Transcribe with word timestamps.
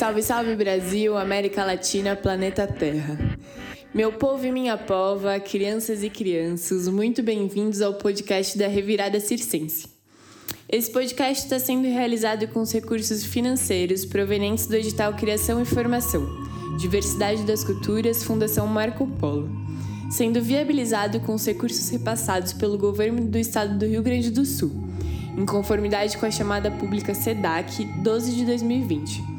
Salve, 0.00 0.22
salve 0.22 0.56
Brasil, 0.56 1.14
América 1.14 1.62
Latina, 1.62 2.16
planeta 2.16 2.66
Terra. 2.66 3.18
Meu 3.92 4.10
povo 4.10 4.46
e 4.46 4.50
minha 4.50 4.78
pova, 4.78 5.38
crianças 5.38 6.02
e 6.02 6.08
crianças, 6.08 6.88
muito 6.88 7.22
bem-vindos 7.22 7.82
ao 7.82 7.92
podcast 7.92 8.56
da 8.56 8.66
Revirada 8.66 9.20
Circense. 9.20 9.88
Esse 10.66 10.90
podcast 10.90 11.44
está 11.44 11.58
sendo 11.58 11.86
realizado 11.86 12.48
com 12.48 12.62
os 12.62 12.72
recursos 12.72 13.22
financeiros 13.22 14.06
provenientes 14.06 14.66
do 14.66 14.74
edital 14.74 15.12
Criação 15.12 15.60
e 15.60 15.66
Formação, 15.66 16.26
Diversidade 16.78 17.42
das 17.42 17.62
Culturas, 17.62 18.24
Fundação 18.24 18.66
Marco 18.66 19.06
Polo, 19.06 19.50
sendo 20.10 20.40
viabilizado 20.40 21.20
com 21.20 21.34
os 21.34 21.44
recursos 21.44 21.90
repassados 21.90 22.54
pelo 22.54 22.78
governo 22.78 23.26
do 23.26 23.36
estado 23.36 23.78
do 23.78 23.84
Rio 23.84 24.02
Grande 24.02 24.30
do 24.30 24.46
Sul, 24.46 24.72
em 25.36 25.44
conformidade 25.44 26.16
com 26.16 26.24
a 26.24 26.30
chamada 26.30 26.70
pública 26.70 27.12
SEDAC 27.12 27.84
12 28.02 28.34
de 28.34 28.46
2020 28.46 29.29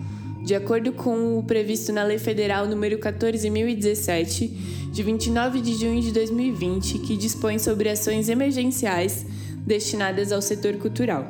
de 0.43 0.55
acordo 0.55 0.91
com 0.91 1.37
o 1.37 1.43
previsto 1.43 1.93
na 1.93 2.03
Lei 2.03 2.17
Federal 2.17 2.67
número 2.67 2.97
14017, 2.97 4.47
de 4.91 5.03
29 5.03 5.61
de 5.61 5.75
junho 5.75 6.01
de 6.01 6.11
2020, 6.11 6.99
que 6.99 7.15
dispõe 7.15 7.59
sobre 7.59 7.89
ações 7.89 8.27
emergenciais 8.27 9.25
destinadas 9.65 10.31
ao 10.31 10.41
setor 10.41 10.75
cultural. 10.77 11.27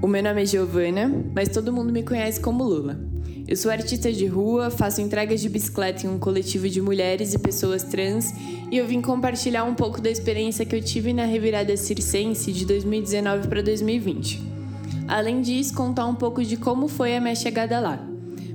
O 0.00 0.06
meu 0.06 0.22
nome 0.22 0.42
é 0.42 0.46
Giovana, 0.46 1.12
mas 1.34 1.48
todo 1.48 1.72
mundo 1.72 1.92
me 1.92 2.04
conhece 2.04 2.40
como 2.40 2.62
Lula. 2.62 3.00
Eu 3.48 3.56
sou 3.56 3.70
artista 3.70 4.12
de 4.12 4.26
rua, 4.26 4.70
faço 4.70 5.00
entregas 5.00 5.40
de 5.40 5.48
bicicleta 5.48 6.06
em 6.06 6.10
um 6.10 6.18
coletivo 6.18 6.68
de 6.68 6.80
mulheres 6.80 7.34
e 7.34 7.38
pessoas 7.38 7.82
trans 7.82 8.32
e 8.70 8.76
eu 8.76 8.86
vim 8.86 9.00
compartilhar 9.00 9.64
um 9.64 9.74
pouco 9.74 10.00
da 10.00 10.10
experiência 10.10 10.64
que 10.64 10.76
eu 10.76 10.82
tive 10.82 11.12
na 11.12 11.24
Revirada 11.24 11.74
Circense 11.76 12.52
de 12.52 12.66
2019 12.66 13.48
para 13.48 13.62
2020. 13.62 14.57
Além 15.06 15.40
disso, 15.40 15.74
contar 15.74 16.06
um 16.06 16.14
pouco 16.14 16.44
de 16.44 16.56
como 16.56 16.88
foi 16.88 17.16
a 17.16 17.20
minha 17.20 17.34
chegada 17.34 17.80
lá. 17.80 18.06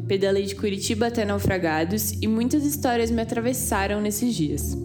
Pedalei 0.08 0.46
de 0.46 0.56
Curitiba 0.56 1.08
até 1.08 1.26
Naufragados 1.26 2.12
e 2.22 2.28
muitas 2.28 2.66
histórias 2.66 3.10
me 3.10 3.22
atravessaram 3.22 4.02
nesses 4.02 4.36
dias. 4.36 4.78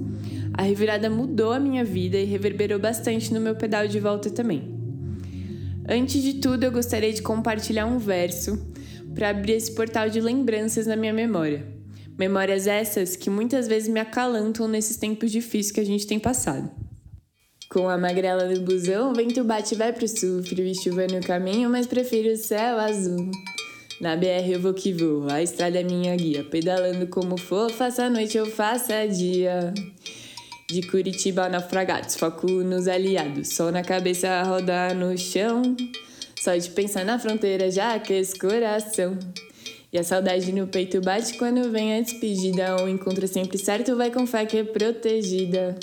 A 0.55 0.63
revirada 0.63 1.11
mudou 1.11 1.53
a 1.53 1.61
minha 1.61 1.85
vida 1.85 2.17
e 2.17 2.25
reverberou 2.25 2.79
bastante 2.79 3.33
no 3.33 3.41
meu 3.41 3.55
pedal 3.55 3.87
de 3.87 4.01
volta 4.01 4.31
também. 4.31 4.77
Antes 5.89 6.23
de 6.23 6.35
tudo, 6.35 6.65
eu 6.65 6.73
gostaria 6.73 7.13
de 7.13 7.23
compartilhar 7.23 7.87
um 7.87 7.99
verso 7.99 8.59
para 9.15 9.31
abrir 9.31 9.53
esse 9.53 9.73
portal 9.73 10.09
de 10.09 10.21
lembranças 10.21 10.87
na 10.87 10.97
minha 10.97 11.13
memória. 11.13 11.67
Memórias 12.19 12.67
essas 12.67 13.15
que 13.15 13.31
muitas 13.31 13.69
vezes 13.69 13.89
me 13.89 14.01
acalantam 14.01 14.67
nesses 14.67 14.97
tempos 14.97 15.31
difíceis 15.31 15.71
que 15.71 15.81
a 15.81 15.85
gente 15.85 16.07
tem 16.07 16.19
passado. 16.19 16.71
Com 17.71 17.87
a 17.87 17.99
magrela 17.99 18.47
do 18.47 18.63
busão, 18.63 19.11
o 19.11 19.15
vento 19.15 19.45
bate 19.45 19.75
vai 19.75 19.93
pro 19.93 20.09
sul. 20.09 20.43
Frio 20.43 20.65
e 20.65 20.75
chuva 20.75 21.07
no 21.07 21.21
caminho, 21.21 21.69
mas 21.69 21.87
prefiro 21.87 22.33
o 22.33 22.37
céu 22.37 22.79
azul. 22.79 23.31
Na 24.01 24.17
BR 24.17 24.53
eu 24.53 24.61
vou 24.61 24.73
que 24.73 24.91
vou, 24.91 25.29
a 25.29 25.43
estrada 25.43 25.79
é 25.79 25.85
minha 25.85 26.17
guia. 26.17 26.43
Pedalando 26.45 27.07
como 27.09 27.37
for, 27.37 27.71
faça 27.71 28.05
a 28.05 28.11
noite 28.11 28.39
ou 28.39 28.47
faça 28.47 29.07
dia. 29.07 29.75
De 30.71 30.81
Curitiba 30.81 31.45
a 31.45 31.49
naufragados, 31.51 32.17
foco 32.17 32.47
nos 32.47 32.89
aliados. 32.89 33.49
Sol 33.49 33.71
na 33.71 33.83
cabeça, 33.83 34.43
rodar 34.45 34.95
no 34.95 35.17
chão. 35.19 35.77
Só 36.41 36.57
de 36.57 36.71
pensar 36.71 37.05
na 37.05 37.19
fronteira 37.19 37.71
já 37.71 37.93
aquece 37.93 38.39
coração. 38.39 39.19
E 39.93 39.99
a 39.99 40.05
saudade 40.05 40.51
no 40.53 40.67
peito 40.69 41.03
bate 41.03 41.37
quando 41.37 41.71
vem 41.71 41.99
a 41.99 42.01
despedida. 42.01 42.83
O 42.83 42.89
encontro 42.89 43.29
sempre 43.29 43.59
certo 43.59 43.95
vai 43.95 44.11
com 44.11 44.27
fé 44.27 44.47
que 44.47 44.57
é 44.57 44.65
protegida. 44.65 45.79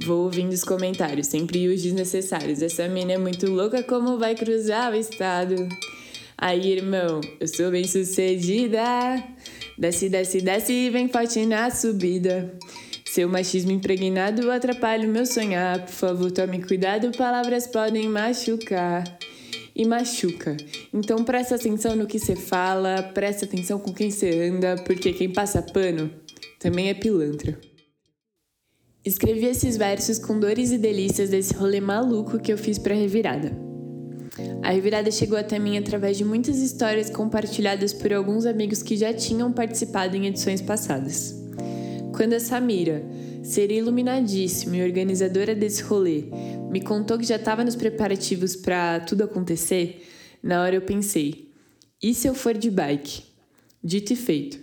Vou 0.00 0.24
ouvindo 0.24 0.52
os 0.52 0.64
comentários, 0.64 1.28
sempre 1.28 1.68
os 1.68 1.82
desnecessários. 1.82 2.62
Essa 2.62 2.88
mina 2.88 3.12
é 3.12 3.18
muito 3.18 3.50
louca, 3.50 3.82
como 3.82 4.18
vai 4.18 4.34
cruzar 4.34 4.92
o 4.92 4.96
estado? 4.96 5.68
Aí, 6.36 6.72
irmão, 6.72 7.20
eu 7.38 7.46
sou 7.46 7.70
bem 7.70 7.84
sucedida. 7.84 8.82
Desce, 9.78 10.08
desce, 10.08 10.40
desce 10.40 10.72
e 10.72 10.90
vem 10.90 11.08
forte 11.08 11.46
na 11.46 11.70
subida. 11.70 12.52
Seu 13.04 13.28
machismo 13.28 13.70
impregnado 13.70 14.50
atrapalha 14.50 15.06
o 15.06 15.10
meu 15.10 15.26
sonhar. 15.26 15.84
Por 15.84 15.92
favor, 15.92 16.30
tome 16.32 16.62
cuidado, 16.62 17.16
palavras 17.16 17.66
podem 17.66 18.08
machucar. 18.08 19.04
E 19.74 19.86
machuca. 19.86 20.56
Então 20.92 21.24
presta 21.24 21.54
atenção 21.54 21.94
no 21.94 22.06
que 22.06 22.18
você 22.18 22.34
fala, 22.34 23.02
presta 23.14 23.44
atenção 23.44 23.78
com 23.78 23.92
quem 23.92 24.10
você 24.10 24.48
anda, 24.48 24.76
porque 24.84 25.12
quem 25.12 25.32
passa 25.32 25.62
pano 25.62 26.10
também 26.58 26.88
é 26.88 26.94
pilantra. 26.94 27.58
Escrevi 29.04 29.46
esses 29.46 29.76
versos 29.76 30.16
com 30.16 30.38
dores 30.38 30.70
e 30.70 30.78
delícias 30.78 31.30
desse 31.30 31.52
rolê 31.54 31.80
maluco 31.80 32.38
que 32.38 32.52
eu 32.52 32.56
fiz 32.56 32.78
para 32.78 32.94
a 32.94 32.96
revirada. 32.96 33.52
A 34.62 34.70
revirada 34.70 35.10
chegou 35.10 35.36
até 35.36 35.58
mim 35.58 35.76
através 35.76 36.16
de 36.16 36.24
muitas 36.24 36.58
histórias 36.58 37.10
compartilhadas 37.10 37.92
por 37.92 38.12
alguns 38.12 38.46
amigos 38.46 38.80
que 38.80 38.96
já 38.96 39.12
tinham 39.12 39.52
participado 39.52 40.16
em 40.16 40.26
edições 40.26 40.62
passadas. 40.62 41.34
Quando 42.14 42.34
a 42.34 42.40
Samira, 42.40 43.04
ser 43.42 43.72
iluminadíssima 43.72 44.76
e 44.76 44.84
organizadora 44.84 45.52
desse 45.52 45.82
rolê, 45.82 46.26
me 46.70 46.80
contou 46.80 47.18
que 47.18 47.26
já 47.26 47.36
estava 47.36 47.64
nos 47.64 47.74
preparativos 47.74 48.54
para 48.54 49.00
tudo 49.00 49.24
acontecer, 49.24 50.06
na 50.40 50.62
hora 50.62 50.76
eu 50.76 50.82
pensei: 50.82 51.50
e 52.00 52.14
se 52.14 52.28
eu 52.28 52.34
for 52.34 52.56
de 52.56 52.70
bike? 52.70 53.24
Dito 53.82 54.12
e 54.12 54.16
feito. 54.16 54.61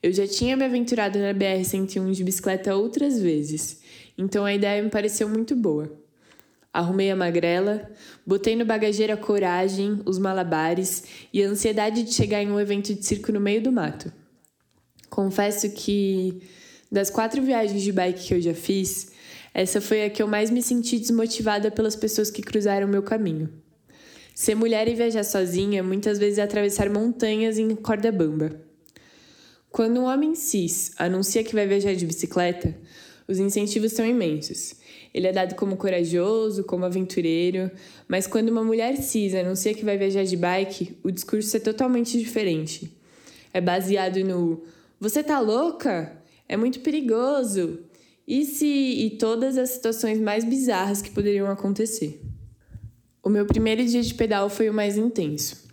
Eu 0.00 0.12
já 0.12 0.26
tinha 0.26 0.56
me 0.56 0.64
aventurado 0.64 1.18
na 1.18 1.34
BR-101 1.34 2.12
de 2.12 2.22
bicicleta 2.22 2.74
outras 2.74 3.20
vezes, 3.20 3.80
então 4.16 4.44
a 4.44 4.54
ideia 4.54 4.80
me 4.82 4.90
pareceu 4.90 5.28
muito 5.28 5.56
boa. 5.56 5.92
Arrumei 6.72 7.10
a 7.10 7.16
magrela, 7.16 7.90
botei 8.24 8.54
no 8.54 8.64
bagageiro 8.64 9.12
a 9.12 9.16
coragem, 9.16 10.00
os 10.04 10.16
malabares 10.16 11.02
e 11.32 11.42
a 11.42 11.48
ansiedade 11.48 12.04
de 12.04 12.14
chegar 12.14 12.40
em 12.40 12.50
um 12.50 12.60
evento 12.60 12.94
de 12.94 13.04
circo 13.04 13.32
no 13.32 13.40
meio 13.40 13.60
do 13.60 13.72
mato. 13.72 14.12
Confesso 15.10 15.68
que, 15.70 16.42
das 16.92 17.10
quatro 17.10 17.42
viagens 17.42 17.82
de 17.82 17.90
bike 17.90 18.28
que 18.28 18.34
eu 18.34 18.40
já 18.40 18.54
fiz, 18.54 19.10
essa 19.52 19.80
foi 19.80 20.04
a 20.04 20.10
que 20.10 20.22
eu 20.22 20.28
mais 20.28 20.50
me 20.50 20.62
senti 20.62 20.98
desmotivada 21.00 21.72
pelas 21.72 21.96
pessoas 21.96 22.30
que 22.30 22.42
cruzaram 22.42 22.86
meu 22.86 23.02
caminho. 23.02 23.48
Ser 24.32 24.54
mulher 24.54 24.86
e 24.86 24.94
viajar 24.94 25.24
sozinha 25.24 25.82
muitas 25.82 26.16
vezes 26.16 26.38
é 26.38 26.42
atravessar 26.42 26.88
montanhas 26.88 27.58
em 27.58 27.74
corda 27.74 28.12
bamba. 28.12 28.67
Quando 29.70 30.00
um 30.00 30.04
homem 30.04 30.34
cis 30.34 30.92
anuncia 30.98 31.44
que 31.44 31.54
vai 31.54 31.66
viajar 31.66 31.94
de 31.94 32.06
bicicleta, 32.06 32.74
os 33.26 33.38
incentivos 33.38 33.92
são 33.92 34.06
imensos. 34.06 34.74
Ele 35.12 35.26
é 35.26 35.32
dado 35.32 35.54
como 35.54 35.76
corajoso, 35.76 36.64
como 36.64 36.84
aventureiro, 36.84 37.70
mas 38.06 38.26
quando 38.26 38.48
uma 38.48 38.64
mulher 38.64 38.96
cis 38.96 39.34
anuncia 39.34 39.74
que 39.74 39.84
vai 39.84 39.98
viajar 39.98 40.24
de 40.24 40.36
bike, 40.36 40.98
o 41.02 41.10
discurso 41.10 41.56
é 41.56 41.60
totalmente 41.60 42.18
diferente. 42.18 42.90
É 43.52 43.60
baseado 43.60 44.22
no 44.24 44.62
você 45.00 45.22
tá 45.22 45.38
louca? 45.38 46.20
É 46.48 46.56
muito 46.56 46.80
perigoso. 46.80 47.78
E 48.26 48.44
se 48.44 48.66
e 48.66 49.10
todas 49.10 49.56
as 49.56 49.70
situações 49.70 50.20
mais 50.20 50.44
bizarras 50.44 51.00
que 51.00 51.10
poderiam 51.10 51.48
acontecer. 51.50 52.20
O 53.22 53.30
meu 53.30 53.46
primeiro 53.46 53.84
dia 53.84 54.02
de 54.02 54.12
pedal 54.14 54.50
foi 54.50 54.68
o 54.68 54.74
mais 54.74 54.98
intenso. 54.98 55.67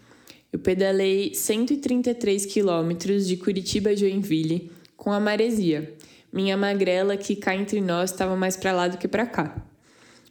Eu 0.55 0.59
pedalei 0.59 1.33
133 1.33 2.45
quilômetros 2.45 3.27
de 3.27 3.35
Curitiba 3.35 3.89
a 3.89 3.93
Joinville 3.93 4.71
com 4.95 5.11
a 5.11 5.19
maresia. 5.19 5.93
Minha 6.31 6.55
magrela 6.55 7.17
que 7.17 7.35
cá 7.35 7.53
entre 7.53 7.81
nós 7.81 8.09
estava 8.09 8.38
mais 8.38 8.55
para 8.55 8.71
lá 8.71 8.88
do 8.88 8.97
que 8.97 9.05
para 9.05 9.25
cá. 9.25 9.53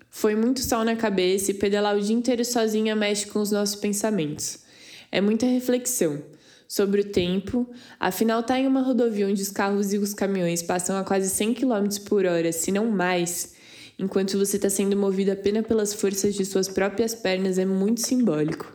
Foi 0.08 0.34
muito 0.34 0.60
sol 0.60 0.82
na 0.82 0.96
cabeça 0.96 1.50
e 1.50 1.54
pedalar 1.54 1.94
o 1.94 2.00
dia 2.00 2.16
inteiro 2.16 2.42
sozinha 2.42 2.96
mexe 2.96 3.26
com 3.26 3.38
os 3.38 3.50
nossos 3.50 3.76
pensamentos. 3.76 4.60
É 5.12 5.20
muita 5.20 5.44
reflexão 5.44 6.22
sobre 6.66 7.02
o 7.02 7.04
tempo, 7.04 7.68
afinal 8.00 8.42
tá 8.42 8.58
em 8.58 8.66
uma 8.66 8.80
rodovia 8.80 9.28
onde 9.28 9.42
os 9.42 9.50
carros 9.50 9.92
e 9.92 9.98
os 9.98 10.15
caminhões 10.15 10.62
passam 10.62 10.97
a 10.97 11.04
quase 11.04 11.28
100 11.28 11.53
km 11.53 11.86
por 12.06 12.24
hora, 12.24 12.50
se 12.50 12.72
não 12.72 12.91
mais, 12.91 13.53
enquanto 13.98 14.38
você 14.38 14.56
está 14.56 14.70
sendo 14.70 14.97
movido 14.97 15.32
apenas 15.32 15.66
pelas 15.66 15.92
forças 15.92 16.34
de 16.34 16.47
suas 16.47 16.66
próprias 16.66 17.15
pernas 17.15 17.59
é 17.59 17.66
muito 17.66 18.00
simbólico. 18.00 18.73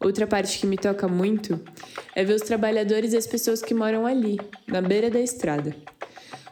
Outra 0.00 0.26
parte 0.26 0.58
que 0.58 0.66
me 0.66 0.76
toca 0.76 1.08
muito 1.08 1.60
é 2.14 2.24
ver 2.24 2.34
os 2.34 2.42
trabalhadores 2.42 3.12
e 3.12 3.16
as 3.16 3.26
pessoas 3.26 3.60
que 3.60 3.74
moram 3.74 4.06
ali, 4.06 4.38
na 4.66 4.80
beira 4.80 5.10
da 5.10 5.20
estrada. 5.20 5.74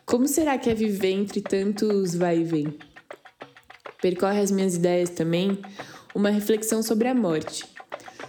Como 0.05 0.27
será 0.27 0.59
que 0.59 0.69
é 0.69 0.75
viver 0.75 1.13
entre 1.13 1.41
tantos 1.41 2.15
vai 2.15 2.39
e 2.39 2.45
vem? 2.45 2.79
Percorre 4.03 4.41
as 4.41 4.51
minhas 4.51 4.75
ideias 4.75 5.11
também 5.11 5.61
uma 6.15 6.31
reflexão 6.31 6.83
sobre 6.83 7.09
a 7.09 7.15
morte. 7.15 7.65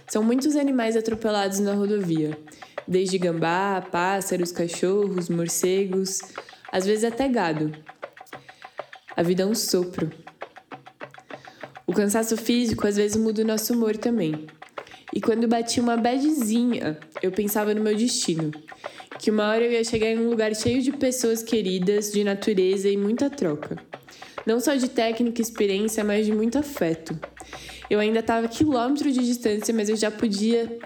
São 0.08 0.22
muitos 0.22 0.56
animais 0.56 0.96
atropelados 0.96 1.58
na 1.58 1.74
rodovia, 1.74 2.38
desde 2.86 3.18
gambá, 3.18 3.80
pássaros, 3.90 4.52
cachorros, 4.52 5.28
morcegos, 5.28 6.20
às 6.70 6.86
vezes 6.86 7.04
até 7.04 7.28
gado. 7.28 7.72
A 9.16 9.22
vida 9.22 9.42
é 9.42 9.46
um 9.46 9.54
sopro. 9.54 10.10
O 11.86 11.92
cansaço 11.92 12.36
físico 12.36 12.86
às 12.86 12.96
vezes 12.96 13.16
muda 13.16 13.42
o 13.42 13.46
nosso 13.46 13.72
humor 13.72 13.96
também. 13.96 14.46
E 15.12 15.20
quando 15.20 15.48
bati 15.48 15.80
uma 15.80 15.96
badzinha, 15.96 16.98
eu 17.22 17.32
pensava 17.32 17.74
no 17.74 17.82
meu 17.82 17.96
destino. 17.96 18.50
Que 19.18 19.30
uma 19.30 19.48
hora 19.48 19.64
eu 19.64 19.72
ia 19.72 19.84
chegar 19.84 20.06
em 20.06 20.18
um 20.18 20.28
lugar 20.28 20.54
cheio 20.54 20.82
de 20.82 20.92
pessoas 20.92 21.42
queridas, 21.42 22.12
de 22.12 22.22
natureza 22.22 22.88
e 22.88 22.96
muita 22.96 23.28
troca. 23.28 23.76
Não 24.46 24.60
só 24.60 24.74
de 24.74 24.88
técnica 24.88 25.40
e 25.40 25.42
experiência, 25.42 26.04
mas 26.04 26.26
de 26.26 26.32
muito 26.32 26.58
afeto. 26.58 27.18
Eu 27.90 28.00
ainda 28.00 28.20
estava 28.20 28.46
a 28.46 28.48
quilômetros 28.48 29.14
de 29.14 29.24
distância, 29.24 29.74
mas 29.74 29.88
eu 29.88 29.96
já 29.96 30.10
podia 30.10 30.78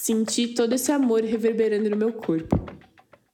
Senti 0.00 0.48
todo 0.48 0.74
esse 0.74 0.92
amor 0.92 1.22
reverberando 1.22 1.90
no 1.90 1.96
meu 1.96 2.12
corpo. 2.12 2.56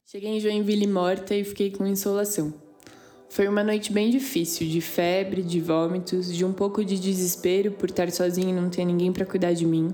Cheguei 0.07 0.31
em 0.31 0.41
Joinville 0.41 0.87
morta 0.87 1.35
e 1.35 1.45
fiquei 1.45 1.71
com 1.71 1.87
insolação. 1.87 2.55
Foi 3.29 3.47
uma 3.47 3.63
noite 3.63 3.93
bem 3.93 4.11
difícil, 4.11 4.67
de 4.67 4.81
febre, 4.81 5.43
de 5.43 5.61
vômitos, 5.61 6.35
de 6.35 6.43
um 6.43 6.53
pouco 6.53 6.83
de 6.83 6.99
desespero 6.99 7.73
por 7.73 7.91
estar 7.91 8.11
sozinha 8.11 8.49
e 8.49 8.53
não 8.53 8.71
ter 8.71 8.85
ninguém 8.85 9.13
para 9.13 9.27
cuidar 9.27 9.53
de 9.53 9.67
mim, 9.67 9.93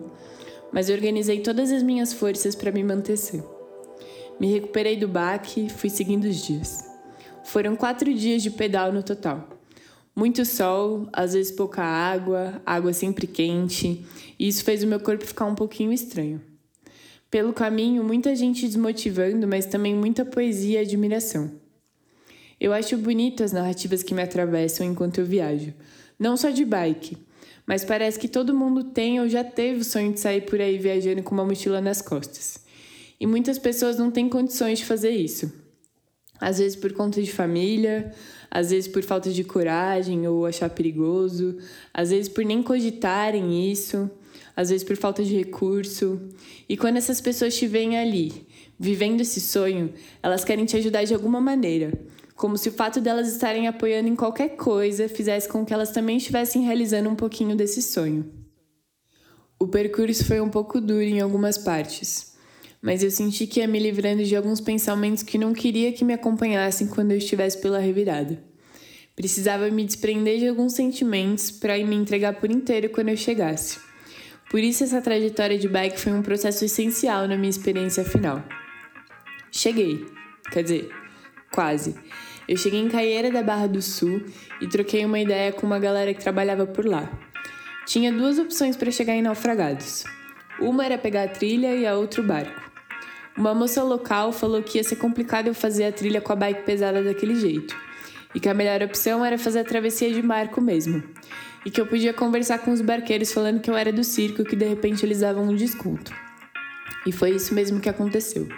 mas 0.72 0.88
organizei 0.88 1.40
todas 1.40 1.72
as 1.72 1.82
minhas 1.82 2.12
forças 2.12 2.54
para 2.54 2.72
me 2.72 2.82
manter 2.82 3.16
sã. 3.16 3.42
Me 4.38 4.52
recuperei 4.52 4.96
do 4.96 5.08
baque 5.08 5.66
e 5.66 5.68
fui 5.68 5.90
seguindo 5.90 6.24
os 6.24 6.44
dias. 6.44 6.84
Foram 7.44 7.76
quatro 7.76 8.12
dias 8.14 8.42
de 8.42 8.50
pedal 8.50 8.92
no 8.92 9.02
total. 9.02 9.48
Muito 10.14 10.44
sol, 10.44 11.08
às 11.12 11.34
vezes 11.34 11.52
pouca 11.52 11.82
água, 11.82 12.60
água 12.64 12.92
sempre 12.92 13.26
quente, 13.26 14.04
e 14.38 14.48
isso 14.48 14.64
fez 14.64 14.82
o 14.82 14.86
meu 14.86 15.00
corpo 15.00 15.24
ficar 15.24 15.46
um 15.46 15.54
pouquinho 15.54 15.92
estranho. 15.92 16.40
Pelo 17.30 17.52
caminho, 17.52 18.02
muita 18.02 18.34
gente 18.34 18.66
desmotivando, 18.66 19.46
mas 19.46 19.66
também 19.66 19.94
muita 19.94 20.24
poesia 20.24 20.80
e 20.80 20.84
admiração. 20.84 21.52
Eu 22.60 22.72
acho 22.72 22.96
bonito 22.98 23.42
as 23.42 23.52
narrativas 23.52 24.02
que 24.02 24.12
me 24.12 24.22
atravessam 24.22 24.84
enquanto 24.84 25.18
eu 25.18 25.24
viajo, 25.24 25.72
não 26.18 26.36
só 26.36 26.50
de 26.50 26.64
bike, 26.64 27.16
mas 27.70 27.84
parece 27.84 28.18
que 28.18 28.26
todo 28.26 28.52
mundo 28.52 28.82
tem 28.82 29.20
ou 29.20 29.28
já 29.28 29.44
teve 29.44 29.82
o 29.82 29.84
sonho 29.84 30.12
de 30.12 30.18
sair 30.18 30.40
por 30.40 30.60
aí 30.60 30.76
viajando 30.76 31.22
com 31.22 31.32
uma 31.32 31.44
mochila 31.44 31.80
nas 31.80 32.02
costas. 32.02 32.58
E 33.20 33.28
muitas 33.28 33.60
pessoas 33.60 33.96
não 33.96 34.10
têm 34.10 34.28
condições 34.28 34.80
de 34.80 34.84
fazer 34.84 35.10
isso. 35.10 35.52
Às 36.40 36.58
vezes 36.58 36.74
por 36.74 36.92
conta 36.92 37.22
de 37.22 37.30
família, 37.30 38.12
às 38.50 38.70
vezes 38.72 38.88
por 38.88 39.04
falta 39.04 39.30
de 39.30 39.44
coragem 39.44 40.26
ou 40.26 40.46
achar 40.46 40.68
perigoso, 40.68 41.58
às 41.94 42.10
vezes 42.10 42.28
por 42.28 42.44
nem 42.44 42.60
cogitarem 42.60 43.70
isso, 43.70 44.10
às 44.56 44.70
vezes 44.70 44.82
por 44.82 44.96
falta 44.96 45.22
de 45.22 45.36
recurso. 45.36 46.20
E 46.68 46.76
quando 46.76 46.96
essas 46.96 47.20
pessoas 47.20 47.56
te 47.56 47.68
veem 47.68 47.96
ali, 47.96 48.48
vivendo 48.80 49.20
esse 49.20 49.40
sonho, 49.40 49.94
elas 50.20 50.42
querem 50.42 50.64
te 50.64 50.76
ajudar 50.76 51.04
de 51.04 51.14
alguma 51.14 51.40
maneira, 51.40 51.92
como 52.40 52.56
se 52.56 52.70
o 52.70 52.72
fato 52.72 53.02
delas 53.02 53.30
estarem 53.30 53.68
apoiando 53.68 54.08
em 54.08 54.16
qualquer 54.16 54.56
coisa 54.56 55.10
fizesse 55.10 55.46
com 55.46 55.62
que 55.62 55.74
elas 55.74 55.90
também 55.90 56.16
estivessem 56.16 56.62
realizando 56.62 57.10
um 57.10 57.14
pouquinho 57.14 57.54
desse 57.54 57.82
sonho. 57.82 58.32
O 59.58 59.68
percurso 59.68 60.24
foi 60.24 60.40
um 60.40 60.48
pouco 60.48 60.80
duro 60.80 61.02
em 61.02 61.20
algumas 61.20 61.58
partes, 61.58 62.32
mas 62.80 63.02
eu 63.02 63.10
senti 63.10 63.46
que 63.46 63.60
ia 63.60 63.68
me 63.68 63.78
livrando 63.78 64.24
de 64.24 64.34
alguns 64.34 64.58
pensamentos 64.58 65.22
que 65.22 65.36
não 65.36 65.52
queria 65.52 65.92
que 65.92 66.02
me 66.02 66.14
acompanhassem 66.14 66.86
quando 66.86 67.10
eu 67.10 67.18
estivesse 67.18 67.60
pela 67.60 67.78
revirada. 67.78 68.42
Precisava 69.14 69.68
me 69.68 69.84
desprender 69.84 70.38
de 70.38 70.48
alguns 70.48 70.72
sentimentos 70.72 71.50
para 71.50 71.76
me 71.76 71.94
entregar 71.94 72.40
por 72.40 72.50
inteiro 72.50 72.88
quando 72.88 73.10
eu 73.10 73.18
chegasse. 73.18 73.78
Por 74.50 74.60
isso, 74.60 74.82
essa 74.82 75.02
trajetória 75.02 75.58
de 75.58 75.68
bike 75.68 76.00
foi 76.00 76.12
um 76.12 76.22
processo 76.22 76.64
essencial 76.64 77.28
na 77.28 77.36
minha 77.36 77.50
experiência 77.50 78.02
final. 78.02 78.42
Cheguei, 79.52 80.06
quer 80.50 80.62
dizer, 80.62 80.90
quase. 81.52 81.94
Eu 82.50 82.56
cheguei 82.56 82.80
em 82.80 82.88
Caieira 82.88 83.30
da 83.30 83.44
Barra 83.44 83.68
do 83.68 83.80
Sul 83.80 84.24
e 84.60 84.66
troquei 84.66 85.04
uma 85.04 85.20
ideia 85.20 85.52
com 85.52 85.64
uma 85.64 85.78
galera 85.78 86.12
que 86.12 86.20
trabalhava 86.20 86.66
por 86.66 86.84
lá. 86.84 87.08
Tinha 87.86 88.12
duas 88.12 88.40
opções 88.40 88.76
para 88.76 88.90
chegar 88.90 89.14
em 89.14 89.22
Naufragados. 89.22 90.02
Uma 90.58 90.84
era 90.84 90.98
pegar 90.98 91.22
a 91.22 91.28
trilha 91.28 91.76
e 91.76 91.86
a 91.86 91.94
outra 91.94 92.20
o 92.20 92.26
barco. 92.26 92.60
Uma 93.36 93.54
moça 93.54 93.84
local 93.84 94.32
falou 94.32 94.64
que 94.64 94.78
ia 94.78 94.82
ser 94.82 94.96
complicado 94.96 95.46
eu 95.46 95.54
fazer 95.54 95.84
a 95.84 95.92
trilha 95.92 96.20
com 96.20 96.32
a 96.32 96.34
bike 96.34 96.64
pesada 96.64 97.04
daquele 97.04 97.36
jeito, 97.36 97.76
e 98.34 98.40
que 98.40 98.48
a 98.48 98.52
melhor 98.52 98.82
opção 98.82 99.24
era 99.24 99.38
fazer 99.38 99.60
a 99.60 99.64
travessia 99.64 100.12
de 100.12 100.20
barco 100.20 100.60
mesmo, 100.60 101.04
e 101.64 101.70
que 101.70 101.80
eu 101.80 101.86
podia 101.86 102.12
conversar 102.12 102.58
com 102.58 102.72
os 102.72 102.80
barqueiros 102.80 103.32
falando 103.32 103.60
que 103.60 103.70
eu 103.70 103.76
era 103.76 103.92
do 103.92 104.02
circo 104.02 104.42
e 104.42 104.44
que 104.44 104.56
de 104.56 104.66
repente 104.66 105.06
eles 105.06 105.20
davam 105.20 105.44
um 105.44 105.54
desconto. 105.54 106.12
E 107.06 107.12
foi 107.12 107.30
isso 107.30 107.54
mesmo 107.54 107.78
que 107.78 107.88
aconteceu. 107.88 108.48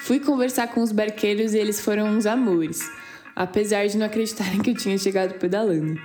Fui 0.00 0.18
conversar 0.18 0.68
com 0.68 0.80
os 0.80 0.90
barqueiros 0.90 1.52
e 1.52 1.58
eles 1.58 1.82
foram 1.82 2.06
uns 2.06 2.24
amores 2.24 2.90
apesar 3.34 3.86
de 3.86 3.96
não 3.96 4.06
acreditarem 4.06 4.60
que 4.60 4.70
eu 4.70 4.74
tinha 4.74 4.96
chegado 4.98 5.38
pedalando. 5.38 6.00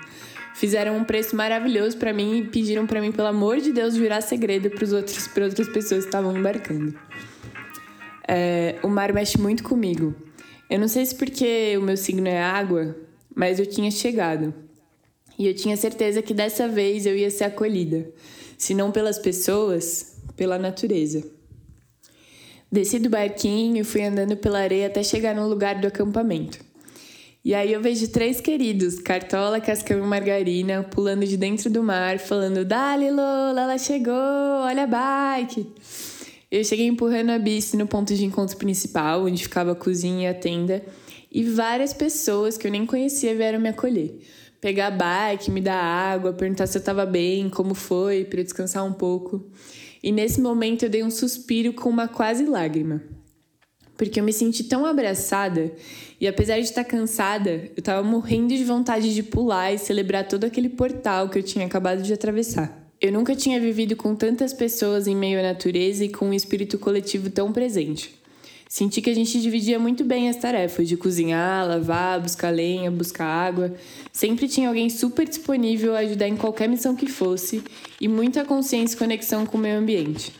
Fizeram 0.56 0.96
um 0.96 1.04
preço 1.04 1.36
maravilhoso 1.36 1.98
para 1.98 2.14
mim 2.14 2.38
e 2.38 2.48
pediram 2.48 2.88
para 2.88 3.02
mim, 3.02 3.12
pelo 3.12 3.28
amor 3.28 3.58
de 3.60 3.74
Deus, 3.74 3.96
jurar 3.96 4.22
segredo 4.22 4.70
para 4.70 4.96
outros 4.96 5.28
outras 5.38 5.68
pessoas 5.68 6.04
que 6.04 6.08
estavam 6.08 6.36
embarcando. 6.36 6.98
É, 8.28 8.76
o 8.82 8.88
mar 8.88 9.12
mexe 9.14 9.38
muito 9.38 9.64
comigo. 9.64 10.16
Eu 10.70 10.80
não 10.80 10.88
sei 10.88 11.06
se 11.06 11.14
porque 11.14 11.78
o 11.78 11.82
meu 11.82 11.98
signo 11.98 12.28
é 12.28 12.42
água, 12.42 12.96
mas 13.36 13.60
eu 13.60 13.66
tinha 13.66 13.92
chegado. 13.92 14.54
E 15.38 15.46
eu 15.46 15.54
tinha 15.54 15.76
certeza 15.76 16.22
que 16.22 16.34
dessa 16.34 16.68
vez 16.68 17.06
eu 17.06 17.16
ia 17.16 17.30
ser 17.30 17.44
acolhida, 17.44 18.10
se 18.58 18.74
não 18.74 18.92
pelas 18.92 19.20
pessoas, 19.20 20.16
pela 20.38 20.58
natureza. 20.58 21.24
Desci 22.72 23.00
do 23.00 23.10
barquinho 23.10 23.82
e 23.82 23.84
fui 23.84 24.04
andando 24.04 24.38
pela 24.38 24.60
areia 24.60 24.88
até 24.88 25.04
chegar 25.04 25.36
no 25.36 25.48
lugar 25.48 25.80
do 25.80 25.88
acampamento. 25.88 26.60
E 27.46 27.54
aí 27.54 27.72
eu 27.72 27.80
vejo 27.80 28.08
três 28.08 28.42
queridos, 28.42 28.98
Cartola, 28.98 29.62
Cascão 29.62 30.00
e 30.00 30.02
Margarina, 30.02 30.82
pulando 30.82 31.28
de 31.28 31.38
dentro 31.38 31.70
do 31.70 31.84
mar, 31.84 32.18
falando: 32.18 32.66
Dali, 32.66 33.12
Lola, 33.12 33.62
ela 33.62 33.78
chegou, 33.78 34.16
olha 34.16 34.86
a 34.86 34.88
bike. 34.88 35.68
Eu 36.50 36.64
cheguei 36.64 36.88
empurrando 36.88 37.30
a 37.30 37.38
bici 37.38 37.78
no 37.78 37.86
ponto 37.86 38.16
de 38.16 38.26
encontro 38.26 38.58
principal, 38.58 39.26
onde 39.26 39.44
ficava 39.44 39.74
a 39.74 39.76
cozinha 39.76 40.28
e 40.28 40.32
a 40.32 40.34
tenda, 40.34 40.84
e 41.32 41.44
várias 41.44 41.94
pessoas 41.94 42.58
que 42.58 42.66
eu 42.66 42.72
nem 42.72 42.84
conhecia 42.84 43.36
vieram 43.36 43.60
me 43.60 43.70
acolher. 43.70 44.22
Pegar 44.60 44.88
a 44.88 44.92
bike, 44.92 45.52
me 45.52 45.62
dar 45.62 45.78
água, 45.80 46.34
perguntar 46.34 46.66
se 46.66 46.80
eu 46.80 46.84
tava 46.84 47.06
bem, 47.06 47.48
como 47.48 47.76
foi, 47.76 48.26
para 48.26 48.40
eu 48.40 48.44
descansar 48.44 48.84
um 48.84 48.94
pouco. 48.94 49.46
E 50.02 50.12
nesse 50.12 50.42
momento 50.42 50.82
eu 50.82 50.90
dei 50.90 51.04
um 51.04 51.12
suspiro 51.12 51.74
com 51.74 51.92
uma 51.92 52.08
quase 52.08 52.44
lágrima 52.44 53.04
porque 53.98 54.20
eu 54.20 54.24
me 54.24 54.34
senti 54.34 54.64
tão 54.64 54.86
abraçada 54.86 55.72
e 56.20 56.28
apesar 56.28 56.56
de 56.56 56.66
estar 56.66 56.84
cansada, 56.84 57.52
eu 57.52 57.80
estava 57.80 58.02
morrendo 58.02 58.56
de 58.56 58.64
vontade 58.64 59.14
de 59.14 59.22
pular 59.22 59.74
e 59.74 59.78
celebrar 59.78 60.28
todo 60.28 60.46
aquele 60.46 60.70
portal 60.70 61.30
que 61.30 61.38
eu 61.38 61.44
tinha 61.44 61.66
acabado 61.66 62.02
de 62.02 62.14
atravessar. 62.14 62.84
Eu 63.02 63.12
nunca 63.12 63.36
tinha 63.36 63.60
vivido 63.60 63.96
com 63.96 64.16
tantas 64.16 64.54
pessoas 64.54 65.08
em 65.08 65.16
meio 65.16 65.40
à 65.40 65.44
natureza 65.44 66.06
e 66.06 66.10
com 66.10 66.30
um 66.30 66.34
espírito 66.34 66.80
coletivo 66.80 67.30
tão 67.30 67.52
presente. 67.52 68.16
Senti 68.68 69.02
que 69.02 69.10
a 69.10 69.14
gente 69.14 69.40
dividia 69.42 69.78
muito 69.78 70.04
bem 70.04 70.30
as 70.30 70.38
tarefas 70.38 70.88
de 70.88 70.98
cozinhar, 70.98 71.68
lavar, 71.68 72.20
buscar 72.20 72.50
lenha, 72.50 72.90
buscar 72.90 73.26
água. 73.26 73.74
Sempre 74.12 74.48
tinha 74.48 74.70
alguém 74.70 74.90
super 74.90 75.28
disponível 75.28 75.96
a 75.96 76.00
ajudar 76.00 76.28
em 76.28 76.36
qualquer 76.36 76.68
missão 76.68 76.96
que 76.96 77.08
fosse 77.08 77.62
e 78.02 78.08
muita 78.08 78.44
consciência 78.44 78.96
e 78.96 78.98
conexão 78.98 79.46
com 79.46 79.58
o 79.58 79.62
meio 79.62 79.78
ambiente. 79.78 80.34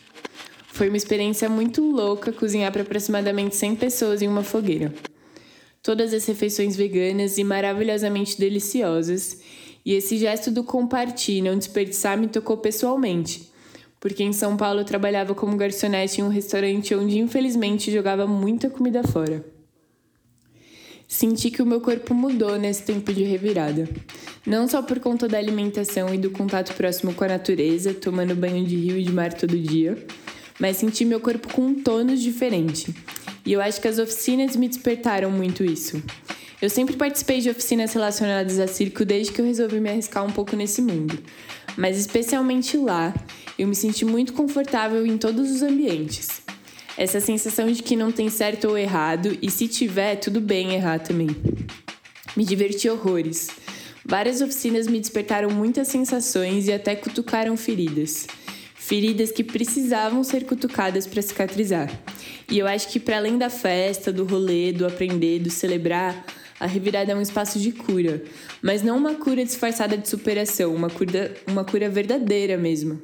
Foi 0.76 0.88
uma 0.88 0.96
experiência 0.98 1.48
muito 1.48 1.82
louca 1.82 2.30
cozinhar 2.30 2.70
para 2.70 2.82
aproximadamente 2.82 3.56
100 3.56 3.76
pessoas 3.76 4.20
em 4.20 4.28
uma 4.28 4.42
fogueira. 4.42 4.92
Todas 5.82 6.12
as 6.12 6.26
refeições 6.26 6.76
veganas 6.76 7.38
e 7.38 7.44
maravilhosamente 7.44 8.38
deliciosas, 8.38 9.40
e 9.86 9.94
esse 9.94 10.18
gesto 10.18 10.50
do 10.50 10.62
compartilhar, 10.62 11.50
não 11.50 11.58
desperdiçar, 11.58 12.18
me 12.18 12.28
tocou 12.28 12.58
pessoalmente, 12.58 13.50
porque 13.98 14.22
em 14.22 14.34
São 14.34 14.54
Paulo 14.54 14.80
eu 14.80 14.84
trabalhava 14.84 15.34
como 15.34 15.56
garçonete 15.56 16.20
em 16.20 16.24
um 16.24 16.28
restaurante 16.28 16.94
onde 16.94 17.18
infelizmente 17.18 17.90
jogava 17.90 18.26
muita 18.26 18.68
comida 18.68 19.02
fora. 19.02 19.42
Senti 21.08 21.50
que 21.50 21.62
o 21.62 21.66
meu 21.66 21.80
corpo 21.80 22.12
mudou 22.12 22.58
nesse 22.58 22.82
tempo 22.82 23.14
de 23.14 23.22
revirada. 23.22 23.88
Não 24.44 24.68
só 24.68 24.82
por 24.82 25.00
conta 25.00 25.26
da 25.26 25.38
alimentação 25.38 26.12
e 26.12 26.18
do 26.18 26.30
contato 26.30 26.74
próximo 26.74 27.14
com 27.14 27.24
a 27.24 27.28
natureza, 27.28 27.94
tomando 27.94 28.36
banho 28.36 28.62
de 28.62 28.76
rio 28.76 28.98
e 28.98 29.04
de 29.04 29.12
mar 29.12 29.32
todo 29.32 29.58
dia, 29.58 29.96
mas 30.58 30.78
senti 30.78 31.04
meu 31.04 31.20
corpo 31.20 31.52
com 31.52 31.62
um 31.62 31.74
tônus 31.74 32.20
diferente. 32.20 32.94
E 33.44 33.52
eu 33.52 33.60
acho 33.60 33.80
que 33.80 33.88
as 33.88 33.98
oficinas 33.98 34.56
me 34.56 34.68
despertaram 34.68 35.30
muito 35.30 35.64
isso. 35.64 36.02
Eu 36.60 36.70
sempre 36.70 36.96
participei 36.96 37.40
de 37.40 37.50
oficinas 37.50 37.92
relacionadas 37.92 38.58
a 38.58 38.66
circo 38.66 39.04
desde 39.04 39.32
que 39.32 39.40
eu 39.40 39.44
resolvi 39.44 39.78
me 39.78 39.90
arriscar 39.90 40.24
um 40.24 40.32
pouco 40.32 40.56
nesse 40.56 40.80
mundo. 40.80 41.18
Mas 41.76 41.98
especialmente 41.98 42.76
lá, 42.76 43.14
eu 43.58 43.68
me 43.68 43.74
senti 43.74 44.04
muito 44.04 44.32
confortável 44.32 45.06
em 45.06 45.18
todos 45.18 45.50
os 45.50 45.62
ambientes. 45.62 46.42
Essa 46.96 47.20
sensação 47.20 47.70
de 47.70 47.82
que 47.82 47.94
não 47.94 48.10
tem 48.10 48.30
certo 48.30 48.68
ou 48.68 48.78
errado, 48.78 49.36
e 49.42 49.50
se 49.50 49.68
tiver, 49.68 50.16
tudo 50.16 50.40
bem 50.40 50.72
errar 50.72 50.98
também. 50.98 51.28
Me 52.34 52.42
diverti 52.42 52.88
horrores. 52.88 53.48
Várias 54.02 54.40
oficinas 54.40 54.86
me 54.86 54.98
despertaram 54.98 55.50
muitas 55.50 55.88
sensações 55.88 56.68
e 56.68 56.72
até 56.72 56.96
cutucaram 56.96 57.54
feridas 57.56 58.26
feridas 58.86 59.32
que 59.32 59.42
precisavam 59.42 60.22
ser 60.22 60.44
cutucadas 60.44 61.08
para 61.08 61.20
cicatrizar. 61.20 61.90
E 62.48 62.56
eu 62.56 62.68
acho 62.68 62.86
que 62.86 63.00
para 63.00 63.16
além 63.16 63.36
da 63.36 63.50
festa, 63.50 64.12
do 64.12 64.24
rolê, 64.24 64.72
do 64.72 64.86
aprender, 64.86 65.40
do 65.40 65.50
celebrar, 65.50 66.24
a 66.60 66.66
revirada 66.66 67.10
é 67.10 67.16
um 67.16 67.20
espaço 67.20 67.58
de 67.58 67.72
cura, 67.72 68.22
mas 68.62 68.84
não 68.84 68.96
uma 68.96 69.16
cura 69.16 69.44
disfarçada 69.44 69.98
de 69.98 70.08
superação, 70.08 70.72
uma 70.72 70.88
cura, 70.88 71.34
uma 71.48 71.64
cura 71.64 71.88
verdadeira 71.88 72.56
mesmo. 72.56 73.02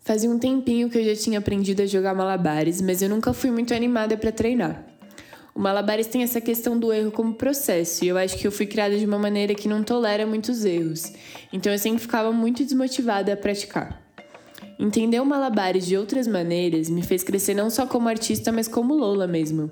Fazia 0.00 0.30
um 0.30 0.38
tempinho 0.38 0.88
que 0.88 0.96
eu 0.96 1.04
já 1.04 1.14
tinha 1.14 1.40
aprendido 1.40 1.82
a 1.82 1.86
jogar 1.86 2.14
malabares, 2.14 2.80
mas 2.80 3.02
eu 3.02 3.10
nunca 3.10 3.34
fui 3.34 3.50
muito 3.50 3.74
animada 3.74 4.16
para 4.16 4.32
treinar. 4.32 4.82
O 5.54 5.60
malabares 5.60 6.06
tem 6.06 6.22
essa 6.22 6.40
questão 6.40 6.78
do 6.78 6.90
erro 6.90 7.10
como 7.10 7.34
processo, 7.34 8.02
e 8.02 8.08
eu 8.08 8.16
acho 8.16 8.38
que 8.38 8.46
eu 8.46 8.50
fui 8.50 8.64
criada 8.64 8.96
de 8.96 9.04
uma 9.04 9.18
maneira 9.18 9.54
que 9.54 9.68
não 9.68 9.82
tolera 9.82 10.26
muitos 10.26 10.64
erros. 10.64 11.12
Então 11.52 11.70
eu 11.70 11.78
sempre 11.78 12.00
ficava 12.00 12.32
muito 12.32 12.64
desmotivada 12.64 13.34
a 13.34 13.36
praticar. 13.36 14.07
Entender 14.78 15.18
o 15.18 15.26
malabares 15.26 15.84
de 15.84 15.96
outras 15.96 16.28
maneiras 16.28 16.88
me 16.88 17.02
fez 17.02 17.24
crescer 17.24 17.52
não 17.52 17.68
só 17.68 17.84
como 17.84 18.08
artista, 18.08 18.52
mas 18.52 18.68
como 18.68 18.94
Lola 18.94 19.26
mesmo. 19.26 19.68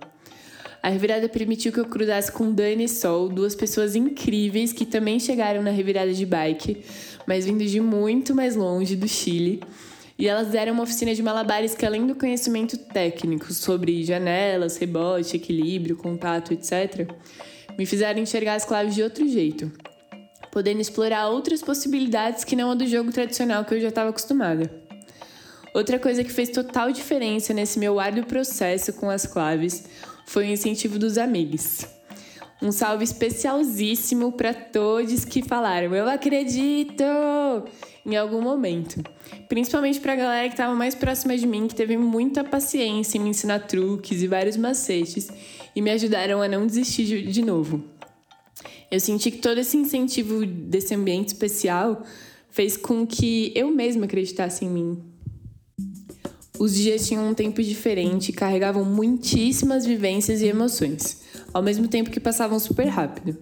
A 0.82 0.88
revirada 0.88 1.28
permitiu 1.28 1.72
que 1.72 1.78
eu 1.78 1.84
cruzasse 1.84 2.30
com 2.30 2.52
Dani 2.52 2.84
e 2.84 2.88
Sol, 2.88 3.28
duas 3.28 3.54
pessoas 3.54 3.94
incríveis 3.94 4.72
que 4.72 4.84
também 4.84 5.20
chegaram 5.20 5.62
na 5.62 5.70
revirada 5.70 6.12
de 6.12 6.26
bike, 6.26 6.84
mas 7.26 7.44
vindo 7.44 7.64
de 7.64 7.80
muito 7.80 8.34
mais 8.34 8.56
longe 8.56 8.96
do 8.96 9.06
Chile. 9.06 9.60
E 10.18 10.26
elas 10.26 10.48
deram 10.48 10.72
uma 10.72 10.82
oficina 10.82 11.14
de 11.14 11.22
malabares 11.22 11.74
que, 11.74 11.84
além 11.84 12.06
do 12.06 12.14
conhecimento 12.14 12.76
técnico 12.76 13.52
sobre 13.52 14.02
janelas, 14.02 14.76
rebote, 14.76 15.36
equilíbrio, 15.36 15.96
contato, 15.96 16.52
etc., 16.52 17.08
me 17.78 17.84
fizeram 17.84 18.20
enxergar 18.20 18.54
as 18.54 18.64
claves 18.64 18.94
de 18.94 19.02
outro 19.02 19.28
jeito, 19.28 19.70
podendo 20.50 20.80
explorar 20.80 21.28
outras 21.28 21.62
possibilidades 21.62 22.44
que 22.44 22.56
não 22.56 22.70
a 22.70 22.74
do 22.74 22.86
jogo 22.86 23.12
tradicional 23.12 23.64
que 23.64 23.74
eu 23.74 23.80
já 23.80 23.88
estava 23.88 24.10
acostumada. 24.10 24.85
Outra 25.76 25.98
coisa 25.98 26.24
que 26.24 26.32
fez 26.32 26.48
total 26.48 26.90
diferença 26.90 27.52
nesse 27.52 27.78
meu 27.78 28.00
árduo 28.00 28.24
processo 28.24 28.94
com 28.94 29.10
as 29.10 29.26
claves 29.26 29.84
foi 30.24 30.46
o 30.46 30.50
incentivo 30.50 30.98
dos 30.98 31.18
amigos. 31.18 31.84
Um 32.62 32.72
salve 32.72 33.04
especialíssimo 33.04 34.32
para 34.32 34.54
todos 34.54 35.26
que 35.26 35.42
falaram 35.42 35.94
eu 35.94 36.08
acredito 36.08 37.04
em 38.06 38.16
algum 38.16 38.40
momento. 38.40 39.04
Principalmente 39.50 40.00
para 40.00 40.14
a 40.14 40.16
galera 40.16 40.48
que 40.48 40.54
estava 40.54 40.74
mais 40.74 40.94
próxima 40.94 41.36
de 41.36 41.46
mim, 41.46 41.68
que 41.68 41.74
teve 41.74 41.98
muita 41.98 42.42
paciência 42.42 43.18
em 43.18 43.20
me 43.20 43.28
ensinar 43.28 43.66
truques 43.66 44.22
e 44.22 44.26
vários 44.26 44.56
macetes 44.56 45.28
e 45.74 45.82
me 45.82 45.90
ajudaram 45.90 46.40
a 46.40 46.48
não 46.48 46.66
desistir 46.66 47.26
de, 47.26 47.42
novo. 47.42 47.84
Eu 48.90 48.98
senti 48.98 49.30
que 49.30 49.42
todo 49.42 49.58
esse 49.58 49.76
incentivo 49.76 50.46
desse 50.46 50.94
ambiente 50.94 51.34
especial 51.34 52.02
fez 52.48 52.78
com 52.78 53.06
que 53.06 53.52
eu 53.54 53.70
mesma 53.70 54.06
acreditasse 54.06 54.64
em 54.64 54.70
mim. 54.70 55.15
Os 56.58 56.74
dias 56.74 57.06
tinham 57.06 57.28
um 57.28 57.34
tempo 57.34 57.62
diferente 57.62 58.30
e 58.30 58.32
carregavam 58.32 58.84
muitíssimas 58.84 59.84
vivências 59.84 60.40
e 60.40 60.46
emoções, 60.46 61.22
ao 61.52 61.62
mesmo 61.62 61.86
tempo 61.86 62.10
que 62.10 62.18
passavam 62.18 62.58
super 62.58 62.86
rápido. 62.86 63.36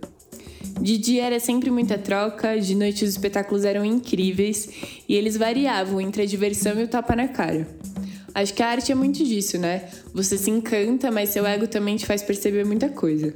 De 0.81 0.99
dia 0.99 1.25
era 1.25 1.39
sempre 1.39 1.71
muita 1.71 1.97
troca, 1.97 2.59
de 2.59 2.75
noite 2.75 3.05
os 3.05 3.11
espetáculos 3.11 3.65
eram 3.65 3.85
incríveis 3.85 4.69
e 5.09 5.15
eles 5.15 5.37
variavam 5.37 6.01
entre 6.01 6.23
a 6.23 6.27
diversão 6.27 6.79
e 6.81 6.85
o 6.85 6.89
tapa 6.89 7.15
na 7.15 7.29
cara. 7.29 7.69
Acho 8.35 8.53
que 8.53 8.63
a 8.63 8.69
arte 8.69 8.91
é 8.91 8.95
muito 8.95 9.25
disso, 9.25 9.59
né? 9.59 9.89
Você 10.13 10.37
se 10.37 10.51
encanta, 10.51 11.11
mas 11.13 11.31
seu 11.31 11.47
ego 11.47 11.69
também 11.69 11.97
te 11.97 12.05
faz 12.05 12.21
perceber 12.23 12.65
muita 12.65 12.89
coisa. 12.89 13.33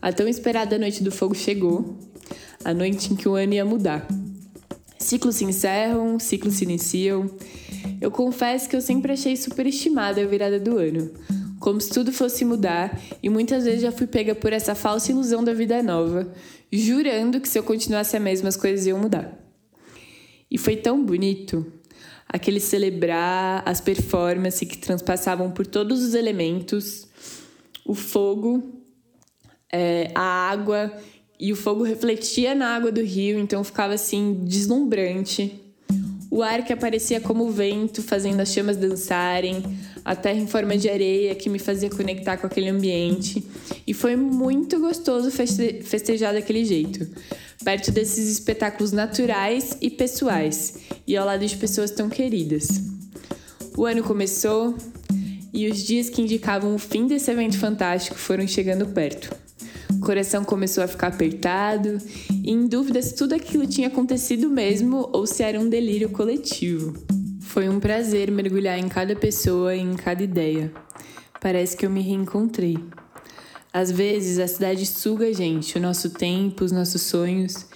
A 0.00 0.12
tão 0.12 0.28
esperada 0.28 0.78
Noite 0.78 1.02
do 1.02 1.10
Fogo 1.10 1.34
chegou, 1.34 1.96
a 2.64 2.72
noite 2.72 3.12
em 3.12 3.16
que 3.16 3.28
o 3.28 3.34
ano 3.34 3.54
ia 3.54 3.64
mudar. 3.64 4.06
Ciclos 4.98 5.36
se 5.36 5.44
encerram, 5.44 6.18
ciclos 6.20 6.54
se 6.54 6.64
iniciam. 6.64 7.28
Eu 8.02 8.10
confesso 8.10 8.68
que 8.68 8.74
eu 8.74 8.80
sempre 8.80 9.12
achei 9.12 9.36
superestimada 9.36 10.20
a 10.20 10.26
virada 10.26 10.58
do 10.58 10.76
ano, 10.76 11.12
como 11.60 11.80
se 11.80 11.88
tudo 11.88 12.12
fosse 12.12 12.44
mudar, 12.44 13.00
e 13.22 13.28
muitas 13.28 13.62
vezes 13.62 13.80
já 13.80 13.92
fui 13.92 14.08
pega 14.08 14.34
por 14.34 14.52
essa 14.52 14.74
falsa 14.74 15.12
ilusão 15.12 15.44
da 15.44 15.54
vida 15.54 15.80
nova, 15.84 16.34
jurando 16.72 17.40
que 17.40 17.48
se 17.48 17.56
eu 17.56 17.62
continuasse 17.62 18.16
a 18.16 18.20
mesma 18.20 18.48
as 18.48 18.56
coisas 18.56 18.86
iam 18.86 18.98
mudar. 18.98 19.38
E 20.50 20.58
foi 20.58 20.74
tão 20.74 21.04
bonito, 21.04 21.64
aquele 22.28 22.58
celebrar 22.58 23.62
as 23.64 23.80
performances 23.80 24.66
que 24.66 24.78
transpassavam 24.78 25.52
por 25.52 25.64
todos 25.64 26.02
os 26.02 26.14
elementos, 26.14 27.06
o 27.86 27.94
fogo, 27.94 28.82
é, 29.72 30.10
a 30.12 30.50
água, 30.50 30.92
e 31.38 31.52
o 31.52 31.56
fogo 31.56 31.84
refletia 31.84 32.52
na 32.52 32.74
água 32.74 32.90
do 32.90 33.00
rio, 33.00 33.38
então 33.38 33.62
ficava 33.62 33.94
assim 33.94 34.42
deslumbrante. 34.42 35.61
O 36.32 36.42
ar 36.42 36.64
que 36.64 36.72
aparecia 36.72 37.20
como 37.20 37.50
vento, 37.50 38.02
fazendo 38.02 38.40
as 38.40 38.50
chamas 38.50 38.78
dançarem, 38.78 39.62
a 40.02 40.16
terra 40.16 40.38
em 40.38 40.46
forma 40.46 40.78
de 40.78 40.88
areia 40.88 41.34
que 41.34 41.50
me 41.50 41.58
fazia 41.58 41.90
conectar 41.90 42.38
com 42.38 42.46
aquele 42.46 42.70
ambiente. 42.70 43.46
E 43.86 43.92
foi 43.92 44.16
muito 44.16 44.80
gostoso 44.80 45.30
feste 45.30 45.82
festejar 45.82 46.32
daquele 46.32 46.64
jeito 46.64 47.06
perto 47.62 47.92
desses 47.92 48.32
espetáculos 48.32 48.92
naturais 48.92 49.76
e 49.78 49.90
pessoais, 49.90 50.78
e 51.06 51.14
ao 51.18 51.26
lado 51.26 51.46
de 51.46 51.54
pessoas 51.54 51.90
tão 51.90 52.08
queridas. 52.08 52.80
O 53.76 53.84
ano 53.84 54.02
começou 54.02 54.74
e 55.52 55.70
os 55.70 55.82
dias 55.82 56.08
que 56.08 56.22
indicavam 56.22 56.74
o 56.74 56.78
fim 56.78 57.06
desse 57.06 57.30
evento 57.30 57.58
fantástico 57.58 58.16
foram 58.16 58.48
chegando 58.48 58.86
perto. 58.86 59.41
Coração 60.02 60.44
começou 60.44 60.82
a 60.82 60.88
ficar 60.88 61.06
apertado 61.06 61.96
e 62.28 62.50
em 62.50 62.66
dúvida 62.66 63.00
se 63.00 63.14
tudo 63.14 63.36
aquilo 63.36 63.66
tinha 63.68 63.86
acontecido 63.86 64.50
mesmo 64.50 65.08
ou 65.12 65.26
se 65.28 65.44
era 65.44 65.60
um 65.60 65.68
delírio 65.68 66.10
coletivo. 66.10 66.92
Foi 67.40 67.68
um 67.68 67.78
prazer 67.78 68.28
mergulhar 68.28 68.78
em 68.78 68.88
cada 68.88 69.14
pessoa 69.14 69.76
e 69.76 69.80
em 69.80 69.94
cada 69.94 70.22
ideia. 70.22 70.72
Parece 71.40 71.76
que 71.76 71.86
eu 71.86 71.90
me 71.90 72.02
reencontrei. 72.02 72.78
Às 73.72 73.92
vezes 73.92 74.40
a 74.40 74.48
cidade 74.48 74.84
suga 74.86 75.26
a 75.26 75.32
gente, 75.32 75.78
o 75.78 75.80
nosso 75.80 76.10
tempo, 76.10 76.64
os 76.64 76.72
nossos 76.72 77.02
sonhos, 77.02 77.66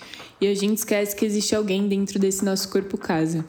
e 0.40 0.48
a 0.48 0.54
gente 0.54 0.78
esquece 0.78 1.14
que 1.14 1.24
existe 1.24 1.54
alguém 1.54 1.86
dentro 1.86 2.18
desse 2.18 2.44
nosso 2.44 2.68
corpo 2.68 2.98
casa. 2.98 3.44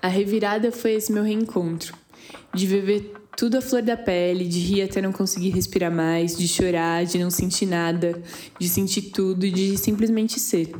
A 0.00 0.08
revirada 0.08 0.72
foi 0.72 0.94
esse 0.94 1.12
meu 1.12 1.22
reencontro, 1.22 1.94
de 2.54 2.66
viver 2.66 3.19
tudo 3.36 3.58
à 3.58 3.60
flor 3.60 3.82
da 3.82 3.96
pele, 3.96 4.46
de 4.46 4.58
rir 4.58 4.82
até 4.82 5.00
não 5.00 5.12
conseguir 5.12 5.50
respirar 5.50 5.90
mais, 5.90 6.36
de 6.36 6.46
chorar, 6.46 7.04
de 7.04 7.18
não 7.18 7.30
sentir 7.30 7.66
nada, 7.66 8.20
de 8.58 8.68
sentir 8.68 9.02
tudo 9.10 9.46
e 9.46 9.50
de 9.50 9.76
simplesmente 9.76 10.38
ser. 10.38 10.72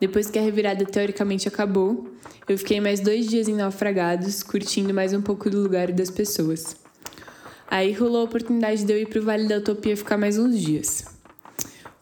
Depois 0.00 0.28
que 0.30 0.38
a 0.38 0.42
revirada 0.42 0.84
teoricamente 0.84 1.46
acabou, 1.46 2.08
eu 2.48 2.58
fiquei 2.58 2.80
mais 2.80 3.00
dois 3.00 3.26
dias 3.28 3.48
em 3.48 3.54
naufragados, 3.54 4.42
curtindo 4.42 4.92
mais 4.92 5.12
um 5.12 5.22
pouco 5.22 5.48
do 5.48 5.62
lugar 5.62 5.90
e 5.90 5.92
das 5.92 6.10
pessoas. 6.10 6.76
Aí 7.70 7.92
rolou 7.92 8.20
a 8.20 8.24
oportunidade 8.24 8.84
de 8.84 8.92
eu 8.92 8.98
ir 8.98 9.06
pro 9.06 9.22
Vale 9.22 9.48
da 9.48 9.58
Utopia 9.58 9.96
ficar 9.96 10.18
mais 10.18 10.38
uns 10.38 10.58
dias. 10.58 11.04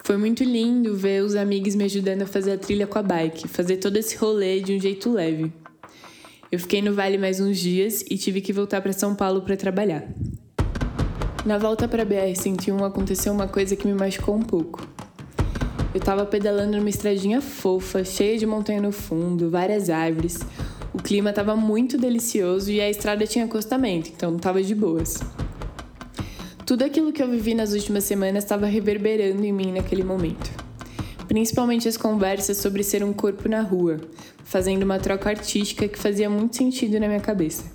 Foi 0.02 0.16
muito 0.16 0.42
lindo 0.42 0.96
ver 0.96 1.22
os 1.22 1.36
amigos 1.36 1.76
me 1.76 1.84
ajudando 1.84 2.22
a 2.22 2.26
fazer 2.26 2.52
a 2.52 2.58
trilha 2.58 2.86
com 2.86 2.98
a 2.98 3.02
bike, 3.02 3.46
fazer 3.46 3.76
todo 3.76 3.96
esse 3.96 4.16
rolê 4.16 4.60
de 4.60 4.74
um 4.74 4.80
jeito 4.80 5.12
leve. 5.12 5.52
Eu 6.52 6.58
fiquei 6.58 6.82
no 6.82 6.92
Vale 6.92 7.16
mais 7.16 7.38
uns 7.38 7.60
dias 7.60 8.04
e 8.10 8.18
tive 8.18 8.40
que 8.40 8.52
voltar 8.52 8.80
para 8.80 8.92
São 8.92 9.14
Paulo 9.14 9.42
para 9.42 9.56
trabalhar. 9.56 10.02
Na 11.46 11.58
volta 11.58 11.86
para 11.86 12.04
BR-101 12.04 12.84
aconteceu 12.84 13.32
uma 13.32 13.46
coisa 13.46 13.76
que 13.76 13.86
me 13.86 13.94
machucou 13.94 14.34
um 14.34 14.42
pouco. 14.42 14.84
Eu 15.94 15.98
estava 15.98 16.26
pedalando 16.26 16.76
numa 16.76 16.88
estradinha 16.88 17.40
fofa, 17.40 18.02
cheia 18.02 18.36
de 18.36 18.46
montanha 18.46 18.82
no 18.82 18.90
fundo, 18.90 19.48
várias 19.48 19.88
árvores. 19.88 20.40
O 20.92 21.00
clima 21.00 21.30
estava 21.30 21.54
muito 21.54 21.96
delicioso 21.96 22.72
e 22.72 22.80
a 22.80 22.90
estrada 22.90 23.24
tinha 23.28 23.44
acostamento, 23.44 24.10
então 24.10 24.34
estava 24.34 24.60
de 24.60 24.74
boas. 24.74 25.20
Tudo 26.66 26.82
aquilo 26.84 27.12
que 27.12 27.22
eu 27.22 27.30
vivi 27.30 27.54
nas 27.54 27.72
últimas 27.72 28.02
semanas 28.02 28.42
estava 28.42 28.66
reverberando 28.66 29.44
em 29.44 29.52
mim 29.52 29.72
naquele 29.72 30.02
momento. 30.02 30.50
Principalmente 31.30 31.86
as 31.86 31.96
conversas 31.96 32.56
sobre 32.56 32.82
ser 32.82 33.04
um 33.04 33.12
corpo 33.12 33.48
na 33.48 33.60
rua, 33.60 34.00
fazendo 34.42 34.82
uma 34.82 34.98
troca 34.98 35.30
artística 35.30 35.86
que 35.86 35.96
fazia 35.96 36.28
muito 36.28 36.56
sentido 36.56 36.98
na 36.98 37.06
minha 37.06 37.20
cabeça. 37.20 37.70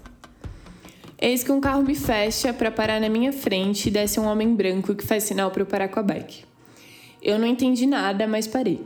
Eis 1.17 1.41
que 1.41 1.53
um 1.53 1.62
carro 1.62 1.81
me 1.81 1.95
fecha 1.95 2.53
para 2.53 2.69
parar 2.69 3.00
na 3.00 3.07
minha 3.07 3.31
frente 3.31 3.88
e 3.88 3.91
desce 3.91 4.19
um 4.19 4.25
homem 4.25 4.53
branco 4.53 4.93
que 4.93 5.05
faz 5.05 5.24
sinal 5.24 5.51
para 5.51 5.62
eu 5.62 5.65
parar 5.65 5.88
com 5.88 6.01
a 6.01 6.03
bike. 6.03 6.43
Eu 7.21 7.39
não 7.39 7.47
entendi 7.47 7.85
nada, 7.85 8.27
mas 8.27 8.45
parei. 8.45 8.81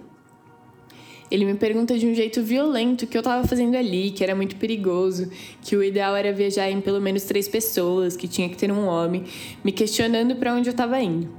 Ele 1.31 1.45
me 1.45 1.55
pergunta 1.55 1.97
de 1.97 2.05
um 2.05 2.13
jeito 2.13 2.43
violento 2.43 3.05
o 3.05 3.07
que 3.07 3.17
eu 3.17 3.21
estava 3.21 3.47
fazendo 3.47 3.75
ali, 3.75 4.11
que 4.11 4.23
era 4.23 4.35
muito 4.35 4.55
perigoso, 4.55 5.31
que 5.63 5.75
o 5.75 5.83
ideal 5.83 6.15
era 6.15 6.31
viajar 6.31 6.69
em 6.69 6.79
pelo 6.79 7.01
menos 7.01 7.23
três 7.23 7.47
pessoas, 7.47 8.15
que 8.15 8.27
tinha 8.27 8.47
que 8.47 8.55
ter 8.55 8.71
um 8.71 8.85
homem, 8.85 9.23
me 9.63 9.71
questionando 9.71 10.35
para 10.35 10.53
onde 10.53 10.69
eu 10.69 10.73
estava 10.73 11.01
indo. 11.01 11.38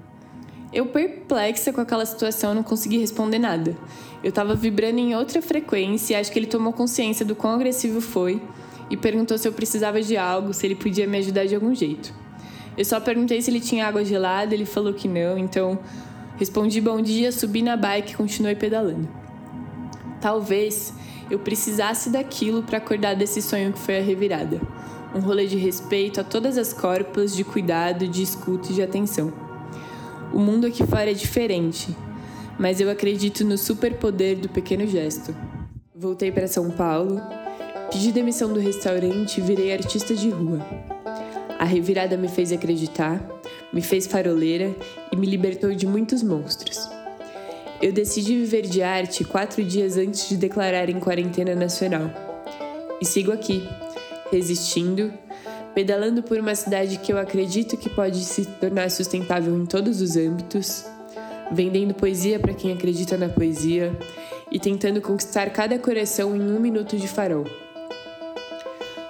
Eu, 0.73 0.87
perplexa 0.87 1.73
com 1.73 1.81
aquela 1.81 2.07
situação, 2.07 2.55
não 2.55 2.63
consegui 2.63 2.99
responder 2.99 3.41
nada. 3.41 3.77
Eu 4.23 4.29
estava 4.29 4.55
vibrando 4.55 4.99
em 4.99 5.17
outra 5.17 5.43
frequência 5.43 6.15
e 6.15 6.17
acho 6.17 6.31
que 6.31 6.39
ele 6.39 6.47
tomou 6.47 6.73
consciência 6.73 7.27
do 7.27 7.35
quão 7.35 7.55
agressivo 7.55 8.01
foi 8.01 8.41
e 8.89 8.97
perguntou 8.97 9.37
se 9.37 9.49
eu 9.49 9.53
precisava 9.53 10.01
de 10.01 10.17
algo, 10.17 10.55
se 10.55 10.67
ele 10.67 10.77
podia 10.77 11.09
me 11.09 11.19
ajudar 11.19 11.47
de 11.47 11.55
algum 11.57 11.75
jeito. 11.75 12.15
Eu 12.77 12.85
só 12.85 13.01
perguntei 13.01 13.43
se 13.43 13.51
ele 13.51 13.61
tinha 13.61 13.87
água 13.87 14.05
gelada, 14.05 14.55
ele 14.55 14.65
falou 14.65 14.95
que 14.95 15.09
não, 15.09 15.37
então 15.37 15.79
respondi 16.37 16.81
bom 16.81 17.01
dia, 17.01 17.33
subi 17.33 17.63
na 17.63 17.77
bike 17.77 18.13
e 18.13 18.17
continuei 18.17 18.55
pedalando. 18.55 19.09
Talvez 20.21 20.95
eu 21.29 21.39
precisasse 21.39 22.11
daquilo 22.11 22.63
para 22.63 22.79
acordar 22.79 23.15
desse 23.17 23.43
sonho 23.43 23.73
que 23.73 23.79
foi 23.79 23.99
a 23.99 24.03
revirada. 24.03 24.61
Um 25.15 25.21
rolê 25.21 25.47
de 25.47 25.57
respeito 25.57 26.21
a 26.21 26.25
todas 26.25 26.57
as 26.57 26.73
corpas, 26.73 27.35
de 27.35 27.43
cuidado, 27.43 28.07
de 28.07 28.23
escuta 28.23 28.71
e 28.71 28.75
de 28.75 28.83
atenção. 28.83 29.50
O 30.33 30.39
mundo 30.39 30.67
aqui 30.67 30.87
fora 30.87 31.11
é 31.11 31.15
diferente, 31.15 31.95
mas 32.59 32.81
eu 32.81 32.89
acredito 32.89 33.45
no 33.45 33.59
superpoder 33.59 34.37
do 34.37 34.49
pequeno 34.49 34.87
gesto. 34.87 35.35
Voltei 35.95 36.31
para 36.31 36.47
São 36.47 36.71
Paulo, 36.71 37.21
pedi 37.91 38.13
demissão 38.13 38.53
do 38.53 38.61
restaurante 38.61 39.39
e 39.39 39.41
virei 39.41 39.73
artista 39.73 40.15
de 40.15 40.31
rua. 40.31 40.65
A 41.59 41.65
revirada 41.65 42.17
me 42.17 42.29
fez 42.29 42.53
acreditar, 42.53 43.21
me 43.73 43.83
fez 43.83 44.07
faroleira 44.07 44.75
e 45.13 45.17
me 45.17 45.27
libertou 45.27 45.75
de 45.75 45.87
muitos 45.87 46.23
monstros. 46.23 46.89
Eu 47.83 47.93
decidi 47.93 48.37
viver 48.37 48.63
de 48.63 48.83
arte 48.83 49.25
quatro 49.25 49.65
dias 49.65 49.97
antes 49.97 50.29
de 50.29 50.37
declarar 50.37 50.89
em 50.89 51.01
quarentena 51.01 51.55
nacional. 51.55 52.11
E 53.01 53.07
sigo 53.07 53.33
aqui, 53.33 53.67
resistindo, 54.31 55.13
pedalando 55.75 56.23
por 56.23 56.39
uma 56.39 56.55
cidade 56.55 56.99
que 56.99 57.13
eu 57.13 57.19
acredito 57.19 57.77
que 57.77 57.89
pode 57.89 58.25
se 58.25 58.45
tornar 58.45 58.91
sustentável 58.91 59.57
em 59.57 59.67
todos 59.67 60.01
os 60.01 60.17
âmbitos, 60.17 60.85
vendendo 61.53 61.95
poesia 61.95 62.39
para 62.39 62.55
quem 62.55 62.73
acredita 62.73 63.17
na 63.17 63.29
poesia 63.29 63.97
e 64.51 64.59
tentando 64.59 65.01
conquistar 65.01 65.51
cada 65.51 65.79
coração 65.79 66.35
em 66.37 66.41
um 66.41 66.61
minuto 66.61 66.97
de 66.97 67.07
farol. 67.07 67.45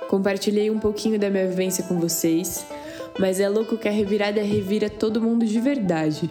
Compartilhei 0.08 0.70
um 0.70 0.78
pouquinho 0.78 1.18
da 1.18 1.30
minha 1.30 1.46
vivência 1.46 1.84
com 1.84 1.98
vocês, 1.98 2.66
mas 3.18 3.40
é 3.40 3.48
louco 3.48 3.76
que 3.76 3.88
a 3.88 3.92
revirada 3.92 4.42
revira 4.42 4.90
todo 4.90 5.20
mundo 5.20 5.46
de 5.46 5.60
verdade. 5.60 6.30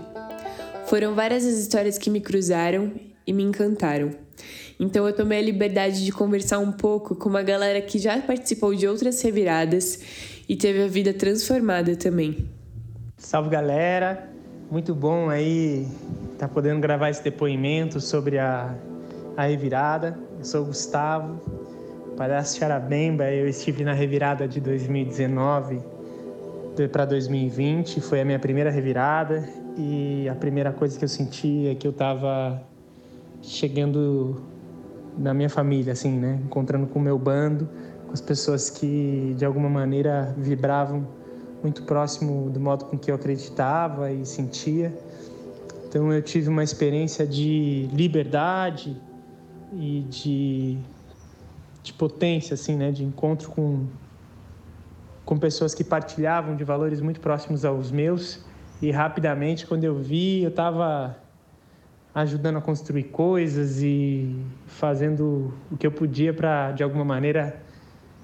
Foram 0.86 1.16
várias 1.16 1.46
as 1.46 1.54
histórias 1.54 1.98
que 1.98 2.10
me 2.10 2.20
cruzaram 2.20 2.92
e 3.26 3.32
me 3.32 3.44
encantaram. 3.44 4.29
Então 4.80 5.06
eu 5.06 5.14
tomei 5.14 5.40
a 5.40 5.42
liberdade 5.42 6.06
de 6.06 6.12
conversar 6.12 6.60
um 6.60 6.72
pouco 6.72 7.14
com 7.14 7.28
uma 7.28 7.44
galera 7.44 7.82
que 7.82 8.00
já 8.00 8.18
participou 8.22 8.74
de 8.74 8.88
outras 8.88 9.22
reviradas 9.22 10.00
e 10.48 10.56
teve 10.56 10.82
a 10.82 10.88
vida 10.88 11.14
transformada 11.14 11.98
também. 11.98 12.48
Salve 13.18 13.50
galera, 13.50 14.30
muito 14.72 14.96
bom 14.96 15.30
aí 15.30 15.86
estar 16.32 16.48
tá 16.48 16.54
podendo 16.54 16.80
gravar 16.80 17.10
esse 17.10 17.22
depoimento 17.22 18.00
sobre 18.00 18.40
a, 18.40 18.74
a 19.36 19.48
revirada. 19.48 20.18
Eu 20.38 20.46
sou 20.46 20.62
o 20.62 20.66
Gustavo, 20.68 21.42
palhaço 22.16 22.58
Charabemba. 22.58 23.30
Eu 23.30 23.50
estive 23.50 23.84
na 23.84 23.92
revirada 23.94 24.48
de 24.48 24.62
2019 24.62 25.82
para 26.90 27.04
2020, 27.04 28.00
foi 28.00 28.22
a 28.22 28.26
minha 28.26 28.40
primeira 28.40 28.72
revirada 28.72 29.44
e 29.78 30.30
a 30.30 30.36
primeira 30.36 30.72
coisa 30.72 30.98
que 30.98 31.04
eu 31.04 31.10
senti 31.10 31.68
é 31.68 31.76
que 31.76 31.86
eu 31.86 31.92
estava 31.92 32.64
chegando 33.42 34.42
na 35.20 35.34
minha 35.34 35.50
família, 35.50 35.94
assim, 35.94 36.18
né? 36.18 36.40
Encontrando 36.46 36.88
com 36.88 36.98
o 36.98 37.02
meu 37.02 37.20
bando, 37.20 37.70
com 38.08 38.14
as 38.14 38.22
pessoas 38.22 38.70
que 38.70 39.36
de 39.38 39.46
alguma 39.46 39.70
maneira 39.70 40.34
vibravam 40.38 41.06
muito 41.62 41.84
próximo 41.84 42.50
do 42.50 42.60
modo 42.60 42.86
com 42.86 42.98
que 42.98 43.12
eu 43.12 43.16
acreditava 43.16 44.12
e 44.12 44.26
sentia. 44.26 44.98
Então 45.88 46.12
eu 46.14 46.22
tive 46.22 46.48
uma 46.48 46.64
experiência 46.64 47.28
de 47.28 47.90
liberdade 47.92 48.96
e 49.74 50.06
de, 50.10 50.78
de 51.84 51.94
potência, 51.94 52.54
assim, 52.54 52.76
né? 52.76 52.92
De 52.92 53.04
encontro 53.04 53.50
com 53.50 53.86
com 55.26 55.38
pessoas 55.38 55.76
que 55.76 55.84
partilhavam 55.84 56.56
de 56.56 56.64
valores 56.64 57.02
muito 57.02 57.20
próximos 57.20 57.64
aos 57.64 57.92
meus 57.92 58.44
e 58.82 58.90
rapidamente 58.90 59.68
quando 59.68 59.84
eu 59.84 59.96
vi 59.96 60.42
eu 60.42 60.50
estava 60.50 61.16
ajudando 62.22 62.58
a 62.58 62.62
construir 62.62 63.04
coisas 63.04 63.82
e 63.82 64.36
fazendo 64.68 65.54
o 65.72 65.78
que 65.78 65.88
eu 65.88 65.92
podia 65.92 66.34
para 66.34 66.72
de 66.72 66.84
alguma 66.84 67.06
maneira 67.06 67.62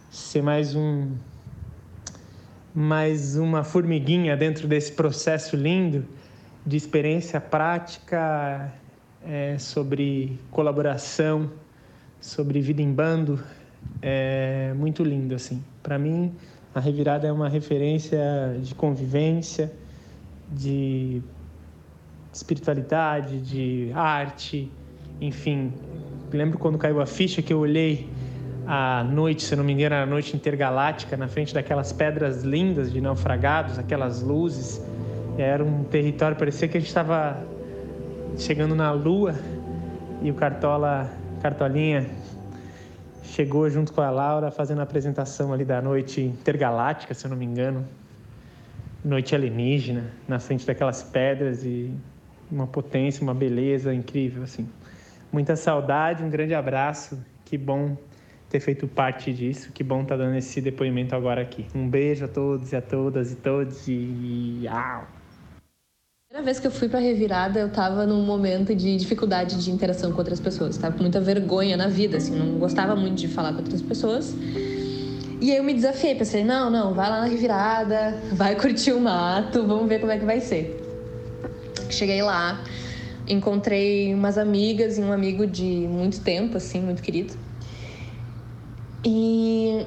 ser 0.10 0.42
mais 0.42 0.76
um 0.76 1.12
mais 2.74 3.38
uma 3.38 3.64
formiguinha 3.64 4.36
dentro 4.36 4.68
desse 4.68 4.92
processo 4.92 5.56
lindo 5.56 6.06
de 6.66 6.76
experiência 6.76 7.40
prática 7.40 8.74
é, 9.26 9.58
sobre 9.58 10.38
colaboração, 10.52 11.50
sobre 12.20 12.60
vida 12.60 12.82
em 12.82 12.92
bando, 12.92 13.42
é 14.02 14.74
muito 14.76 15.04
lindo 15.04 15.36
assim. 15.36 15.64
Para 15.82 15.98
mim, 15.98 16.36
a 16.74 16.82
revirada 16.82 17.28
é 17.28 17.32
uma 17.32 17.48
referência 17.48 18.20
de 18.62 18.76
convivência, 18.76 19.72
de 20.52 21.22
espiritualidade, 22.36 23.40
de 23.40 23.92
arte, 23.94 24.70
enfim. 25.22 25.72
Lembro 26.34 26.60
quando 26.60 26.78
caiu 26.78 27.00
a 27.00 27.06
ficha 27.06 27.42
que 27.42 27.54
eu 27.54 27.60
olhei 27.60 28.10
à 28.68 29.06
noite, 29.06 29.44
se 29.44 29.56
não 29.56 29.64
me 29.64 29.72
engano, 29.72 29.96
a 29.96 30.06
noite 30.06 30.36
intergaláctica, 30.36 31.16
na 31.16 31.30
frente 31.30 31.54
daquelas 31.54 31.94
pedras 31.94 32.44
lindas 32.44 32.92
de 32.92 33.00
naufragados, 33.00 33.80
aquelas 33.80 34.22
luzes. 34.22 34.82
Era 35.38 35.64
um 35.64 35.86
território, 35.86 36.36
parecia 36.36 36.68
que 36.68 36.76
a 36.76 36.80
gente 36.80 36.90
estava 36.90 37.42
chegando 38.38 38.76
na 38.76 38.92
lua 38.92 39.34
e 40.22 40.30
o 40.30 40.34
Cartola, 40.34 41.10
Cartolinha 41.42 42.06
chegou 43.24 43.70
junto 43.70 43.94
com 43.94 44.02
a 44.02 44.10
Laura 44.10 44.52
fazendo 44.52 44.80
a 44.80 44.84
apresentação 44.84 45.54
ali 45.54 45.64
da 45.64 45.82
noite 45.82 46.22
intergaláctica, 46.22 47.14
se 47.14 47.26
eu 47.26 47.30
não 47.30 47.38
me 47.38 47.46
engano. 47.46 47.86
Noite 49.04 49.36
alienígena, 49.36 50.04
na 50.28 50.40
frente 50.40 50.66
daquelas 50.66 51.02
pedras 51.04 51.64
e 51.64 51.94
uma 52.52 52.68
potência, 52.68 53.24
uma 53.24 53.34
beleza 53.34 53.94
incrível, 53.94 54.44
assim. 54.44 54.68
Muita 55.32 55.56
saudade, 55.56 56.24
um 56.24 56.30
grande 56.30 56.54
abraço. 56.54 57.18
Que 57.44 57.58
bom 57.58 57.98
ter 58.50 58.60
feito 58.60 58.88
parte 58.88 59.34
disso. 59.34 59.72
Que 59.72 59.84
bom 59.84 60.02
estar 60.02 60.18
tá 60.18 60.24
dando 60.24 60.38
esse 60.38 60.62
depoimento 60.62 61.16
agora 61.16 61.42
aqui. 61.42 61.66
Um 61.76 61.90
beijo 61.90 62.26
a 62.26 62.28
todos 62.28 62.72
e 62.72 62.76
a 62.76 62.82
todas 62.82 63.32
e 63.32 63.36
todos 63.36 63.88
e 63.88 64.68
au. 64.68 65.08
Primeira 66.28 66.46
vez 66.46 66.60
que 66.60 66.68
eu 66.68 66.72
fui 66.72 66.90
para 66.90 67.00
revirada, 67.00 67.60
eu 67.60 67.72
tava 67.72 68.06
num 68.06 68.26
momento 68.26 68.76
de 68.76 68.98
dificuldade 68.98 69.64
de 69.64 69.72
interação 69.72 70.12
com 70.12 70.18
outras 70.18 70.40
pessoas. 70.40 70.78
Tava 70.78 70.96
com 70.96 71.02
muita 71.02 71.22
vergonha 71.22 71.78
na 71.78 71.88
vida, 71.88 72.18
assim, 72.18 72.36
não 72.36 72.60
gostava 72.60 72.96
muito 72.96 73.16
de 73.16 73.28
falar 73.28 73.54
com 73.54 73.60
outras 73.60 73.82
pessoas. 73.82 74.36
E 75.42 75.52
aí 75.52 75.58
eu 75.58 75.64
me 75.64 75.74
desafiei, 75.74 76.16
pensei, 76.16 76.44
não, 76.44 76.70
não, 76.70 76.94
vai 76.94 77.10
lá 77.10 77.22
na 77.22 77.26
revirada, 77.28 78.20
vai 78.34 78.56
curtir 78.56 78.92
o 78.92 79.00
mato, 79.00 79.66
vamos 79.66 79.88
ver 79.88 80.00
como 80.00 80.12
é 80.12 80.18
que 80.18 80.26
vai 80.26 80.42
ser. 80.42 80.85
Cheguei 81.90 82.22
lá, 82.22 82.64
encontrei 83.28 84.14
umas 84.14 84.38
amigas 84.38 84.98
e 84.98 85.02
um 85.02 85.12
amigo 85.12 85.46
de 85.48 85.88
muito 85.88 86.22
tempo, 86.22 86.58
assim, 86.58 86.82
muito 86.82 87.02
querido. 87.02 87.34
E 89.04 89.86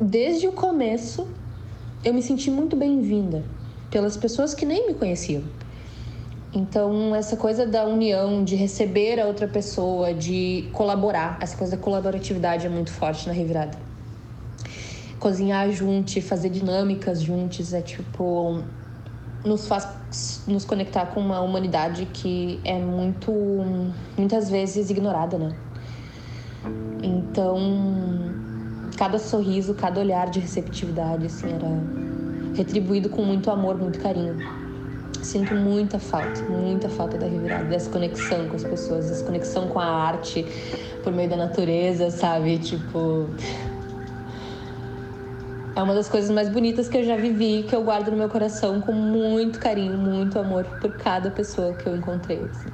desde 0.00 0.48
o 0.48 0.52
começo 0.52 1.28
eu 2.04 2.12
me 2.12 2.20
senti 2.20 2.50
muito 2.50 2.76
bem-vinda 2.76 3.44
pelas 3.90 4.16
pessoas 4.16 4.52
que 4.52 4.66
nem 4.66 4.88
me 4.88 4.94
conheciam. 4.94 5.42
Então, 6.52 7.14
essa 7.14 7.36
coisa 7.36 7.66
da 7.66 7.84
união, 7.84 8.44
de 8.44 8.54
receber 8.54 9.18
a 9.18 9.26
outra 9.26 9.48
pessoa, 9.48 10.14
de 10.14 10.68
colaborar, 10.72 11.38
essa 11.40 11.56
coisa 11.56 11.76
da 11.76 11.82
colaboratividade 11.82 12.66
é 12.66 12.68
muito 12.68 12.92
forte 12.92 13.26
na 13.26 13.32
revirada. 13.32 13.76
Cozinhar 15.18 15.70
juntos, 15.72 16.22
fazer 16.24 16.50
dinâmicas 16.50 17.20
juntos, 17.22 17.72
é 17.72 17.80
tipo 17.80 18.62
nos 19.44 19.66
faz 19.66 20.42
nos 20.46 20.64
conectar 20.64 21.06
com 21.06 21.20
uma 21.20 21.40
humanidade 21.40 22.06
que 22.06 22.60
é 22.64 22.78
muito 22.78 23.32
muitas 24.16 24.48
vezes 24.48 24.90
ignorada, 24.90 25.36
né? 25.36 25.54
Então, 27.02 27.58
cada 28.96 29.18
sorriso, 29.18 29.74
cada 29.74 30.00
olhar 30.00 30.30
de 30.30 30.40
receptividade 30.40 31.26
assim 31.26 31.52
era 31.52 31.68
retribuído 32.54 33.10
com 33.10 33.22
muito 33.22 33.50
amor, 33.50 33.76
muito 33.76 33.98
carinho. 33.98 34.36
Sinto 35.22 35.54
muita 35.54 35.98
falta, 35.98 36.42
muita 36.42 36.88
falta 36.88 37.16
da 37.16 37.26
revirada, 37.26 37.64
dessa 37.64 37.90
conexão 37.90 38.46
com 38.48 38.56
as 38.56 38.64
pessoas, 38.64 39.08
dessa 39.08 39.24
conexão 39.24 39.68
com 39.68 39.80
a 39.80 39.86
arte 39.86 40.44
por 41.02 41.12
meio 41.12 41.28
da 41.28 41.36
natureza, 41.36 42.10
sabe? 42.10 42.58
Tipo, 42.58 43.28
é 45.76 45.82
uma 45.82 45.94
das 45.94 46.08
coisas 46.08 46.30
mais 46.30 46.48
bonitas 46.48 46.88
que 46.88 46.96
eu 46.96 47.04
já 47.04 47.16
vivi, 47.16 47.64
que 47.68 47.74
eu 47.74 47.82
guardo 47.82 48.10
no 48.10 48.16
meu 48.16 48.28
coração 48.28 48.80
com 48.80 48.92
muito 48.92 49.58
carinho, 49.58 49.96
muito 49.96 50.38
amor 50.38 50.64
por 50.80 50.92
cada 50.92 51.30
pessoa 51.30 51.74
que 51.74 51.88
eu 51.88 51.96
encontrei. 51.96 52.48
Assim. 52.50 52.68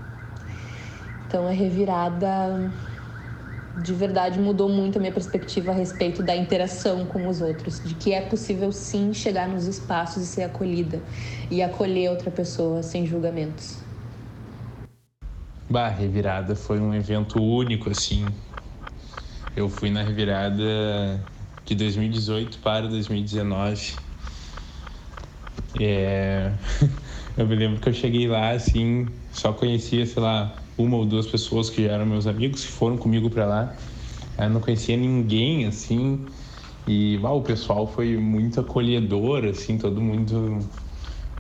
Então 1.27 1.47
a 1.47 1.51
revirada 1.51 2.29
de 3.77 3.95
verdade 3.95 4.39
mudou 4.39 4.69
muito 4.69 4.99
a 4.99 5.01
minha 5.01 5.13
perspectiva 5.13 5.71
a 5.71 5.75
respeito 5.75 6.23
da 6.23 6.37
interação 6.37 7.07
com 7.07 7.27
os 7.27 7.41
outros, 7.41 7.81
de 7.83 7.95
que 7.95 8.13
é 8.13 8.21
possível 8.21 8.71
sim 8.73 9.15
chegar 9.15 9.49
nos 9.49 9.67
espaços 9.67 10.23
e 10.23 10.27
ser 10.27 10.43
acolhida 10.43 11.01
e 11.51 11.63
acolher 11.63 12.11
outra 12.11 12.31
pessoa 12.31 12.83
sem 12.83 13.07
julgamentos. 13.07 13.79
Bah, 15.71 15.89
Revirada 15.89 16.55
foi 16.57 16.81
um 16.81 16.93
evento 16.93 17.41
único 17.41 17.89
assim. 17.89 18.35
Eu 19.57 19.69
fui 19.69 19.89
na 19.89 20.03
Revirada 20.03 21.25
de 21.65 21.75
2018 21.75 22.59
para 22.59 22.89
2019. 22.89 23.95
É... 25.79 26.53
eu 27.37 27.47
me 27.47 27.55
lembro 27.55 27.81
que 27.81 27.89
eu 27.89 27.93
cheguei 27.93 28.27
lá, 28.27 28.51
assim, 28.51 29.09
só 29.33 29.53
conhecia, 29.53 30.05
sei 30.05 30.23
lá, 30.23 30.57
uma 30.77 30.97
ou 30.97 31.05
duas 31.05 31.27
pessoas 31.27 31.71
que 31.71 31.85
já 31.85 31.93
eram 31.93 32.07
meus 32.07 32.27
amigos, 32.27 32.65
que 32.65 32.73
foram 32.73 32.97
comigo 32.97 33.31
para 33.31 33.47
lá. 33.47 33.77
Eu 34.39 34.51
não 34.51 34.61
conhecia 34.61 34.97
ninguém, 34.97 35.67
assim, 35.67 36.27
e 36.87 37.19
o 37.23 37.41
pessoal 37.43 37.87
foi 37.87 38.17
muito 38.17 38.61
acolhedor, 38.61 39.45
assim, 39.45 39.77
todo 39.77 40.01
mundo 40.01 40.59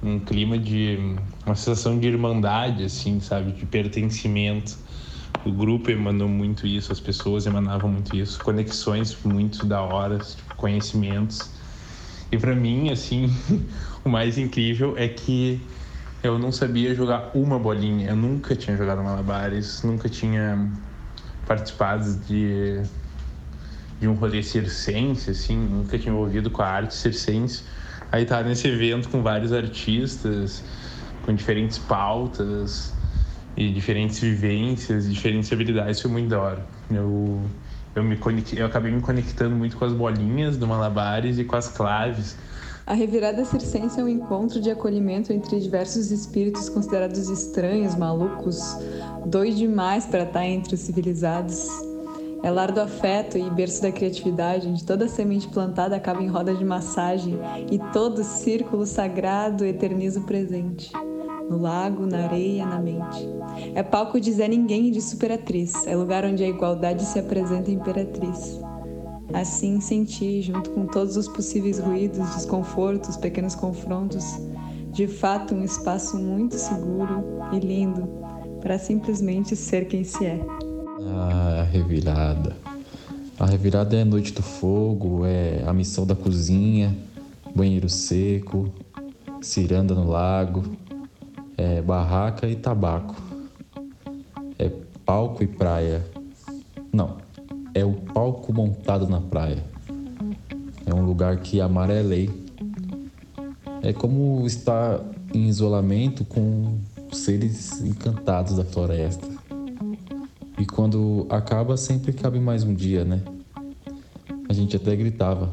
um 0.03 0.19
clima 0.19 0.59
de 0.59 0.99
uma 1.45 1.55
sensação 1.55 1.99
de 1.99 2.09
irmandade, 2.09 2.85
assim, 2.85 3.21
sabe, 3.21 3.53
de 3.53 3.67
pertencimento 3.67 4.79
o 5.45 5.51
grupo 5.51 5.91
emanou 5.91 6.29
muito 6.29 6.67
isso, 6.67 6.93
as 6.93 7.01
pessoas 7.01 7.47
emanavam 7.47 7.91
muito 7.91 8.15
isso, 8.15 8.41
conexões 8.41 9.17
muito 9.25 9.65
da 9.65 9.81
hora, 9.81 10.19
tipo, 10.19 10.55
conhecimentos. 10.55 11.51
E 12.31 12.39
para 12.39 12.55
mim, 12.55 12.91
assim, 12.91 13.35
o 14.05 14.09
mais 14.09 14.39
incrível 14.39 14.95
é 14.97 15.09
que 15.09 15.61
eu 16.23 16.39
não 16.39 16.53
sabia 16.53 16.95
jogar 16.95 17.31
uma 17.35 17.59
bolinha. 17.59 18.11
Eu 18.11 18.17
nunca 18.17 18.55
tinha 18.55 18.77
jogado 18.77 19.03
malabares, 19.03 19.83
nunca 19.83 20.09
tinha 20.09 20.71
participado 21.47 22.17
de 22.27 22.83
de 23.99 24.09
um 24.09 24.15
rolê 24.15 24.43
circense, 24.43 25.31
assim, 25.31 25.59
nunca 25.59 25.99
tinha 25.99 26.11
envolvido 26.11 26.51
com 26.51 26.63
a 26.63 26.67
arte 26.67 26.95
circense. 26.95 27.65
Aí 28.11 28.25
tá 28.25 28.43
nesse 28.43 28.67
evento 28.67 29.11
com 29.11 29.23
vários 29.23 29.53
artistas, 29.53 30.65
com 31.23 31.35
diferentes 31.35 31.77
pautas 31.77 32.95
e 33.61 33.71
diferentes 33.71 34.19
vivências, 34.19 35.13
diferentes 35.13 35.53
habilidades, 35.53 36.01
foi 36.01 36.11
muito 36.11 36.31
da 36.31 36.41
hora. 36.41 36.67
Eu, 36.91 37.39
eu, 37.95 38.03
me 38.03 38.19
eu 38.57 38.65
acabei 38.65 38.91
me 38.91 39.03
conectando 39.03 39.55
muito 39.55 39.77
com 39.77 39.85
as 39.85 39.93
bolinhas 39.93 40.57
do 40.57 40.67
Malabares 40.67 41.39
e 41.39 41.45
com 41.45 41.57
as 41.57 41.69
claves. 41.69 42.39
A 42.87 42.95
revirada 42.95 43.45
circense 43.45 44.01
é 44.01 44.03
um 44.03 44.09
encontro 44.09 44.63
de 44.63 44.71
acolhimento 44.71 45.31
entre 45.31 45.61
diversos 45.61 46.11
espíritos 46.11 46.71
considerados 46.71 47.29
estranhos, 47.29 47.95
malucos, 47.95 48.79
doidos 49.27 49.59
demais 49.59 50.07
para 50.07 50.23
estar 50.23 50.47
entre 50.47 50.75
os 50.75 50.81
civilizados. 50.81 51.69
É 52.43 52.51
lar 52.51 52.73
do 52.73 52.81
afeto 52.81 53.37
e 53.37 53.51
berço 53.51 53.83
da 53.83 53.93
criatividade, 53.93 54.67
onde 54.67 54.83
toda 54.83 55.07
semente 55.07 55.47
plantada 55.49 55.95
acaba 55.95 56.23
em 56.23 56.29
roda 56.29 56.55
de 56.55 56.65
massagem 56.65 57.39
e 57.71 57.79
todo 57.93 58.25
círculo 58.25 58.87
sagrado 58.87 59.67
eterniza 59.67 60.19
o 60.19 60.23
presente. 60.25 60.91
No 61.51 61.59
lago, 61.59 62.07
na 62.07 62.27
areia, 62.27 62.65
na 62.65 62.79
mente. 62.79 63.29
É 63.75 63.83
palco 63.83 64.21
de 64.21 64.31
Zé 64.31 64.47
Ninguém 64.47 64.87
e 64.87 64.91
de 64.93 65.03
Superatriz. 65.03 65.85
É 65.85 65.97
lugar 65.97 66.25
onde 66.25 66.45
a 66.45 66.49
igualdade 66.49 67.05
se 67.05 67.19
apresenta 67.19 67.73
imperatriz. 67.73 68.61
Assim 69.35 69.81
senti, 69.81 70.43
junto 70.43 70.71
com 70.71 70.87
todos 70.87 71.17
os 71.17 71.27
possíveis 71.27 71.81
ruídos, 71.81 72.19
desconfortos, 72.37 73.17
pequenos 73.17 73.57
confrontos, 73.57 74.25
de 74.93 75.09
fato 75.09 75.53
um 75.53 75.65
espaço 75.65 76.17
muito 76.17 76.55
seguro 76.55 77.25
e 77.53 77.59
lindo 77.59 78.09
para 78.61 78.79
simplesmente 78.79 79.57
ser 79.57 79.89
quem 79.89 80.05
se 80.05 80.27
é. 80.27 80.41
A 81.17 81.65
revirada. 81.65 82.57
A 83.41 83.47
revirada 83.47 83.97
é 83.97 84.03
a 84.03 84.05
noite 84.05 84.33
do 84.33 84.43
fogo, 84.43 85.25
é 85.25 85.65
a 85.67 85.73
missão 85.73 86.07
da 86.07 86.15
cozinha, 86.15 86.97
banheiro 87.55 87.89
seco, 87.89 88.69
ciranda 89.41 89.95
no 89.95 90.09
lago, 90.09 90.63
é 91.61 91.83
barraca 91.83 92.49
e 92.49 92.57
tabaco. 92.57 93.15
É 94.59 94.71
palco 95.05 95.43
e 95.43 95.47
praia. 95.47 96.03
Não, 96.91 97.19
é 97.75 97.85
o 97.85 97.93
palco 97.93 98.51
montado 98.51 99.07
na 99.07 99.21
praia. 99.21 99.63
É 100.87 100.95
um 100.95 101.05
lugar 101.05 101.37
que 101.37 101.61
amar 101.61 101.91
é. 101.91 102.03
É 103.83 103.93
como 103.93 104.47
estar 104.47 105.01
em 105.35 105.49
isolamento 105.49 106.25
com 106.25 106.79
seres 107.13 107.83
encantados 107.83 108.57
da 108.57 108.65
floresta. 108.65 109.29
E 110.59 110.65
quando 110.65 111.27
acaba, 111.29 111.77
sempre 111.77 112.15
cabe 112.15 112.41
mais 112.41 112.65
um 112.65 112.73
dia, 112.73 113.05
né? 113.05 113.21
A 114.49 114.53
gente 114.55 114.77
até 114.77 114.97
gritava: 114.97 115.51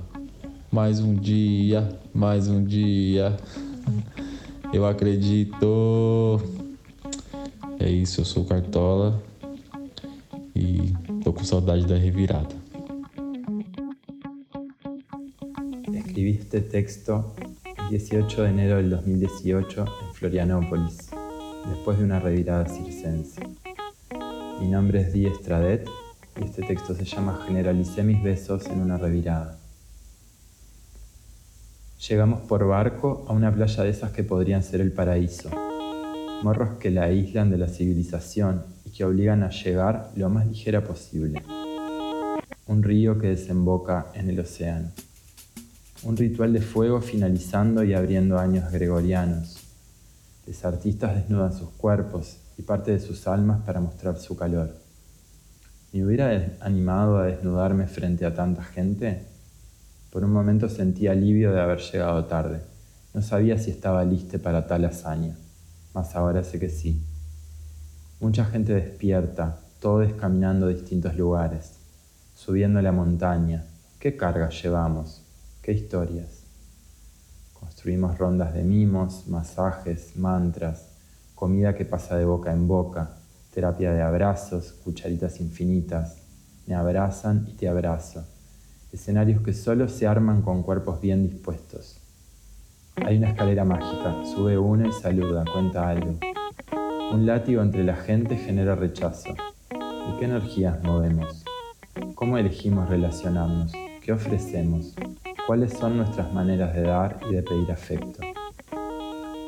mais 0.72 1.02
um 1.02 1.14
dia, 1.14 2.00
mais 2.14 2.48
um 2.48 2.64
dia. 2.64 3.36
Eu 4.74 4.86
acredito. 4.86 6.40
É 7.80 7.90
isso, 7.90 8.22
eu 8.22 8.26
sou 8.26 8.46
Cartola 8.46 9.22
e 10.56 10.94
tô 11.24 11.32
com 11.32 11.44
saudade 11.44 11.86
da 11.86 11.96
revirada. 11.96 12.56
Escribí 15.94 16.32
este 16.32 16.62
texto 16.62 17.34
el 17.78 17.90
18 17.90 18.42
de 18.42 18.50
enero 18.50 18.78
del 18.78 18.90
2018 18.90 19.82
en 19.82 20.14
Florianópolis, 20.14 21.10
después 21.68 21.98
de 22.00 22.04
una 22.04 22.20
revirada 22.20 22.68
circense. 22.68 23.42
Mi 24.60 24.68
nombre 24.68 25.02
es 25.02 25.14
Di 25.14 25.28
Estradet 25.28 25.88
y 26.42 26.44
este 26.46 26.64
texto 26.64 26.94
se 26.96 27.06
llama 27.06 27.44
Generalicé 27.46 28.04
mis 28.04 28.22
besos 28.22 28.66
en 28.66 28.82
una 28.82 28.98
revirada. 28.98 29.58
Llegamos 31.98 32.42
por 32.42 32.68
barco 32.68 33.26
a 33.28 33.34
una 33.34 33.52
playa 33.52 33.84
de 33.84 33.90
esas 33.90 34.12
que 34.12 34.24
podrían 34.24 34.62
ser 34.62 34.82
el 34.82 34.92
paraíso. 34.92 35.50
Morros 36.44 36.76
que 36.76 36.92
la 36.92 37.06
aíslan 37.06 37.50
de 37.50 37.58
la 37.58 37.68
civilización 37.68 38.64
y 38.86 38.92
que 38.92 39.04
obligan 39.04 39.42
a 39.42 39.50
llegar 39.50 40.12
lo 40.16 40.30
más 40.30 40.46
ligera 40.46 40.84
posible. 40.84 41.42
Un 42.68 42.84
río 42.84 43.18
que 43.18 43.30
desemboca 43.30 44.12
en 44.14 44.30
el 44.30 44.40
océano. 44.40 44.92
Un 46.04 46.16
ritual 46.16 46.54
de 46.54 46.62
fuego 46.62 47.02
finalizando 47.02 47.84
y 47.84 47.96
abriendo 47.96 48.38
años 48.38 48.72
gregorianos. 48.72 49.58
Los 50.46 50.64
artistas 50.66 51.16
desnudan 51.16 51.52
sus 51.52 51.70
cuerpos 51.72 52.38
y 52.60 52.62
parte 52.62 52.92
de 52.92 53.00
sus 53.00 53.28
almas 53.28 53.64
para 53.66 53.82
mostrar 53.82 54.20
su 54.20 54.38
calor. 54.38 54.70
¿Me 55.92 56.06
hubiera 56.06 56.58
animado 56.60 57.18
a 57.18 57.26
desnudarme 57.26 57.88
frente 57.88 58.24
a 58.24 58.36
tanta 58.36 58.64
gente? 58.64 59.37
Por 60.12 60.24
un 60.24 60.32
momento 60.32 60.70
sentí 60.70 61.08
alivio 61.08 61.52
de 61.52 61.60
haber 61.60 61.80
llegado 61.80 62.26
tarde. 62.26 62.62
No 63.14 63.22
sabía 63.22 63.58
si 63.58 63.72
estaba 63.72 64.06
lista 64.06 64.38
para 64.38 64.66
tal 64.66 64.86
hazaña, 64.86 65.36
mas 65.94 66.16
ahora 66.16 66.44
sé 66.44 66.60
que 66.60 66.70
sí. 66.70 67.04
Mucha 68.20 68.46
gente 68.46 68.74
despierta, 68.74 69.60
todos 69.80 70.14
caminando 70.14 70.68
a 70.68 70.70
distintos 70.70 71.16
lugares, 71.18 71.80
subiendo 72.36 72.82
la 72.82 72.92
montaña. 72.92 73.66
¿Qué 74.00 74.16
cargas 74.16 74.62
llevamos? 74.64 75.24
¿Qué 75.62 75.74
historias? 75.74 76.44
Construimos 77.54 78.18
rondas 78.18 78.54
de 78.54 78.64
mimos, 78.64 79.28
masajes, 79.28 80.16
mantras, 80.16 80.88
comida 81.36 81.76
que 81.76 81.86
pasa 81.86 82.16
de 82.16 82.26
boca 82.26 82.54
en 82.54 82.68
boca, 82.68 83.18
terapia 83.54 83.92
de 83.92 84.02
abrazos, 84.02 84.72
cucharitas 84.72 85.42
infinitas. 85.42 86.18
Me 86.66 86.76
abrazan 86.76 87.48
y 87.50 87.54
te 87.54 87.68
abrazo. 87.68 88.26
Escenarios 88.92 89.42
que 89.42 89.52
solo 89.52 89.90
se 89.90 90.08
arman 90.08 90.42
con 90.42 90.64
cuerpos 90.64 91.02
bien 91.02 91.30
dispuestos. 91.30 92.00
Hay 92.96 93.18
una 93.18 93.32
escalera 93.32 93.66
mágica, 93.66 94.24
sube 94.34 94.58
uno 94.58 94.88
y 94.88 94.94
saluda, 94.94 95.44
cuenta 95.52 95.90
algo. 95.90 96.18
Un 97.12 97.26
látigo 97.26 97.62
entre 97.62 97.84
la 97.84 97.98
gente 97.98 98.38
genera 98.38 98.76
rechazo. 98.76 99.36
¿Y 99.72 100.18
qué 100.18 100.26
energías 100.26 100.82
movemos? 100.84 101.44
¿Cómo 102.16 102.38
elegimos 102.38 102.88
relacionarnos? 102.88 103.74
¿Qué 104.02 104.14
ofrecemos? 104.14 104.96
¿Cuáles 105.46 105.74
son 105.74 105.98
nuestras 105.98 106.34
maneras 106.34 106.74
de 106.74 106.84
dar 106.84 107.20
y 107.30 107.36
de 107.36 107.44
pedir 107.44 107.70
afecto? 107.70 108.22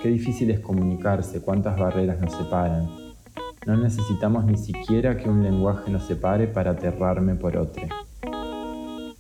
Qué 0.02 0.10
difícil 0.10 0.52
es 0.52 0.60
comunicarse, 0.60 1.42
cuántas 1.42 1.80
barreras 1.80 2.20
nos 2.20 2.34
separan. 2.34 2.90
No 3.66 3.78
necesitamos 3.78 4.44
ni 4.44 4.58
siquiera 4.58 5.18
que 5.18 5.30
un 5.30 5.44
lenguaje 5.44 5.90
nos 5.90 6.06
separe 6.06 6.48
para 6.48 6.72
aterrarme 6.72 7.36
por 7.36 7.56
otro. 7.56 7.88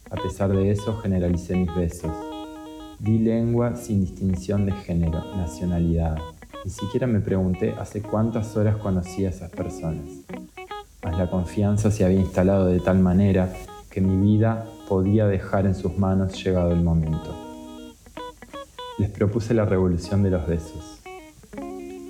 A 0.09 0.15
pesar 0.15 0.51
de 0.51 0.71
eso, 0.71 0.97
generalicé 0.97 1.55
mis 1.55 1.73
besos. 1.75 2.11
Di 2.99 3.19
lengua 3.19 3.75
sin 3.75 4.01
distinción 4.01 4.65
de 4.65 4.71
género, 4.73 5.23
nacionalidad. 5.35 6.17
Ni 6.65 6.71
siquiera 6.71 7.07
me 7.07 7.19
pregunté 7.19 7.73
hace 7.79 8.01
cuántas 8.01 8.57
horas 8.57 8.77
conocí 8.77 9.25
a 9.25 9.29
esas 9.29 9.49
personas. 9.51 10.05
Mas 11.03 11.17
la 11.17 11.29
confianza 11.29 11.91
se 11.91 12.03
había 12.03 12.19
instalado 12.19 12.65
de 12.65 12.79
tal 12.79 12.99
manera 12.99 13.53
que 13.89 14.01
mi 14.01 14.17
vida 14.17 14.65
podía 14.87 15.27
dejar 15.27 15.65
en 15.65 15.75
sus 15.75 15.97
manos 15.97 16.43
llegado 16.43 16.71
el 16.71 16.83
momento 16.83 17.49
les 18.99 19.09
propuse 19.09 19.53
la 19.53 19.63
revolución 19.63 20.23
de 20.23 20.29
los 20.29 20.45
besos. 20.45 20.99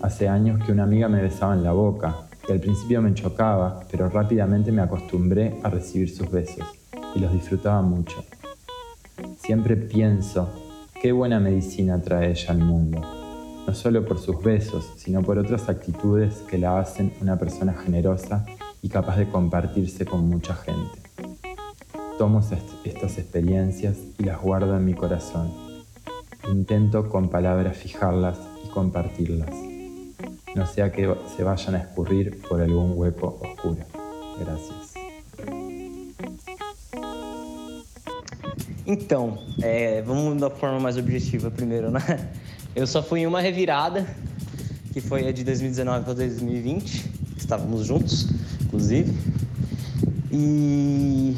Hace 0.02 0.28
años 0.28 0.66
que 0.66 0.72
una 0.72 0.84
amiga 0.84 1.08
me 1.08 1.22
besaba 1.22 1.54
en 1.54 1.64
la 1.64 1.72
boca, 1.72 2.28
y 2.48 2.52
al 2.52 2.60
principio 2.60 3.00
me 3.00 3.14
chocaba, 3.14 3.82
pero 3.92 4.10
rápidamente 4.10 4.72
me 4.72 4.82
acostumbré 4.82 5.60
a 5.62 5.70
recibir 5.70 6.10
sus 6.10 6.32
besos, 6.32 6.66
y 7.15 7.19
los 7.19 7.34
disfrutaba 7.34 7.82
mucho. 7.82 8.24
Siempre 9.38 9.76
pienso, 9.76 10.50
qué 11.02 11.12
buena 11.12 11.39
medicina 11.39 12.02
trae 12.02 12.32
ella 12.32 12.52
al 12.52 12.60
mundo, 12.60 13.02
no 13.67 13.74
solo 13.74 14.06
por 14.06 14.19
sus 14.19 14.41
besos, 14.41 14.93
sino 14.98 15.22
por 15.22 15.38
otras 15.38 15.69
actitudes 15.69 16.36
que 16.50 16.58
la 16.58 16.80
hacen 16.80 17.13
una 17.22 17.38
persona 17.38 17.74
generosa 17.74 18.45
y 18.82 18.89
capaz 18.89 19.17
de 19.17 19.30
compartirse 19.30 20.06
con 20.06 20.30
mucha 20.30 20.56
gente. 20.56 21.00
Tomo 22.17 22.41
estas 22.84 23.17
experiencias 23.17 23.98
y 24.17 24.24
las 24.24 24.41
guardo 24.41 24.76
en 24.76 24.86
mi 24.86 24.93
corazón 24.93 25.69
Intento 26.48 27.10
con 27.10 27.30
palabras 27.30 27.78
fijarlas 27.78 28.39
y 28.65 28.69
compartirlas, 28.69 29.54
no 30.56 30.65
sea 30.65 30.91
que 30.91 31.13
se 31.36 31.43
vayan 31.43 31.76
a 31.76 31.80
escurrir 31.80 32.41
por 32.50 32.60
algún 32.60 32.93
hueco 32.95 33.39
oscuro. 33.41 33.86
Gracias. 34.39 34.88
Então, 38.91 39.38
é, 39.62 40.02
vamos 40.02 40.41
da 40.41 40.49
forma 40.49 40.80
mais 40.80 40.97
objetiva 40.97 41.52
primeiro, 41.52 41.91
né? 41.91 42.02
Eu 42.75 42.88
só 42.88 43.04
fui 43.04 43.19
em 43.19 43.28
uma 43.28 43.39
revirada, 43.39 44.04
que 44.91 44.99
foi 44.99 45.28
a 45.28 45.32
de 45.32 45.43
2019 45.43 46.06
para 46.06 46.15
2020, 46.15 47.06
estávamos 47.38 47.86
juntos, 47.86 48.28
inclusive. 48.63 49.13
E 50.32 51.38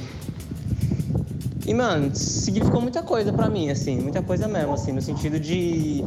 e, 1.67 1.73
mano, 1.73 2.15
significou 2.15 2.79
muita 2.79 3.03
coisa 3.03 3.33
para 3.33 3.49
mim, 3.49 3.69
assim, 3.69 3.99
muita 3.99 4.21
coisa 4.21 4.47
mesmo, 4.47 4.71
assim, 4.71 4.93
no 4.93 5.01
sentido 5.01 5.37
de. 5.37 6.05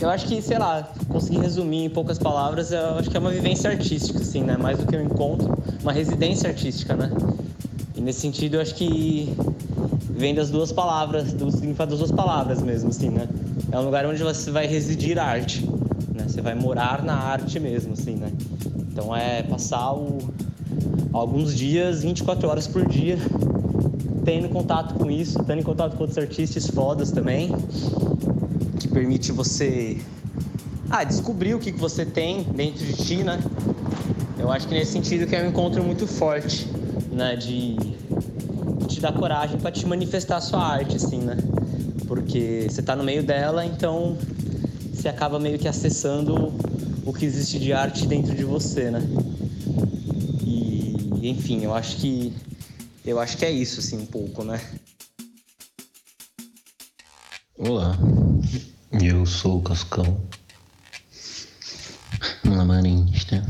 Eu 0.00 0.10
acho 0.10 0.26
que, 0.26 0.42
sei 0.42 0.58
lá, 0.58 0.92
conseguir 1.08 1.38
resumir 1.38 1.84
em 1.84 1.90
poucas 1.90 2.18
palavras, 2.18 2.72
eu 2.72 2.98
acho 2.98 3.08
que 3.08 3.16
é 3.16 3.20
uma 3.20 3.30
vivência 3.30 3.70
artística, 3.70 4.18
assim, 4.18 4.42
né? 4.42 4.56
Mais 4.56 4.78
do 4.78 4.86
que 4.86 4.96
um 4.96 5.02
encontro, 5.02 5.56
uma 5.80 5.92
residência 5.92 6.50
artística, 6.50 6.96
né? 6.96 7.08
E 7.94 8.00
nesse 8.00 8.20
sentido, 8.20 8.56
eu 8.56 8.60
acho 8.60 8.74
que 8.74 9.32
vem 10.20 10.34
das 10.34 10.50
duas 10.50 10.70
palavras, 10.70 11.32
do 11.32 11.50
significado 11.50 11.92
das 11.92 11.98
duas 11.98 12.12
palavras 12.12 12.60
mesmo, 12.60 12.90
assim, 12.90 13.08
né? 13.08 13.26
É 13.72 13.78
um 13.78 13.84
lugar 13.84 14.04
onde 14.04 14.22
você 14.22 14.50
vai 14.50 14.66
residir 14.66 15.18
a 15.18 15.24
arte, 15.24 15.66
né? 16.14 16.26
Você 16.28 16.42
vai 16.42 16.54
morar 16.54 17.02
na 17.02 17.14
arte 17.14 17.58
mesmo, 17.58 17.94
assim, 17.94 18.16
né? 18.16 18.30
Então 18.92 19.16
é 19.16 19.42
passar 19.42 19.94
o, 19.94 20.18
alguns 21.10 21.56
dias, 21.56 22.02
24 22.02 22.46
horas 22.48 22.66
por 22.66 22.86
dia, 22.86 23.18
tendo 24.22 24.50
contato 24.50 24.94
com 24.94 25.10
isso, 25.10 25.42
tendo 25.44 25.62
contato 25.62 25.96
com 25.96 26.02
outros 26.02 26.18
artistas 26.18 26.66
fodas 26.66 27.10
também, 27.10 27.50
que 28.78 28.88
permite 28.88 29.32
você 29.32 29.98
ah, 30.90 31.02
descobrir 31.02 31.54
o 31.54 31.58
que, 31.58 31.72
que 31.72 31.80
você 31.80 32.04
tem 32.04 32.42
dentro 32.42 32.84
de 32.84 32.92
ti, 32.92 33.24
né? 33.24 33.42
Eu 34.38 34.52
acho 34.52 34.68
que 34.68 34.74
nesse 34.74 34.92
sentido 34.92 35.26
que 35.26 35.34
é 35.34 35.42
um 35.42 35.48
encontro 35.48 35.82
muito 35.82 36.06
forte, 36.06 36.68
né? 37.10 37.36
De 37.36 37.89
te 39.00 39.02
dar 39.02 39.12
coragem 39.14 39.58
para 39.58 39.72
te 39.72 39.86
manifestar 39.86 40.36
a 40.36 40.40
sua 40.42 40.62
arte, 40.62 40.96
assim, 40.96 41.20
né? 41.20 41.34
Porque 42.06 42.66
você 42.68 42.82
tá 42.82 42.94
no 42.94 43.02
meio 43.02 43.22
dela, 43.22 43.64
então 43.64 44.18
você 44.92 45.08
acaba 45.08 45.38
meio 45.38 45.58
que 45.58 45.66
acessando 45.66 46.52
o 47.06 47.12
que 47.12 47.24
existe 47.24 47.58
de 47.58 47.72
arte 47.72 48.06
dentro 48.06 48.34
de 48.36 48.44
você, 48.44 48.90
né? 48.90 49.00
E, 50.44 51.30
enfim, 51.30 51.64
eu 51.64 51.74
acho 51.74 51.96
que 51.96 52.34
eu 53.02 53.18
acho 53.18 53.38
que 53.38 53.46
é 53.46 53.50
isso, 53.50 53.80
assim, 53.80 53.96
um 53.96 54.04
pouco, 54.04 54.44
né? 54.44 54.60
Olá, 57.56 57.96
eu 59.02 59.24
sou 59.24 59.58
o 59.58 59.62
Cascão, 59.62 60.20
malabarista, 62.44 63.42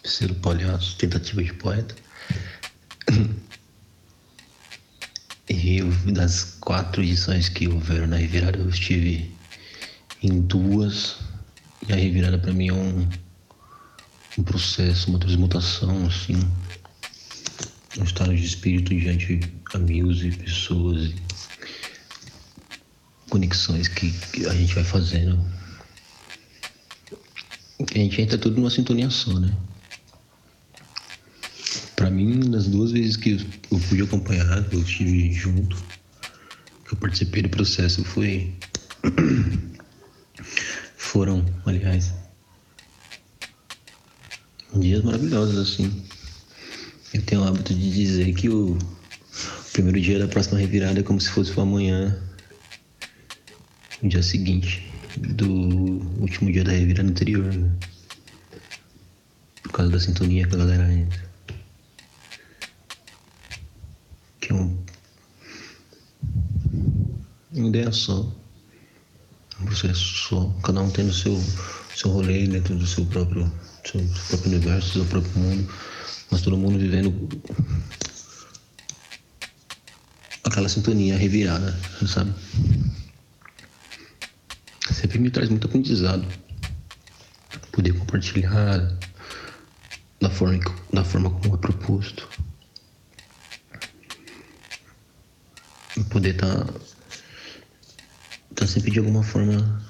terceiro 0.00 0.36
palhaço, 0.36 0.96
tentativa 0.96 1.42
de 1.42 1.52
poeta. 1.54 1.96
Eu, 5.48 5.90
das 6.12 6.44
quatro 6.60 7.02
edições 7.02 7.48
que 7.48 7.66
houveram 7.66 8.06
na 8.06 8.16
revirada, 8.16 8.58
eu 8.58 8.68
estive 8.68 9.34
em 10.22 10.40
duas. 10.42 11.16
E 11.88 11.92
a 11.92 11.96
revirada 11.96 12.38
para 12.38 12.52
mim 12.52 12.68
é 12.68 12.72
um, 12.72 13.08
um 14.36 14.42
processo, 14.42 15.08
uma 15.08 15.18
transmutação, 15.18 16.06
assim, 16.06 16.38
um 17.98 18.04
estado 18.04 18.36
de 18.36 18.44
espírito 18.44 18.94
diante 18.94 19.40
amigos 19.74 20.22
e 20.22 20.30
pessoas 20.30 21.10
e 21.10 21.14
conexões 23.30 23.88
que, 23.88 24.10
que 24.10 24.46
a 24.46 24.54
gente 24.54 24.74
vai 24.74 24.84
fazendo. 24.84 25.38
A 27.80 27.98
gente 27.98 28.20
entra 28.20 28.36
tudo 28.36 28.56
numa 28.56 28.70
sintonia 28.70 29.08
só, 29.08 29.38
né? 29.38 29.54
Pra 31.98 32.12
mim, 32.12 32.48
nas 32.48 32.68
duas 32.68 32.92
vezes 32.92 33.16
que 33.16 33.44
eu 33.72 33.80
pude 33.80 34.02
acompanhar, 34.02 34.64
eu 34.72 34.80
estive 34.80 35.32
junto, 35.32 35.76
que 36.86 36.94
eu 36.94 36.96
participei 36.96 37.42
do 37.42 37.48
processo, 37.48 38.04
foi. 38.04 38.54
Foram, 40.96 41.44
aliás, 41.66 42.14
dias 44.76 45.02
maravilhosos, 45.02 45.58
assim. 45.58 46.04
Eu 47.12 47.20
tenho 47.22 47.40
o 47.40 47.44
hábito 47.44 47.74
de 47.74 47.90
dizer 47.90 48.32
que 48.32 48.48
o 48.48 48.78
primeiro 49.72 50.00
dia 50.00 50.20
da 50.20 50.28
próxima 50.28 50.60
revirada 50.60 51.00
é 51.00 51.02
como 51.02 51.20
se 51.20 51.30
fosse 51.30 51.50
o 51.58 51.60
amanhã, 51.60 52.16
o 54.00 54.06
dia 54.06 54.22
seguinte 54.22 54.88
do 55.16 55.48
último 56.20 56.52
dia 56.52 56.62
da 56.62 56.70
revirada 56.70 57.10
anterior, 57.10 57.52
né? 57.52 57.72
Por 59.64 59.72
causa 59.72 59.90
da 59.90 59.98
sintonia 59.98 60.46
que 60.46 60.54
a 60.54 60.58
galera 60.58 60.92
entra. 60.92 61.27
Que 64.48 64.54
é 64.54 64.56
um. 64.56 64.82
Uma 67.52 67.68
ideia 67.68 67.92
só. 67.92 68.34
Um 69.60 69.66
processo 69.66 70.00
só. 70.00 70.50
Cada 70.64 70.80
um 70.80 70.90
tendo 70.90 71.12
seu, 71.12 71.38
seu 71.94 72.10
rolê 72.10 72.46
dentro 72.46 72.74
do 72.74 72.86
seu 72.86 73.04
próprio, 73.04 73.52
seu, 73.84 74.00
seu 74.00 74.26
próprio 74.28 74.52
universo, 74.52 74.92
seu 74.94 75.04
próprio 75.04 75.38
mundo. 75.38 75.70
Mas 76.30 76.40
todo 76.40 76.56
mundo 76.56 76.78
vivendo 76.78 77.28
aquela 80.44 80.68
sintonia 80.70 81.18
revirada, 81.18 81.78
sabe? 82.06 82.32
Sempre 84.90 85.18
me 85.18 85.30
traz 85.30 85.50
muito 85.50 85.66
aprendizado. 85.66 86.26
Poder 87.70 87.92
compartilhar 87.98 88.96
da 90.22 90.30
forma, 90.30 90.58
da 90.90 91.04
forma 91.04 91.28
como 91.28 91.54
é 91.54 91.58
proposto. 91.58 92.26
Poder 96.04 96.34
estar 96.34 96.64
tá, 96.64 96.72
tá 98.54 98.66
sempre 98.66 98.90
de 98.90 98.98
alguma 98.98 99.22
forma 99.22 99.82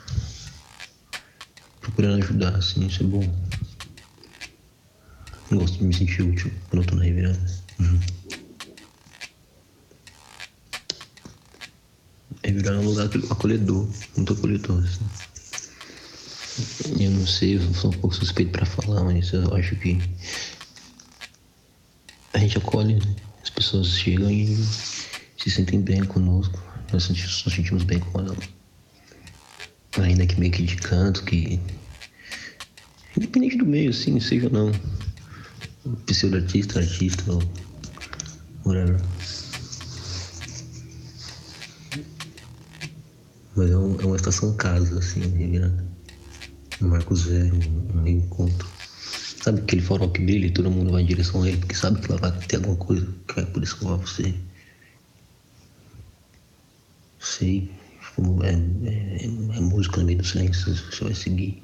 procurando 1.81 2.23
ajudar, 2.23 2.55
assim, 2.57 2.87
isso 2.87 3.03
é 3.03 3.07
bom. 3.07 3.35
Gosto 5.51 5.79
de 5.79 5.85
me 5.85 5.95
sentir 5.95 6.23
útil 6.23 6.53
quando 6.69 6.83
eu 6.83 6.89
tô 6.89 6.95
na 6.97 7.05
revirada. 7.05 7.41
Uhum. 7.81 8.01
Revirada 12.45 12.77
é 12.77 12.81
um 12.81 12.85
lugar 12.85 13.07
acolhedor, 13.31 13.89
muito 14.17 14.33
acolhedor, 14.33 14.85
assim. 14.85 15.05
Eu 17.01 17.11
não 17.11 17.27
sei, 17.27 17.57
eu 17.57 17.75
sou 17.75 17.91
um 17.91 17.99
pouco 17.99 18.15
suspeito 18.15 18.53
pra 18.53 18.67
falar, 18.67 19.05
mas 19.05 19.33
eu 19.33 19.55
acho 19.55 19.77
que 19.77 19.99
a 22.33 22.39
gente 22.39 22.59
acolhe, 22.59 22.95
né? 22.95 23.17
As 23.43 23.51
pessoas 23.51 23.89
chegam 23.89 24.31
e 24.31 24.57
se 25.49 25.57
sentem 25.57 25.81
bem 25.81 26.05
conosco. 26.05 26.63
Nós 26.93 27.09
nos 27.09 27.43
sentimos 27.55 27.85
bem 27.85 27.99
com 27.99 28.21
ela. 28.21 28.37
Ainda 29.99 30.27
que 30.27 30.39
meio 30.39 30.53
que 30.53 30.63
de 30.63 30.77
canto, 30.77 31.25
que. 31.25 31.61
Independente 33.17 33.57
do 33.57 33.67
meio, 33.67 33.91
assim, 33.91 34.21
seja 34.21 34.49
não 34.49 34.71
pseudo-artista, 36.07 36.81
artista 36.81 37.33
ou 37.33 37.43
whatever. 38.65 39.01
Mas 43.57 43.71
é, 43.71 43.77
um, 43.77 44.01
é 44.01 44.05
uma 44.05 44.17
estação 44.17 44.55
casa, 44.57 44.99
assim, 44.99 45.21
revirada. 45.21 45.85
Um 46.81 46.89
marco 46.89 47.17
zero, 47.17 47.57
um, 47.57 47.99
um 47.99 48.03
reencontro. 48.03 48.69
Sabe 49.43 49.61
aquele 49.61 49.83
farol 49.83 50.11
que 50.11 50.23
brilha 50.23 50.47
e 50.47 50.51
todo 50.51 50.71
mundo 50.71 50.93
vai 50.93 51.03
em 51.03 51.07
direção 51.07 51.43
a 51.43 51.49
ele, 51.49 51.57
porque 51.57 51.75
sabe 51.75 52.01
que 52.01 52.13
lá 52.13 52.19
vai 52.19 52.33
ter 52.47 52.57
alguma 52.57 52.77
coisa 52.77 53.09
que 53.27 53.35
vai 53.35 53.47
poder 53.47 53.67
salvar 53.67 53.99
você. 53.99 54.35
Sei, 57.39 57.71
tipo, 58.01 58.43
é, 58.43 58.51
é, 58.51 59.25
é, 59.25 59.61
música 59.61 60.01
no 60.01 60.07
meio 60.07 60.19
do 60.19 60.25
silêncio, 60.25 60.75
você 60.75 61.05
vai 61.05 61.15
seguir. 61.15 61.63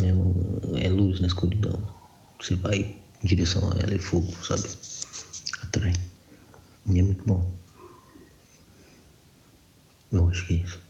É, 0.00 0.84
é 0.84 0.88
luz 0.88 1.20
na 1.20 1.26
escuridão. 1.26 1.82
Você 2.40 2.54
vai 2.54 2.96
em 3.22 3.26
direção 3.26 3.72
a 3.72 3.78
ela 3.82 3.94
e 3.94 3.98
fogo, 3.98 4.32
sabe? 4.44 4.62
Atrai. 5.62 5.92
E 6.86 6.98
é 7.00 7.02
muito 7.02 7.24
bom. 7.24 7.50
Eu 10.12 10.28
acho 10.28 10.46
que 10.46 10.54
é 10.54 10.56
isso. 10.58 10.80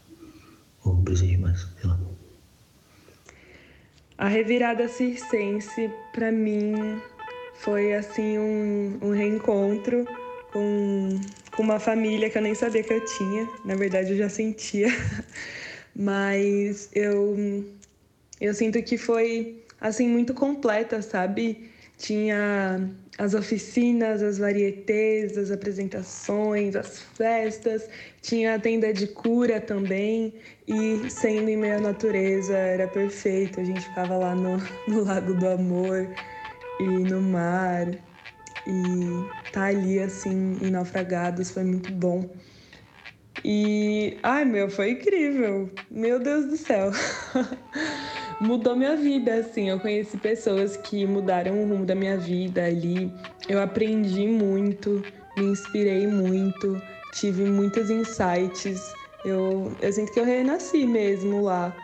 Ou 0.83 0.93
brisei 0.93 1.29
demais, 1.29 1.65
sei 1.81 1.89
lá. 1.89 1.99
A 4.19 4.27
revirada 4.27 4.87
circense, 4.87 5.89
para 6.13 6.31
mim, 6.31 7.01
foi 7.55 7.93
assim 7.95 8.37
um, 8.37 8.99
um 9.01 9.11
reencontro 9.11 10.05
com, 10.53 11.19
com 11.57 11.63
uma 11.63 11.79
família 11.79 12.29
que 12.29 12.37
eu 12.37 12.41
nem 12.43 12.53
sabia 12.53 12.83
que 12.83 12.93
eu 12.93 13.01
tinha. 13.03 13.49
Na 13.65 13.75
verdade, 13.75 14.11
eu 14.11 14.17
já 14.17 14.29
sentia. 14.29 14.89
Mas 15.95 16.87
eu, 16.93 17.35
eu 18.39 18.53
sinto 18.53 18.81
que 18.83 18.95
foi 18.95 19.65
assim 19.81 20.07
muito 20.07 20.35
completa, 20.35 21.01
sabe? 21.01 21.71
Tinha 21.97 22.87
as 23.17 23.33
oficinas, 23.33 24.21
as 24.21 24.37
varietés, 24.37 25.35
as 25.35 25.49
apresentações, 25.49 26.75
as 26.75 26.99
festas, 26.99 27.89
tinha 28.21 28.53
a 28.53 28.59
tenda 28.59 28.93
de 28.93 29.07
cura 29.07 29.59
também, 29.59 30.35
e 30.67 31.09
sendo 31.09 31.49
em 31.49 31.57
meio 31.57 31.77
à 31.77 31.79
natureza 31.79 32.55
era 32.55 32.87
perfeito. 32.87 33.59
A 33.59 33.63
gente 33.63 33.85
ficava 33.85 34.15
lá 34.15 34.35
no, 34.35 34.57
no 34.85 35.03
Lago 35.03 35.33
do 35.33 35.47
Amor 35.47 36.15
e 36.77 37.03
no 37.05 37.19
mar, 37.19 37.87
e 38.67 39.25
tá 39.51 39.65
ali 39.65 39.99
assim, 39.99 40.57
em 40.61 40.69
Naufragados, 40.69 41.51
foi 41.51 41.63
muito 41.63 41.91
bom. 41.91 42.29
E, 43.43 44.19
ai 44.23 44.43
meu, 44.43 44.69
foi 44.69 44.91
incrível! 44.91 45.69
Meu 45.89 46.19
Deus 46.19 46.45
do 46.45 46.57
céu! 46.57 46.91
mudou 48.39 48.75
minha 48.75 48.95
vida, 48.95 49.35
assim. 49.35 49.69
Eu 49.69 49.79
conheci 49.79 50.17
pessoas 50.17 50.77
que 50.77 51.05
mudaram 51.05 51.63
o 51.63 51.67
rumo 51.67 51.85
da 51.85 51.95
minha 51.95 52.17
vida 52.17 52.65
ali. 52.65 53.11
Eu 53.47 53.61
aprendi 53.61 54.27
muito, 54.27 55.03
me 55.37 55.45
inspirei 55.45 56.07
muito, 56.07 56.81
tive 57.13 57.45
muitos 57.45 57.89
insights. 57.89 58.93
Eu, 59.25 59.75
eu 59.81 59.91
sinto 59.91 60.11
que 60.11 60.19
eu 60.19 60.25
renasci 60.25 60.85
mesmo 60.85 61.41
lá 61.41 61.75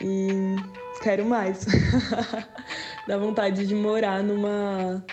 e 0.00 0.56
quero 1.02 1.24
mais. 1.24 1.64
Dá 3.06 3.16
vontade 3.16 3.66
de 3.66 3.74
morar 3.74 4.22
numa, 4.22 5.04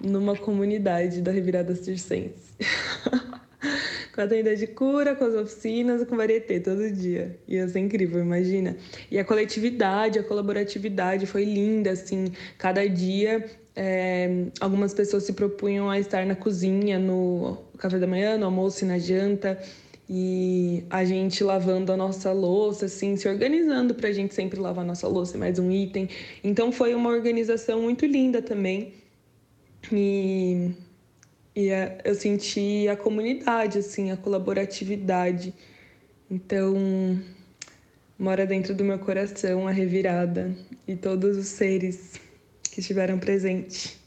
numa 0.00 0.36
comunidade 0.36 1.20
da 1.20 1.30
Revirada 1.30 1.74
Circense. 1.74 2.54
com 4.16 4.22
a 4.22 4.26
tenda 4.26 4.56
de 4.56 4.66
cura, 4.66 5.14
com 5.14 5.24
as 5.26 5.34
oficinas, 5.34 6.02
com 6.08 6.16
varieté 6.16 6.58
todo 6.58 6.90
dia. 6.90 7.38
Ia 7.46 7.68
ser 7.68 7.80
incrível, 7.80 8.20
imagina. 8.20 8.74
E 9.10 9.18
a 9.18 9.24
coletividade, 9.24 10.18
a 10.18 10.22
colaboratividade 10.22 11.26
foi 11.26 11.44
linda, 11.44 11.90
assim. 11.90 12.32
Cada 12.56 12.88
dia, 12.88 13.44
é, 13.76 14.46
algumas 14.58 14.94
pessoas 14.94 15.24
se 15.24 15.34
propunham 15.34 15.90
a 15.90 16.00
estar 16.00 16.24
na 16.24 16.34
cozinha, 16.34 16.98
no 16.98 17.58
café 17.76 17.98
da 17.98 18.06
manhã, 18.06 18.38
no 18.38 18.46
almoço 18.46 18.84
e 18.84 18.88
na 18.88 18.98
janta. 18.98 19.58
E 20.08 20.84
a 20.88 21.04
gente 21.04 21.44
lavando 21.44 21.92
a 21.92 21.96
nossa 21.96 22.32
louça, 22.32 22.86
assim, 22.86 23.16
se 23.16 23.28
organizando 23.28 23.92
para 23.92 24.08
a 24.08 24.12
gente 24.12 24.34
sempre 24.34 24.58
lavar 24.58 24.82
a 24.82 24.86
nossa 24.86 25.06
louça, 25.06 25.36
mais 25.36 25.58
um 25.58 25.70
item. 25.70 26.08
Então 26.42 26.72
foi 26.72 26.94
uma 26.94 27.10
organização 27.10 27.82
muito 27.82 28.06
linda 28.06 28.40
também. 28.40 28.94
E 29.92 30.74
e 31.56 31.72
a, 31.72 31.96
eu 32.04 32.14
senti 32.14 32.86
a 32.86 32.94
comunidade, 32.94 33.78
assim, 33.78 34.10
a 34.10 34.16
colaboratividade. 34.16 35.54
Então, 36.30 36.74
mora 38.18 38.46
dentro 38.46 38.74
do 38.74 38.84
meu 38.84 38.98
coração 38.98 39.66
a 39.66 39.70
revirada 39.70 40.54
e 40.86 40.94
todos 40.94 41.38
os 41.38 41.46
seres 41.46 42.20
que 42.62 42.80
estiveram 42.80 43.18
presentes. 43.18 43.98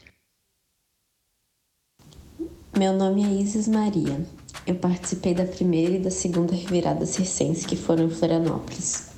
Meu 2.78 2.92
nome 2.92 3.24
é 3.24 3.42
Isis 3.42 3.66
Maria. 3.66 4.24
Eu 4.64 4.76
participei 4.76 5.34
da 5.34 5.44
primeira 5.44 5.96
e 5.96 5.98
da 5.98 6.10
segunda 6.10 6.54
revirada 6.54 7.04
circense 7.04 7.66
que 7.66 7.74
foram 7.74 8.04
em 8.04 8.10
Florianópolis. 8.10 9.09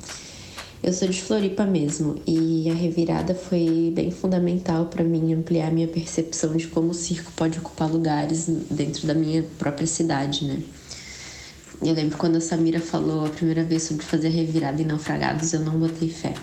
Eu 0.82 0.92
sou 0.92 1.06
de 1.06 1.22
Floripa 1.22 1.64
mesmo 1.64 2.20
e 2.26 2.68
a 2.68 2.74
revirada 2.74 3.36
foi 3.36 3.92
bem 3.94 4.10
fundamental 4.10 4.86
para 4.86 5.04
mim 5.04 5.32
ampliar 5.32 5.70
minha 5.70 5.86
percepção 5.86 6.56
de 6.56 6.66
como 6.66 6.88
o 6.88 6.94
circo 6.94 7.30
pode 7.36 7.56
ocupar 7.60 7.88
lugares 7.88 8.48
dentro 8.68 9.06
da 9.06 9.14
minha 9.14 9.44
própria 9.60 9.86
cidade, 9.86 10.44
né? 10.44 10.60
Eu 11.80 11.94
lembro 11.94 12.18
quando 12.18 12.34
a 12.34 12.40
Samira 12.40 12.80
falou 12.80 13.24
a 13.24 13.28
primeira 13.28 13.62
vez 13.62 13.84
sobre 13.84 14.04
fazer 14.04 14.30
revirada 14.30 14.82
em 14.82 14.84
naufragados, 14.84 15.52
eu 15.52 15.60
não 15.60 15.78
botei 15.78 16.08
fé. 16.08 16.34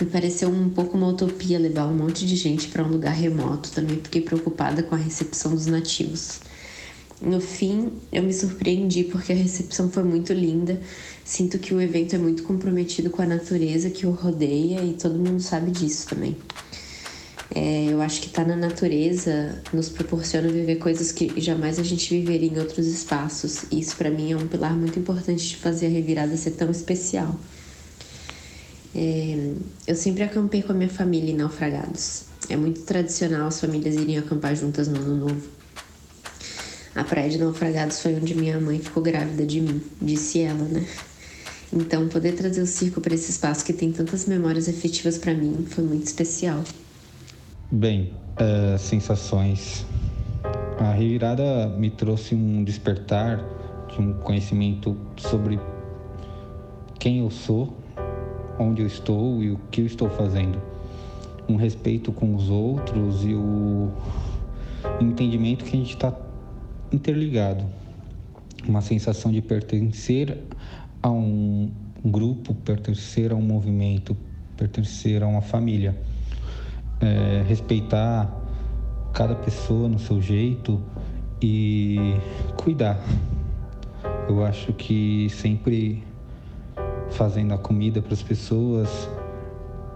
Me 0.00 0.08
pareceu 0.08 0.48
um 0.48 0.68
pouco 0.68 0.96
uma 0.96 1.06
utopia 1.06 1.56
levar 1.56 1.86
um 1.86 1.94
monte 1.94 2.26
de 2.26 2.34
gente 2.34 2.66
para 2.66 2.82
um 2.82 2.88
lugar 2.88 3.14
remoto, 3.14 3.70
também 3.70 4.00
fiquei 4.02 4.22
preocupada 4.22 4.82
com 4.82 4.96
a 4.96 4.98
recepção 4.98 5.54
dos 5.54 5.66
nativos. 5.66 6.40
No 7.24 7.40
fim, 7.40 7.92
eu 8.10 8.24
me 8.24 8.34
surpreendi 8.34 9.04
porque 9.04 9.32
a 9.32 9.36
recepção 9.36 9.88
foi 9.88 10.02
muito 10.02 10.32
linda. 10.32 10.80
Sinto 11.24 11.58
que 11.58 11.72
o 11.72 11.80
evento 11.80 12.14
é 12.14 12.18
muito 12.18 12.42
comprometido 12.42 13.10
com 13.10 13.22
a 13.22 13.26
natureza 13.26 13.90
que 13.90 14.06
o 14.06 14.10
rodeia 14.10 14.82
e 14.82 14.94
todo 14.94 15.14
mundo 15.14 15.40
sabe 15.40 15.70
disso 15.70 16.08
também. 16.08 16.36
É, 17.54 17.86
eu 17.90 18.00
acho 18.00 18.20
que 18.20 18.28
estar 18.28 18.44
tá 18.44 18.48
na 18.48 18.56
natureza 18.56 19.62
nos 19.72 19.88
proporciona 19.88 20.48
viver 20.48 20.76
coisas 20.76 21.12
que 21.12 21.38
jamais 21.40 21.78
a 21.78 21.82
gente 21.82 22.08
viveria 22.18 22.48
em 22.48 22.58
outros 22.58 22.86
espaços. 22.86 23.64
E 23.70 23.80
isso 23.80 23.96
para 23.96 24.10
mim 24.10 24.32
é 24.32 24.36
um 24.36 24.48
pilar 24.48 24.74
muito 24.74 24.98
importante 24.98 25.48
de 25.48 25.56
fazer 25.56 25.86
a 25.86 25.90
revirada 25.90 26.36
ser 26.36 26.52
tão 26.52 26.70
especial. 26.70 27.38
É, 28.94 29.52
eu 29.86 29.94
sempre 29.94 30.22
acampei 30.22 30.62
com 30.62 30.72
a 30.72 30.74
minha 30.74 30.88
família 30.88 31.30
em 31.30 31.36
naufragados. 31.36 32.24
É 32.48 32.56
muito 32.56 32.82
tradicional 32.82 33.48
as 33.48 33.60
famílias 33.60 33.94
irem 33.94 34.18
acampar 34.18 34.56
juntas 34.56 34.88
no 34.88 34.96
ano 34.96 35.16
novo. 35.16 35.62
A 36.94 37.04
praia 37.04 37.30
de 37.30 37.38
Naufragados 37.38 38.00
foi 38.00 38.14
onde 38.14 38.34
minha 38.34 38.60
mãe 38.60 38.78
ficou 38.78 39.02
grávida 39.02 39.46
de 39.46 39.62
mim, 39.62 39.80
disse 40.00 40.40
ela, 40.40 40.64
né? 40.64 40.86
Então, 41.72 42.06
poder 42.06 42.32
trazer 42.32 42.60
o 42.60 42.66
circo 42.66 43.00
para 43.00 43.14
esse 43.14 43.30
espaço 43.30 43.64
que 43.64 43.72
tem 43.72 43.90
tantas 43.90 44.26
memórias 44.26 44.68
afetivas 44.68 45.16
para 45.16 45.32
mim 45.32 45.64
foi 45.66 45.82
muito 45.82 46.04
especial. 46.04 46.62
Bem, 47.70 48.12
uh, 48.36 48.78
sensações. 48.78 49.86
A 50.78 50.92
revirada 50.92 51.68
me 51.68 51.88
trouxe 51.88 52.34
um 52.34 52.62
despertar 52.62 53.42
de 53.88 54.00
um 54.02 54.12
conhecimento 54.12 54.94
sobre 55.16 55.58
quem 56.98 57.20
eu 57.20 57.30
sou, 57.30 57.74
onde 58.58 58.82
eu 58.82 58.86
estou 58.86 59.42
e 59.42 59.50
o 59.50 59.58
que 59.70 59.80
eu 59.80 59.86
estou 59.86 60.10
fazendo. 60.10 60.60
Um 61.48 61.56
respeito 61.56 62.12
com 62.12 62.34
os 62.34 62.50
outros 62.50 63.24
e 63.24 63.34
o 63.34 63.90
entendimento 65.00 65.64
que 65.64 65.74
a 65.74 65.80
gente 65.80 65.94
está 65.94 66.14
interligado. 66.92 67.64
Uma 68.68 68.82
sensação 68.82 69.32
de 69.32 69.40
pertencer 69.40 70.38
a 71.02 71.10
um 71.10 71.70
grupo, 72.04 72.54
pertencer 72.54 73.32
a 73.32 73.34
um 73.34 73.42
movimento, 73.42 74.16
pertencer 74.56 75.22
a 75.22 75.26
uma 75.26 75.40
família. 75.40 75.96
É, 77.00 77.42
respeitar 77.48 78.32
cada 79.12 79.34
pessoa 79.34 79.88
no 79.88 79.98
seu 79.98 80.22
jeito 80.22 80.80
e 81.42 82.14
cuidar. 82.56 83.00
Eu 84.28 84.44
acho 84.44 84.72
que 84.72 85.28
sempre 85.30 86.04
fazendo 87.10 87.54
a 87.54 87.58
comida 87.58 88.00
para 88.00 88.14
as 88.14 88.22
pessoas, 88.22 89.10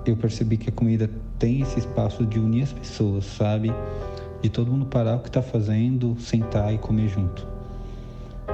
eu 0.04 0.16
percebi 0.16 0.56
que 0.56 0.68
a 0.68 0.72
comida 0.72 1.08
tem 1.38 1.60
esse 1.60 1.78
espaço 1.78 2.26
de 2.26 2.38
unir 2.40 2.64
as 2.64 2.72
pessoas, 2.72 3.24
sabe? 3.24 3.72
de 4.46 4.50
todo 4.50 4.70
mundo 4.70 4.86
parar 4.86 5.16
o 5.16 5.20
que 5.20 5.28
está 5.28 5.42
fazendo, 5.42 6.16
sentar 6.20 6.72
e 6.72 6.78
comer 6.78 7.08
junto. 7.08 7.46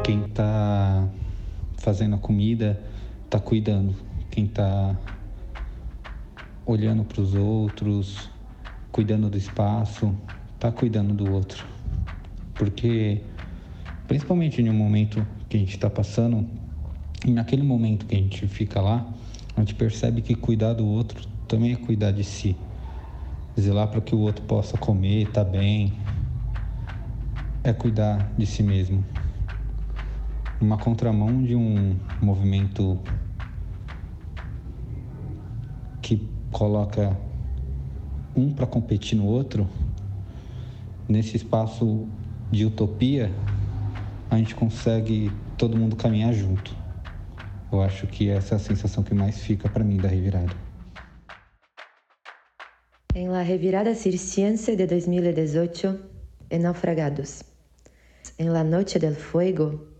Quem 0.02 0.24
está 0.24 1.06
fazendo 1.82 2.14
a 2.14 2.18
comida 2.18 2.80
está 3.24 3.40
cuidando. 3.40 3.94
Quem 4.30 4.44
está 4.44 4.96
olhando 6.64 7.04
para 7.04 7.20
os 7.20 7.34
outros, 7.34 8.30
cuidando 8.92 9.28
do 9.28 9.36
espaço, 9.36 10.14
está 10.54 10.70
cuidando 10.70 11.12
do 11.12 11.32
outro. 11.32 11.66
Porque, 12.54 13.20
principalmente 14.06 14.62
em 14.62 14.70
um 14.70 14.74
momento 14.74 15.26
que 15.48 15.56
a 15.56 15.60
gente 15.60 15.74
está 15.74 15.90
passando, 15.90 16.48
e 17.26 17.32
naquele 17.32 17.64
momento 17.64 18.06
que 18.06 18.14
a 18.14 18.18
gente 18.18 18.46
fica 18.46 18.80
lá, 18.80 19.04
a 19.56 19.60
gente 19.60 19.74
percebe 19.74 20.22
que 20.22 20.36
cuidar 20.36 20.74
do 20.74 20.86
outro 20.86 21.28
também 21.48 21.72
é 21.72 21.76
cuidar 21.76 22.12
de 22.12 22.22
si 22.22 22.56
zelar 23.60 23.88
para 23.88 24.00
que 24.00 24.14
o 24.14 24.20
outro 24.20 24.44
possa 24.44 24.78
comer, 24.78 25.28
tá 25.30 25.44
bem, 25.44 25.92
é 27.64 27.72
cuidar 27.72 28.32
de 28.38 28.46
si 28.46 28.62
mesmo. 28.62 29.04
Uma 30.62 30.78
contramão 30.78 31.42
de 31.42 31.56
um 31.56 31.98
movimento 32.20 32.96
que 36.00 36.24
coloca 36.52 37.18
um 38.36 38.54
para 38.54 38.64
competir 38.64 39.18
no 39.18 39.26
outro, 39.26 39.68
nesse 41.08 41.36
espaço 41.36 42.06
de 42.52 42.64
utopia, 42.64 43.28
a 44.30 44.38
gente 44.38 44.54
consegue 44.54 45.32
todo 45.58 45.76
mundo 45.76 45.96
caminhar 45.96 46.32
junto. 46.32 46.72
Eu 47.72 47.82
acho 47.82 48.06
que 48.06 48.30
essa 48.30 48.54
é 48.54 48.56
a 48.56 48.60
sensação 48.60 49.02
que 49.02 49.12
mais 49.12 49.40
fica 49.40 49.68
para 49.68 49.82
mim 49.82 49.96
da 49.96 50.06
revirada. 50.06 50.54
En 53.16 53.32
la 53.32 53.42
revirada 53.42 53.96
circense 53.96 54.76
de 54.76 54.86
2018, 54.86 55.98
en 56.50 56.62
Naufragados. 56.62 57.42
En 58.38 58.52
la 58.52 58.62
noche 58.62 59.00
del 59.00 59.16
fuego, 59.16 59.91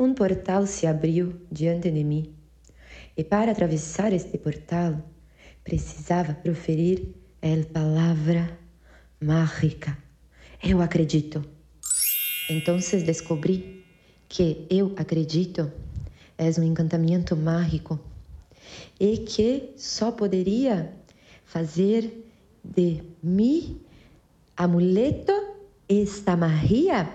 un 0.00 0.14
portal 0.14 0.66
se 0.66 0.86
abrió 0.86 1.38
diante 1.50 1.90
de 1.92 2.02
mí. 2.04 2.34
E 3.14 3.22
para 3.22 3.52
atravessar 3.52 4.14
este 4.14 4.38
portal, 4.38 5.04
precisava 5.62 6.32
proferir 6.32 7.14
a 7.42 7.72
palavra 7.72 8.58
mágica. 9.20 9.98
Eu 10.62 10.80
acredito. 10.80 11.44
Então 12.48 12.80
descobri 13.02 13.84
que 14.26 14.66
eu 14.70 14.94
acredito 14.96 15.70
é 16.38 16.48
um 16.58 16.64
encantamento 16.64 17.36
mágico 17.36 18.00
e 18.98 19.18
que 19.18 19.74
só 19.76 20.12
poderia 20.12 20.94
fazer 21.44 22.24
de 22.64 23.02
mi 23.22 23.82
amuleto 24.56 25.32
esta 25.86 26.36
magia 26.36 27.12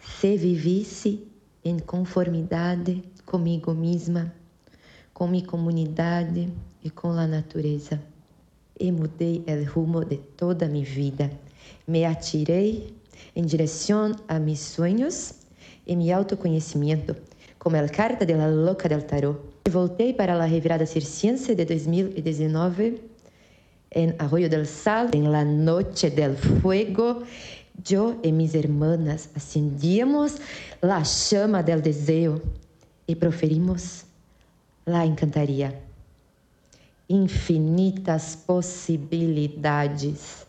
se 0.00 0.36
vivesse 0.36 1.33
em 1.64 1.78
conformidade 1.78 3.02
comigo 3.24 3.72
mesma, 3.72 4.32
com 5.12 5.26
minha 5.26 5.46
comunidade 5.46 6.52
e 6.82 6.90
com 6.90 7.10
a 7.12 7.26
natureza. 7.26 8.00
E 8.78 8.92
mudei 8.92 9.44
o 9.46 9.70
rumo 9.70 10.04
de 10.04 10.18
toda 10.36 10.68
minha 10.68 10.84
vida. 10.84 11.30
Me 11.86 12.04
atirei 12.04 12.94
em 13.34 13.44
direção 13.44 14.14
a 14.28 14.38
meus 14.38 14.58
sonhos 14.58 15.34
e 15.86 15.96
meu 15.96 16.16
autoconhecimento, 16.16 17.16
como 17.58 17.76
a 17.76 17.88
carta 17.88 18.26
de 18.26 18.34
la 18.34 18.48
loca 18.48 18.88
del 18.88 19.02
tarot. 19.02 19.38
Voltei 19.70 20.12
para 20.12 20.34
a 20.34 20.46
revirada 20.46 20.84
circense 20.84 21.54
de 21.54 21.64
2019 21.64 23.00
en 23.94 24.14
Arroyo 24.18 24.48
del 24.50 24.66
Sal, 24.66 25.08
en 25.12 25.30
la 25.30 25.44
noche 25.44 26.10
del 26.10 26.36
fuego, 26.36 27.22
yo 27.82 28.16
y 28.22 28.32
mis 28.32 28.54
hermanas 28.54 29.30
acendíamos 29.34 30.36
la 30.80 31.02
chama 31.02 31.62
del 31.62 31.82
deseo 31.82 32.40
y 33.06 33.14
proferimos 33.14 34.04
la 34.84 35.04
encantaria. 35.04 35.74
Infinitas 37.08 38.38
possibilidades. 38.46 40.46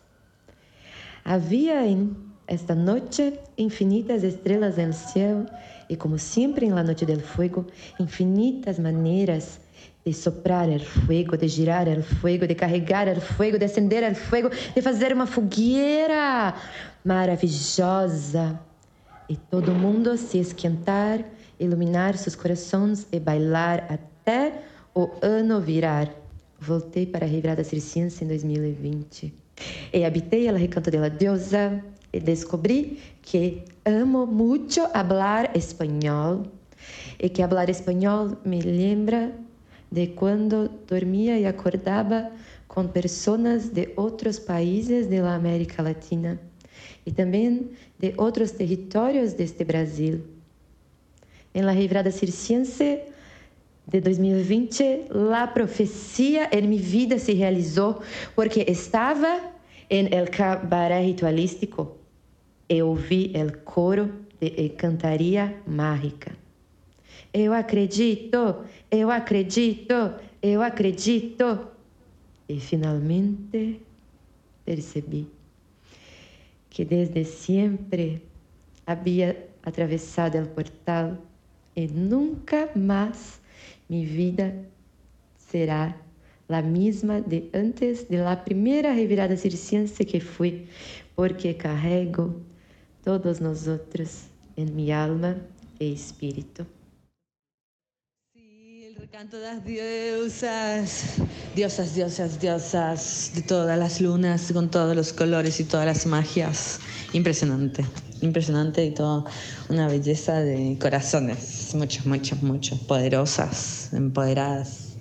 Havia 1.24 1.88
em 1.88 2.16
esta 2.48 2.76
noche 2.76 3.40
infinitas 3.58 4.24
estrelas 4.24 4.78
el 4.78 4.94
cielo 4.94 5.46
y 5.90 5.96
como 5.96 6.18
siempre 6.18 6.68
en 6.68 6.76
la 6.76 6.84
noche 6.84 7.06
del 7.06 7.22
fuego, 7.22 7.66
infinitas 7.98 8.80
maneras 8.80 9.60
de 10.06 10.14
soprar 10.14 10.70
el 10.70 10.82
fuego, 10.82 11.36
de 11.36 11.50
girar 11.50 11.90
el 11.90 12.04
fuego, 12.04 12.46
de 12.46 12.56
carregar 12.56 13.10
el 13.10 13.20
fuego, 13.20 13.58
de 13.58 13.66
acender 13.66 14.04
el 14.04 14.16
fuego, 14.16 14.50
de 14.76 14.82
fazer 14.82 15.14
uma 15.14 15.26
fogueira 15.26 16.56
maravilhosa. 17.06 18.60
E 19.30 19.36
todo 19.36 19.72
mundo 19.74 20.18
se 20.18 20.40
esquentar, 20.40 21.24
iluminar 21.60 22.18
seus 22.18 22.36
corações 22.36 23.08
e 23.12 23.20
bailar 23.20 23.86
até 23.90 24.64
o 24.94 25.10
ano 25.22 25.62
virar. 25.62 26.10
Voltei 26.60 27.06
para 27.06 27.26
a 27.26 27.30
Revirada 27.30 27.64
Circense 27.64 28.24
em 28.24 28.28
2020. 28.28 29.34
E 29.94 30.04
habitei 30.04 30.48
el 30.48 30.58
recanto 30.58 30.90
de 30.92 30.98
la 30.98 31.10
diosa 31.10 31.82
e 32.12 32.20
descobri 32.20 33.00
que 33.22 33.64
amo 33.86 34.26
muito 34.26 34.82
falar 34.90 35.56
espanhol 35.56 36.44
e 37.20 37.30
que 37.30 37.42
falar 37.48 37.70
espanhol 37.70 38.38
me 38.44 38.62
lembra 38.62 39.32
de 39.92 40.08
quando 40.08 40.70
dormia 40.88 41.40
e 41.40 41.46
acordava 41.46 42.32
com 42.68 42.88
pessoas 42.88 43.70
de 43.70 43.94
outros 43.96 44.40
países 44.40 45.08
da 45.08 45.36
América 45.36 45.82
Latina 45.82 46.40
e 47.06 47.12
também 47.12 47.70
de 48.00 48.14
outros 48.18 48.52
territórios 48.52 49.34
deste 49.34 49.64
Brasil. 49.64 50.22
Em 51.54 51.62
la 51.62 51.72
Revirada 51.72 52.12
Circense 52.12 53.00
de 53.88 54.02
2020, 54.02 55.08
a 55.34 55.48
profecia 55.48 56.50
em 56.52 56.68
minha 56.68 56.82
vida 56.82 57.20
se 57.20 57.34
realizou 57.34 58.02
porque 58.36 58.66
estava 58.68 59.54
em 59.90 60.08
el 60.12 60.30
cabaré 60.30 61.02
ritualístico 61.02 61.98
e 62.68 62.82
ouvi 62.82 63.32
el 63.36 63.60
coro 63.60 64.12
de 64.42 64.70
cantaria 64.70 65.56
mágica. 65.68 66.36
Eu 67.32 67.54
acredito, 67.54 68.66
eu 68.90 69.12
acredito, 69.12 70.16
eu 70.42 70.62
acredito. 70.62 71.68
E 72.48 72.60
finalmente 72.60 73.82
percebi 74.64 75.35
que 76.76 76.84
desde 76.84 77.24
sempre 77.24 78.22
havia 78.86 79.48
atravessado 79.64 80.38
o 80.40 80.48
portal 80.50 81.18
e 81.74 81.88
nunca 81.88 82.70
mais 82.76 83.40
minha 83.90 84.06
vida 84.06 84.54
será 85.38 85.96
a 86.50 86.62
mesma 86.62 87.22
de 87.22 87.50
antes 87.54 88.04
de 88.10 88.18
la 88.18 88.36
primeira 88.36 88.92
revirada 88.92 89.38
circense 89.38 90.04
que 90.04 90.20
fui, 90.20 90.68
porque 91.16 91.54
carrego 91.54 92.42
todos 93.02 93.40
nós 93.40 93.70
outros 93.70 94.26
em 94.58 94.66
minha 94.66 95.02
alma 95.06 95.38
e 95.80 95.94
espírito. 95.94 96.75
Canto 99.12 99.40
das 99.40 99.64
diosas, 99.64 101.18
diosas, 101.54 101.94
diosas, 101.94 102.40
diosas 102.40 103.32
de 103.36 103.42
todas 103.42 103.78
las 103.78 104.02
lunas, 104.02 104.52
con 104.52 104.72
todos 104.72 104.96
los 104.96 105.14
colores 105.14 105.60
y 105.60 105.66
todas 105.66 105.86
las 105.86 106.06
magias. 106.06 106.80
Impresionante, 107.14 107.86
impresionante 108.22 108.86
y 108.86 108.92
todo 108.94 109.26
una 109.70 109.88
belleza 109.88 110.40
de 110.40 110.78
corazones, 110.80 111.72
muchos, 111.76 112.06
muchos, 112.06 112.42
muchos, 112.42 112.80
poderosas, 112.80 113.94
empoderadas. 113.94 114.98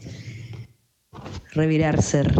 Revirar 1.52 2.02
ser, 2.02 2.34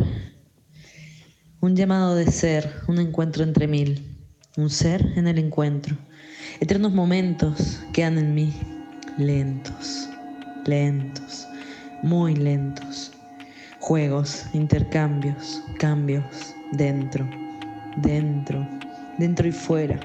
un 1.61 1.77
llamado 1.77 2.15
de 2.15 2.31
ser, 2.31 2.75
un 2.89 2.99
encuentro 2.99 3.43
entre 3.43 3.69
mil, 3.69 4.19
un 4.57 4.69
ser 4.69 5.13
en 5.17 5.29
el 5.29 5.39
encuentro. 5.39 5.97
Eternos 6.61 6.93
momentos 6.93 7.81
quedan 7.93 8.19
en 8.19 8.35
mí, 8.35 8.53
lentos, 9.19 10.09
lentos 10.67 11.47
muy 12.05 12.37
lentos. 12.37 13.13
Juegos, 13.81 14.45
intercambios, 14.53 15.63
cambios, 15.79 16.55
dentro, 16.73 17.27
dentro, 17.97 18.67
dentro 19.17 19.49
y 19.49 19.53
fuera. 19.53 19.99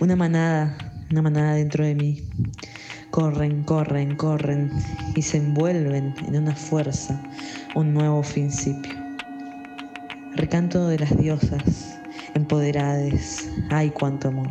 Una 0.00 0.16
manada, 0.16 0.76
una 1.12 1.22
manada 1.22 1.54
dentro 1.54 1.84
de 1.84 1.94
mí. 1.94 2.22
Corren, 3.10 3.62
corren, 3.62 4.16
corren 4.16 4.70
y 5.14 5.22
se 5.22 5.36
envuelven 5.36 6.12
en 6.26 6.36
una 6.36 6.56
fuerza, 6.56 7.22
un 7.76 7.94
nuevo 7.94 8.22
principio. 8.22 8.94
Recanto 10.34 10.88
de 10.88 10.98
las 10.98 11.16
diosas, 11.16 12.00
empoderades, 12.34 13.48
ay 13.70 13.90
cuánto 13.90 14.28
amor. 14.28 14.50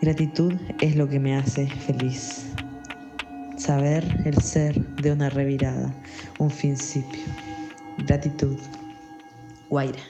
Gratitud 0.00 0.54
es 0.80 0.96
lo 0.96 1.08
que 1.08 1.20
me 1.20 1.36
hace 1.36 1.68
feliz 1.68 2.51
saber 3.62 4.04
el 4.24 4.42
ser 4.42 4.74
de 4.96 5.12
una 5.12 5.30
revirada, 5.30 5.94
un 6.40 6.50
principio. 6.50 7.22
Gratitud. 7.98 8.58
Guaira. 9.70 10.02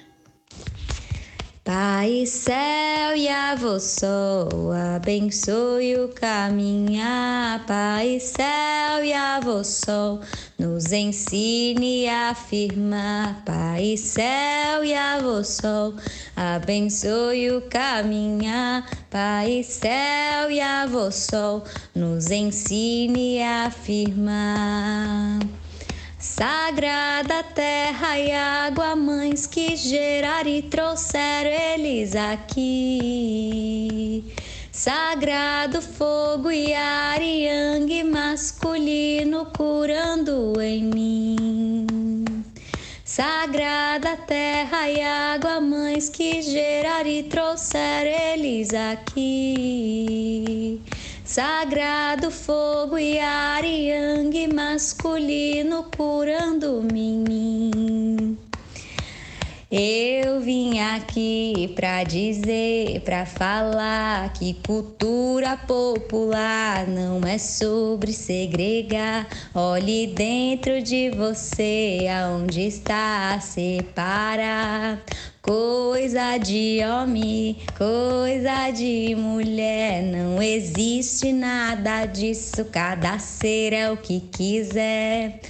Pai 1.65 2.27
céu 2.27 3.15
e 3.17 3.29
avô 3.29 3.79
sol, 3.79 4.73
abençoe 4.97 5.97
o 5.97 6.09
caminhar. 6.09 7.65
Pai 7.67 8.19
céu 8.19 9.05
e 9.05 9.13
avô 9.13 9.63
sol, 9.63 10.21
nos 10.59 10.91
ensine 10.91 12.09
a 12.09 12.31
afirmar. 12.31 13.45
Pai 13.45 13.97
céu 13.97 14.85
e 14.85 14.93
avô 14.93 15.45
sol, 15.45 15.95
abençoe 16.35 17.53
o 17.53 17.63
caminhar. 17.69 18.85
Pai 19.09 19.63
céu 19.63 20.51
e 20.51 20.61
avô 20.61 21.13
sol, 21.13 21.63
nos 21.95 22.33
ensine 22.33 23.41
a 23.41 23.67
afirmar. 23.67 25.62
Sagrada 26.23 27.43
terra 27.43 28.17
e 28.17 28.31
água, 28.31 28.95
mães 28.95 29.45
que 29.45 29.75
geraram 29.75 30.49
e 30.49 30.63
trouxeram 30.63 31.51
eles 31.51 32.15
aqui. 32.15 34.33
Sagrado 34.71 35.83
fogo 35.83 36.49
e 36.49 36.73
ar 36.73 37.21
yang 37.21 38.05
masculino 38.05 39.47
curando 39.47 40.61
em 40.61 40.85
mim. 40.85 42.45
Sagrada 43.05 44.17
terra 44.17 44.89
e 44.89 45.03
água, 45.03 45.61
mães 45.61 46.09
que 46.09 46.41
geraram 46.41 47.11
e 47.11 47.25
trouxeram 47.25 48.13
eles 48.13 48.73
aqui. 48.73 50.81
Sagrado 51.33 52.31
fogo 52.31 52.99
e 52.99 53.19
ar 53.19 53.65
yang 53.65 54.53
masculino 54.53 55.83
curando-me 55.97 57.01
em 57.01 57.25
mim. 57.27 58.42
Eu 59.75 60.39
vim 60.39 60.81
aqui 60.81 61.73
pra 61.75 62.05
dizer, 62.05 63.01
pra 63.07 63.25
falar 63.25 64.31
que 64.35 64.53
cultura 64.67 65.57
popular 65.57 66.87
não 66.87 67.27
é 67.27 67.39
sobre 67.39 68.13
segregar. 68.13 69.27
Olhe 69.55 70.09
dentro 70.09 70.83
de 70.83 71.09
você 71.09 72.01
aonde 72.07 72.67
está 72.67 73.33
a 73.33 73.41
separar. 73.41 75.03
Coisa 75.41 76.37
de 76.37 76.81
homem, 76.85 77.57
coisa 77.77 78.71
de 78.71 79.15
mulher, 79.17 80.03
não 80.03 80.41
existe 80.43 81.33
nada 81.33 82.05
disso, 82.05 82.67
cada 82.67 83.19
ser 83.19 83.73
é 83.73 83.91
o 83.91 83.97
que 83.97 84.21
quiser. 84.21 85.41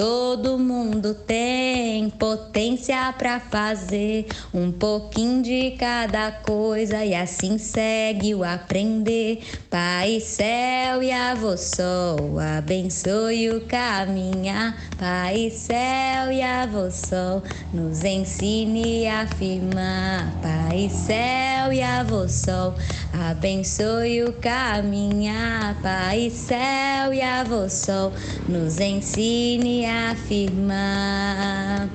Todo 0.00 0.58
mundo 0.58 1.12
tem 1.12 2.08
potência 2.08 3.12
para 3.18 3.38
fazer 3.38 4.24
um 4.54 4.72
pouquinho 4.72 5.42
de 5.42 5.72
cada 5.72 6.32
coisa 6.32 7.04
e 7.04 7.14
assim 7.14 7.58
segue 7.58 8.34
o 8.34 8.42
aprender. 8.42 9.40
Pai 9.68 10.18
céu 10.20 11.02
e 11.02 11.12
avô 11.12 11.54
sol, 11.54 12.38
abençoe 12.38 13.50
o 13.50 13.60
caminhar. 13.66 14.74
Pai 14.96 15.50
céu 15.50 16.32
e 16.32 16.40
avô 16.40 16.90
sol, 16.90 17.42
nos 17.70 18.02
ensine 18.02 19.06
a 19.06 19.24
afirmar. 19.24 20.32
Pai 20.40 20.88
céu 20.88 21.74
e 21.74 21.82
avô 21.82 22.26
sol, 22.26 22.74
abençoe 23.12 24.24
o 24.24 24.32
caminhar. 24.34 25.76
Pai 25.82 26.30
céu 26.30 27.12
e 27.12 27.20
avô 27.20 27.68
sol, 27.68 28.12
nos 28.48 28.78
ensine 28.80 29.84
a 29.86 30.12
afirmar, 30.12 31.88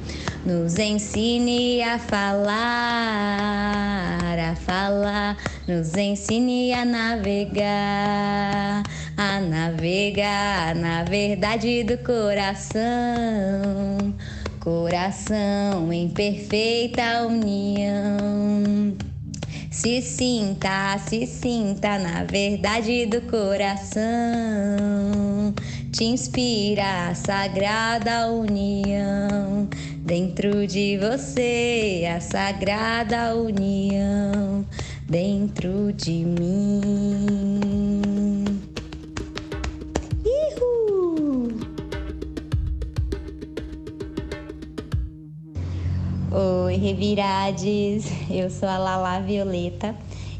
nos 0.45 0.77
ensine 0.77 1.81
a 1.81 1.97
falar, 1.99 2.53
a 4.39 4.55
falar, 4.55 5.37
nos 5.67 5.95
ensine 5.95 6.73
a 6.73 6.85
navegar, 6.85 8.83
a 9.17 9.39
navegar 9.39 10.75
na 10.75 11.03
verdade 11.03 11.83
do 11.83 11.97
coração 11.99 12.85
coração 14.65 15.93
em 15.93 16.09
perfeita 16.09 17.27
união. 17.27 18.97
Se 19.75 20.01
sinta, 20.01 20.97
se 21.05 21.27
sinta 21.27 21.99
na 21.99 22.23
verdade 22.23 23.05
do 23.05 23.21
coração. 23.23 24.01
Te 25.91 26.05
inspira 26.05 27.09
a 27.09 27.13
sagrada 27.13 28.31
união. 28.31 29.67
Dentro 29.97 30.65
de 30.65 30.97
você, 30.97 32.07
a 32.09 32.21
sagrada 32.21 33.35
união. 33.35 34.65
Dentro 35.09 35.91
de 35.91 36.23
mim. 36.23 37.94
Oi, 46.37 46.75
revirades! 46.75 48.03
Eu 48.29 48.49
sou 48.49 48.67
a 48.67 48.77
Lala 48.77 49.21
Violeta 49.21 49.95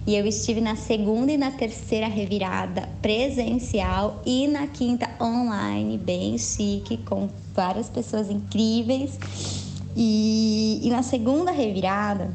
e 0.05 0.13
eu 0.13 0.27
estive 0.27 0.59
na 0.59 0.75
segunda 0.75 1.31
e 1.31 1.37
na 1.37 1.51
terceira 1.51 2.07
revirada 2.07 2.89
presencial 3.01 4.21
e 4.25 4.45
na 4.45 4.67
quinta 4.67 5.09
online, 5.21 5.97
bem 5.97 6.37
chique, 6.37 6.97
com 6.97 7.29
várias 7.53 7.87
pessoas 7.87 8.29
incríveis. 8.29 9.17
E, 9.95 10.81
e 10.83 10.89
na 10.89 11.01
segunda 11.01 11.51
revirada, 11.51 12.29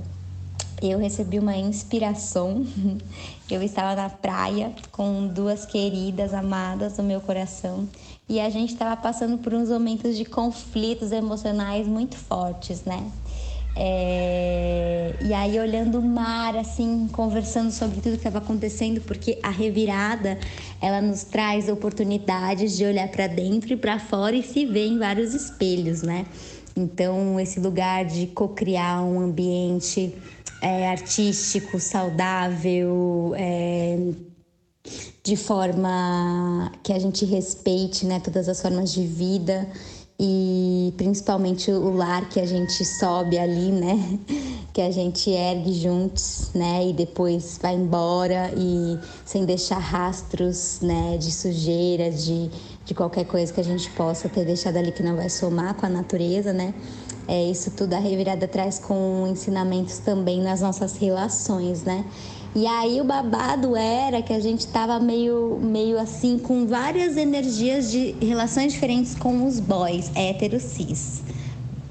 eu 0.81 0.99
recebi 0.99 1.39
uma 1.39 1.55
inspiração. 1.55 2.65
Eu 3.51 3.65
estava 3.65 3.97
na 3.97 4.09
praia 4.09 4.73
com 4.93 5.27
duas 5.27 5.67
queridas 5.67 6.33
amadas 6.33 6.97
do 6.97 7.03
meu 7.03 7.21
coração 7.21 7.89
e 8.29 8.39
a 8.39 8.49
gente 8.49 8.73
estava 8.73 8.97
passando 8.97 9.39
por 9.39 9.53
uns 9.53 9.69
momentos 9.69 10.17
de 10.17 10.25
conflitos 10.25 11.11
emocionais 11.11 11.89
muito 11.89 12.17
fortes, 12.17 12.85
né? 12.85 13.11
É... 13.77 15.15
E 15.23 15.33
aí, 15.33 15.59
olhando 15.59 15.99
o 15.99 16.03
mar, 16.03 16.57
assim, 16.57 17.09
conversando 17.13 17.71
sobre 17.71 17.97
tudo 17.97 18.13
que 18.13 18.27
estava 18.27 18.39
acontecendo, 18.39 19.01
porque 19.01 19.39
a 19.43 19.51
revirada 19.51 20.39
ela 20.81 21.01
nos 21.01 21.25
traz 21.25 21.69
oportunidades 21.69 22.77
de 22.77 22.85
olhar 22.85 23.09
para 23.09 23.27
dentro 23.27 23.73
e 23.73 23.77
para 23.77 23.99
fora 23.99 24.35
e 24.35 24.43
se 24.43 24.65
ver 24.67 24.87
em 24.87 24.99
vários 24.99 25.35
espelhos, 25.35 26.03
né? 26.03 26.27
Então, 26.77 27.39
esse 27.39 27.61
lugar 27.61 28.05
de 28.05 28.29
co-criar 28.29 29.03
um 29.03 29.21
ambiente 29.21 30.15
é, 30.63 30.89
artístico, 30.89 31.79
saudável, 31.79 33.35
é, 33.37 33.99
de 35.23 35.37
forma 35.37 36.73
que 36.83 36.93
a 36.93 36.99
gente 36.99 37.25
respeite 37.25 38.07
né, 38.07 38.21
todas 38.21 38.49
as 38.49 38.61
formas 38.61 38.93
de 38.93 39.07
vida 39.07 39.69
e 40.23 40.93
principalmente 40.99 41.73
o 41.73 41.97
lar 41.97 42.29
que 42.29 42.39
a 42.39 42.45
gente 42.45 42.85
sobe 42.85 43.39
ali, 43.39 43.73
né? 43.73 44.19
Que 44.73 44.83
a 44.83 44.91
gente 44.93 45.29
ergue 45.29 45.73
juntos, 45.73 46.53
né? 46.55 46.87
E 46.87 46.93
depois 46.93 47.59
vai 47.61 47.75
embora 47.75 48.53
e 48.57 48.97
sem 49.25 49.45
deixar 49.45 49.79
rastros, 49.79 50.79
né? 50.81 51.17
De 51.19 51.33
sujeira, 51.33 52.09
de, 52.09 52.49
de 52.85 52.95
qualquer 52.95 53.25
coisa 53.25 53.53
que 53.53 53.59
a 53.59 53.65
gente 53.65 53.91
possa 53.91 54.29
ter 54.29 54.45
deixado 54.45 54.77
ali 54.77 54.93
que 54.93 55.03
não 55.03 55.17
vai 55.17 55.29
somar 55.29 55.75
com 55.75 55.87
a 55.87 55.89
natureza, 55.89 56.53
né? 56.53 56.73
É, 57.27 57.51
isso 57.51 57.73
tudo 57.73 57.95
a 57.95 57.99
revirada 57.99 58.47
traz 58.47 58.79
com 58.79 59.27
ensinamentos 59.27 59.99
também 59.99 60.41
nas 60.41 60.61
nossas 60.61 60.97
relações, 60.97 61.83
né? 61.83 62.05
E 62.55 62.67
aí 62.67 63.01
o 63.01 63.05
babado 63.05 63.77
era 63.77 64.23
que 64.23 64.33
a 64.33 64.41
gente 64.41 64.67
tava 64.67 64.99
meio, 64.99 65.61
meio 65.63 65.99
assim 66.01 66.37
com 66.37 66.67
várias 66.67 67.17
energias 67.17 67.91
de 67.91 68.17
relações 68.21 68.73
diferentes 68.73 69.15
com 69.15 69.47
os 69.47 69.61
boys 69.61 70.11
héteros 70.17 70.63
cis. 70.63 71.23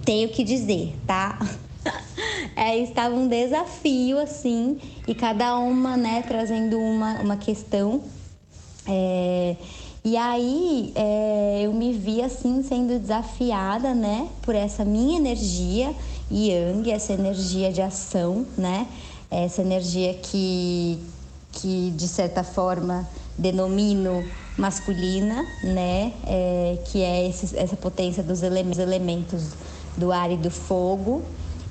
Tenho 0.03 0.27
que 0.29 0.43
dizer, 0.43 0.95
tá? 1.07 1.39
É, 2.55 2.77
estava 2.77 3.15
um 3.15 3.25
desafio 3.25 4.19
assim 4.19 4.79
e 5.07 5.15
cada 5.15 5.57
uma, 5.57 5.95
né, 5.95 6.21
trazendo 6.27 6.77
uma, 6.77 7.13
uma 7.21 7.37
questão. 7.37 8.01
É, 8.85 9.55
e 10.03 10.17
aí 10.17 10.91
é, 10.93 11.61
eu 11.63 11.71
me 11.71 11.93
vi 11.93 12.21
assim 12.21 12.61
sendo 12.61 12.99
desafiada, 12.99 13.93
né, 13.95 14.27
por 14.41 14.55
essa 14.55 14.83
minha 14.83 15.17
energia 15.17 15.95
yang, 16.29 16.91
essa 16.91 17.13
energia 17.13 17.71
de 17.71 17.81
ação, 17.81 18.45
né? 18.57 18.87
Essa 19.29 19.61
energia 19.61 20.13
que, 20.15 20.99
que 21.51 21.91
de 21.95 22.07
certa 22.07 22.43
forma 22.43 23.07
denomino 23.37 24.23
masculina, 24.57 25.45
né? 25.63 26.13
É, 26.25 26.77
que 26.85 27.01
é 27.01 27.27
esse, 27.29 27.57
essa 27.57 27.75
potência 27.75 28.21
dos 28.21 28.41
elementos 28.43 29.53
do 29.95 30.11
ar 30.11 30.31
e 30.31 30.37
do 30.37 30.51
fogo. 30.51 31.23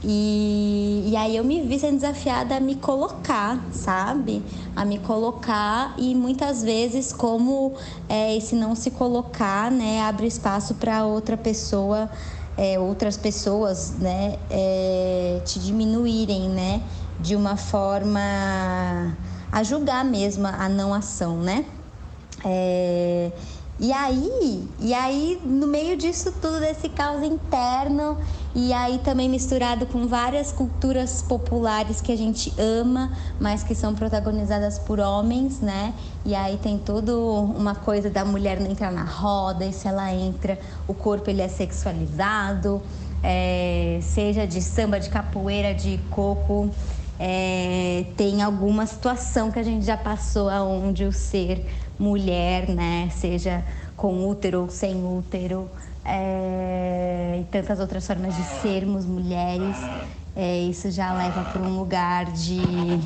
E, 0.03 1.09
e 1.09 1.17
aí 1.17 1.37
eu 1.37 1.43
me 1.43 1.61
vi 1.63 1.79
sendo 1.79 1.97
desafiada 1.97 2.57
a 2.57 2.61
me 2.61 2.77
colocar, 2.77 3.61
sabe? 3.73 4.43
A 4.77 4.85
me 4.85 4.99
colocar 4.99 5.95
e 5.99 6.15
muitas 6.15 6.63
vezes 6.63 7.13
como 7.13 7.75
é, 8.09 8.37
esse 8.37 8.55
não 8.55 8.77
se 8.77 8.93
colocar, 8.93 9.71
né, 9.73 10.01
abre 10.03 10.27
espaço 10.27 10.75
para 10.77 11.05
outra 11.05 11.37
pessoa, 11.37 12.09
é, 12.57 12.79
outras 12.79 13.17
pessoas, 13.17 13.95
né, 13.99 14.37
é, 14.49 15.43
te 15.45 15.59
diminuírem, 15.59 16.49
né? 16.49 16.81
De 17.21 17.35
uma 17.35 17.57
forma 17.57 18.21
a 19.51 19.63
julgar 19.63 20.05
mesmo 20.05 20.47
a 20.47 20.69
não 20.69 20.93
ação, 20.95 21.39
né? 21.39 21.65
É, 22.45 23.33
e 23.81 23.93
aí, 23.93 24.69
e 24.81 24.93
aí, 24.93 25.41
no 25.45 25.69
meio 25.69 25.97
disso 25.97 26.33
tudo, 26.33 26.59
desse 26.59 26.89
caos 26.89 27.23
interno, 27.23 28.19
e 28.53 28.73
aí 28.73 28.99
também 28.99 29.29
misturado 29.29 29.87
com 29.87 30.09
várias 30.09 30.51
culturas 30.51 31.23
populares 31.23 32.01
que 32.01 32.11
a 32.11 32.17
gente 32.17 32.53
ama, 32.59 33.13
mas 33.39 33.63
que 33.63 33.77
são 33.77 33.95
protagonizadas 33.95 34.81
por 34.81 34.99
homens, 34.99 35.61
né? 35.61 35.95
E 36.25 36.35
aí 36.35 36.57
tem 36.57 36.77
tudo 36.77 37.21
uma 37.57 37.77
coisa 37.77 38.11
da 38.11 38.25
mulher 38.25 38.59
não 38.59 38.69
entrar 38.69 38.91
na 38.91 39.05
roda, 39.05 39.65
e 39.65 39.73
se 39.73 39.87
ela 39.87 40.13
entra, 40.13 40.59
o 40.89 40.95
corpo 40.95 41.31
ele 41.31 41.41
é 41.41 41.49
sexualizado, 41.49 42.83
é, 43.23 44.01
seja 44.03 44.45
de 44.45 44.61
samba, 44.61 44.99
de 44.99 45.09
capoeira, 45.09 45.73
de 45.73 46.01
coco 46.11 46.69
é, 47.19 48.07
tem 48.17 48.43
alguma 48.43 48.87
situação 48.87 49.51
que 49.51 49.59
a 49.59 49.63
gente 49.63 49.85
já 49.85 49.97
passou 49.97 50.49
aonde 50.49 51.05
o 51.05 51.13
ser 51.13 51.67
mulher, 51.99 52.69
né, 52.69 53.09
seja 53.11 53.65
com 53.97 54.29
útero 54.29 54.63
ou 54.63 54.69
sem 54.69 55.05
útero, 55.05 55.69
é, 56.05 57.41
e 57.41 57.45
tantas 57.47 57.81
outras 57.81 58.07
formas 58.07 58.37
de 58.37 58.43
sermos 58.45 59.05
mulheres, 59.05 59.77
é, 60.35 60.61
isso 60.61 60.91
já 60.91 61.13
leva 61.13 61.45
para 61.45 61.61
um 61.61 61.77
lugar 61.77 62.27
de, 62.27 63.01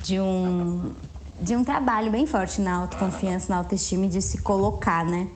de, 0.00 0.20
um, 0.20 0.94
de 1.40 1.56
um 1.56 1.64
trabalho 1.64 2.10
bem 2.12 2.26
forte 2.26 2.60
na 2.60 2.76
autoconfiança, 2.76 3.52
na 3.52 3.58
autoestima 3.58 4.06
e 4.06 4.08
de 4.08 4.22
se 4.22 4.38
colocar, 4.38 5.04
né? 5.04 5.28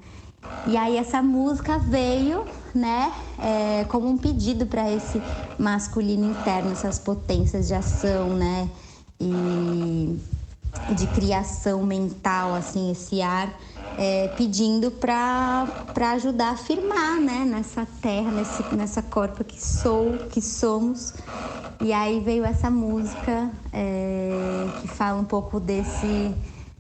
E 0.65 0.77
aí 0.77 0.97
essa 0.97 1.21
música 1.21 1.79
veio, 1.79 2.47
né, 2.75 3.13
é, 3.39 3.85
como 3.85 4.09
um 4.09 4.17
pedido 4.17 4.67
para 4.67 4.91
esse 4.91 5.21
masculino 5.59 6.31
interno, 6.31 6.73
essas 6.73 6.99
potências 6.99 7.69
de 7.69 7.75
ação, 7.75 8.31
né, 8.31 8.69
e 9.21 10.19
de 10.95 11.07
criação 11.09 11.85
mental, 11.85 12.55
assim, 12.55 12.91
esse 12.91 13.21
ar, 13.21 13.53
é, 13.99 14.29
pedindo 14.37 14.91
para 14.91 15.67
ajudar 16.15 16.53
a 16.53 16.57
firmar, 16.57 17.21
né, 17.21 17.45
nessa 17.45 17.87
terra, 18.01 18.31
nesse, 18.31 18.63
nessa 18.75 19.03
corpo 19.03 19.45
que 19.45 19.63
sou, 19.63 20.19
que 20.31 20.41
somos. 20.41 21.13
E 21.81 21.93
aí 21.93 22.21
veio 22.21 22.45
essa 22.45 22.71
música 22.71 23.51
é, 23.73 24.67
que 24.81 24.89
fala 24.89 25.21
um 25.21 25.25
pouco 25.25 25.61
desse 25.61 26.35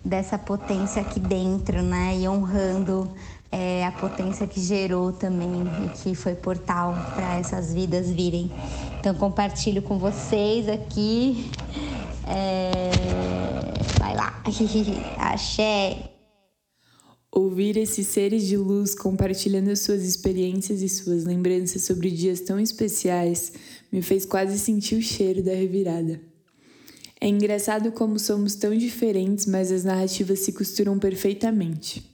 dessa 0.04 0.36
potência 0.36 1.00
aqui 1.00 1.20
dentro, 1.20 1.80
né, 1.80 2.18
e 2.18 2.28
honrando 2.28 3.08
é, 3.52 3.84
a 3.84 3.92
potência 3.92 4.46
que 4.46 4.58
gerou 4.58 5.12
também 5.12 5.62
e 5.84 5.98
que 5.98 6.14
foi 6.14 6.34
portal 6.34 6.94
para 7.14 7.38
essas 7.38 7.74
vidas 7.74 8.08
virem. 8.08 8.50
Então 8.98 9.14
compartilho 9.14 9.82
com 9.82 9.98
vocês 9.98 10.66
aqui. 10.68 11.50
É... 12.26 12.90
Vai 13.98 14.16
lá, 14.16 14.42
axé. 15.20 16.08
Ouvir 17.30 17.76
esses 17.76 18.06
seres 18.08 18.46
de 18.46 18.56
luz 18.56 18.94
compartilhando 18.94 19.74
suas 19.76 20.02
experiências 20.02 20.82
e 20.82 20.88
suas 20.88 21.24
lembranças 21.24 21.82
sobre 21.82 22.10
dias 22.10 22.40
tão 22.40 22.58
especiais 22.58 23.52
me 23.90 24.02
fez 24.02 24.24
quase 24.24 24.58
sentir 24.58 24.96
o 24.96 25.02
cheiro 25.02 25.42
da 25.42 25.52
revirada. 25.52 26.20
É 27.20 27.28
engraçado 27.28 27.92
como 27.92 28.18
somos 28.18 28.54
tão 28.54 28.76
diferentes, 28.76 29.46
mas 29.46 29.70
as 29.70 29.84
narrativas 29.84 30.40
se 30.40 30.52
costuram 30.52 30.98
perfeitamente. 30.98 32.11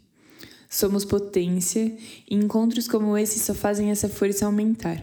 Somos 0.69 1.05
potência 1.05 1.97
e 2.29 2.35
encontros 2.35 2.87
como 2.87 3.17
esse 3.17 3.39
só 3.39 3.55
fazem 3.55 3.91
essa 3.91 4.09
força 4.09 4.45
aumentar. 4.45 5.03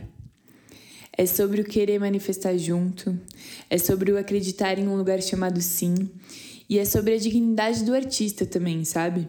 É 1.18 1.26
sobre 1.26 1.62
o 1.62 1.66
querer 1.66 2.00
manifestar 2.00 2.58
junto, 2.58 3.18
é 3.70 3.78
sobre 3.78 4.12
o 4.12 4.18
acreditar 4.18 4.78
em 4.78 4.88
um 4.88 4.98
lugar 4.98 5.22
chamado 5.22 5.62
sim, 5.62 6.10
e 6.70 6.78
é 6.78 6.86
sobre 6.86 7.14
a 7.14 7.18
dignidade 7.18 7.84
do 7.84 7.94
artista 7.94 8.46
também, 8.46 8.84
sabe? 8.84 9.28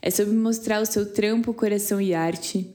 É 0.00 0.10
sobre 0.10 0.34
mostrar 0.34 0.82
o 0.82 0.86
seu 0.86 1.12
trampo, 1.12 1.54
coração 1.54 2.00
e 2.00 2.12
arte, 2.12 2.74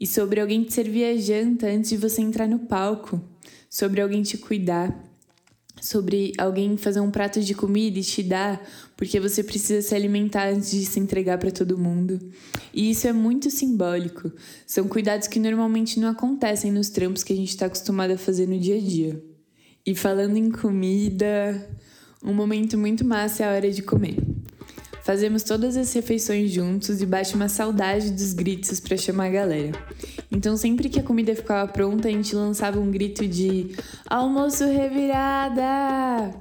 e 0.00 0.06
sobre 0.06 0.40
alguém 0.40 0.64
te 0.64 0.74
servir 0.74 1.04
a 1.04 1.16
janta 1.16 1.68
antes 1.68 1.90
de 1.90 1.96
você 1.96 2.20
entrar 2.20 2.48
no 2.48 2.58
palco, 2.60 3.22
sobre 3.70 4.00
alguém 4.00 4.22
te 4.22 4.36
cuidar, 4.36 5.11
sobre 5.82 6.32
alguém 6.38 6.76
fazer 6.76 7.00
um 7.00 7.10
prato 7.10 7.40
de 7.40 7.54
comida 7.54 7.98
e 7.98 8.02
te 8.02 8.22
dar 8.22 8.64
porque 8.96 9.18
você 9.18 9.42
precisa 9.42 9.82
se 9.82 9.92
alimentar 9.96 10.48
antes 10.48 10.70
de 10.70 10.86
se 10.86 11.00
entregar 11.00 11.38
para 11.38 11.50
todo 11.50 11.76
mundo. 11.76 12.20
E 12.72 12.88
isso 12.88 13.08
é 13.08 13.12
muito 13.12 13.50
simbólico. 13.50 14.30
São 14.64 14.86
cuidados 14.86 15.26
que 15.26 15.40
normalmente 15.40 15.98
não 15.98 16.08
acontecem 16.08 16.70
nos 16.70 16.88
trampos 16.88 17.24
que 17.24 17.32
a 17.32 17.36
gente 17.36 17.48
está 17.48 17.66
acostumado 17.66 18.12
a 18.12 18.16
fazer 18.16 18.46
no 18.46 18.58
dia 18.60 18.76
a 18.76 18.80
dia. 18.80 19.24
E 19.84 19.92
falando 19.96 20.36
em 20.36 20.52
comida, 20.52 21.68
um 22.22 22.32
momento 22.32 22.78
muito 22.78 23.04
massa 23.04 23.42
é 23.42 23.48
a 23.48 23.52
hora 23.52 23.70
de 23.70 23.82
comer. 23.82 24.31
Fazemos 25.04 25.42
todas 25.42 25.76
as 25.76 25.92
refeições 25.92 26.50
juntos 26.50 27.02
e 27.02 27.06
bate 27.06 27.34
uma 27.34 27.48
saudade 27.48 28.10
dos 28.12 28.32
gritos 28.32 28.78
para 28.78 28.96
chamar 28.96 29.26
a 29.26 29.30
galera. 29.30 29.72
Então, 30.30 30.56
sempre 30.56 30.88
que 30.88 31.00
a 31.00 31.02
comida 31.02 31.34
ficava 31.34 31.70
pronta, 31.70 32.08
a 32.08 32.10
gente 32.10 32.34
lançava 32.36 32.78
um 32.78 32.90
grito 32.90 33.26
de 33.26 33.74
almoço 34.08 34.64
revirada! 34.64 36.32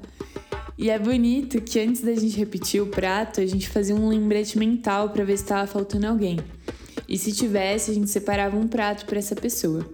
E 0.78 0.89
é 0.89 0.97
bonito 0.97 1.62
que 1.62 1.80
antes 1.80 2.01
da 2.01 2.14
gente 2.14 2.38
repetir 2.38 2.82
o 2.82 2.88
prato, 2.88 3.41
a 3.41 3.45
gente 3.45 3.68
fazia 3.70 3.95
um 3.95 4.07
lembrete 4.07 4.57
mental 4.57 5.09
para 5.09 5.24
ver 5.24 5.38
se 5.38 5.43
estava 5.43 5.68
faltando 5.68 6.07
alguém. 6.07 6.39
E 7.07 7.18
se 7.18 7.32
tivesse, 7.32 7.91
a 7.91 7.93
gente 7.93 8.09
separava 8.09 8.57
um 8.57 8.68
prato 8.68 9.05
para 9.05 9.20
essa 9.20 9.36
pessoa. 9.36 9.88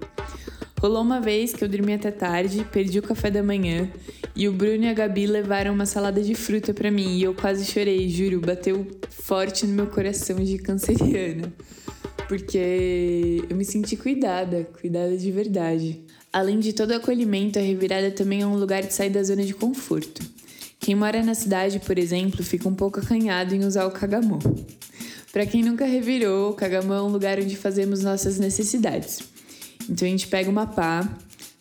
Rolou 0.79 1.01
uma 1.01 1.19
vez 1.19 1.53
que 1.53 1.63
eu 1.63 1.67
dormi 1.67 1.93
até 1.93 2.11
tarde, 2.11 2.63
perdi 2.71 2.99
o 2.99 3.01
café 3.01 3.31
da 3.31 3.41
manhã 3.41 3.89
e 4.35 4.47
o 4.47 4.53
Bruno 4.53 4.83
e 4.83 4.87
a 4.87 4.93
Gabi 4.93 5.25
levaram 5.25 5.73
uma 5.73 5.87
salada 5.87 6.21
de 6.21 6.35
fruta 6.35 6.71
para 6.71 6.91
mim 6.91 7.17
e 7.17 7.23
eu 7.23 7.33
quase 7.33 7.65
chorei, 7.65 8.07
juro, 8.07 8.39
bateu 8.39 8.85
forte 9.09 9.65
no 9.65 9.73
meu 9.73 9.87
coração 9.87 10.35
de 10.35 10.59
canceriana. 10.59 11.51
Porque 12.27 13.43
eu 13.49 13.55
me 13.55 13.65
senti 13.65 13.97
cuidada, 13.97 14.65
cuidada 14.79 15.17
de 15.17 15.31
verdade. 15.31 16.03
Além 16.31 16.59
de 16.59 16.73
todo 16.73 16.91
o 16.91 16.95
acolhimento, 16.95 17.57
a 17.57 17.61
revirada 17.61 18.11
também 18.11 18.41
é 18.43 18.45
um 18.45 18.57
lugar 18.57 18.83
de 18.83 18.93
sair 18.93 19.09
da 19.09 19.23
zona 19.23 19.43
de 19.43 19.55
conforto. 19.55 20.21
Quem 20.79 20.93
mora 20.93 21.23
na 21.23 21.33
cidade, 21.33 21.79
por 21.79 21.97
exemplo, 21.97 22.43
fica 22.43 22.69
um 22.69 22.75
pouco 22.75 22.99
acanhado 22.99 23.55
em 23.55 23.65
usar 23.65 23.87
o 23.87 23.91
cagamô. 23.91 24.37
Para 25.33 25.45
quem 25.47 25.63
nunca 25.63 25.85
revirou, 25.85 26.51
o 26.51 26.53
cagamô 26.53 26.93
é 26.93 27.01
um 27.01 27.09
lugar 27.09 27.39
onde 27.39 27.57
fazemos 27.57 28.03
nossas 28.03 28.37
necessidades. 28.37 29.36
Então 29.89 30.07
a 30.07 30.11
gente 30.11 30.27
pega 30.27 30.49
uma 30.49 30.65
pá, 30.65 31.07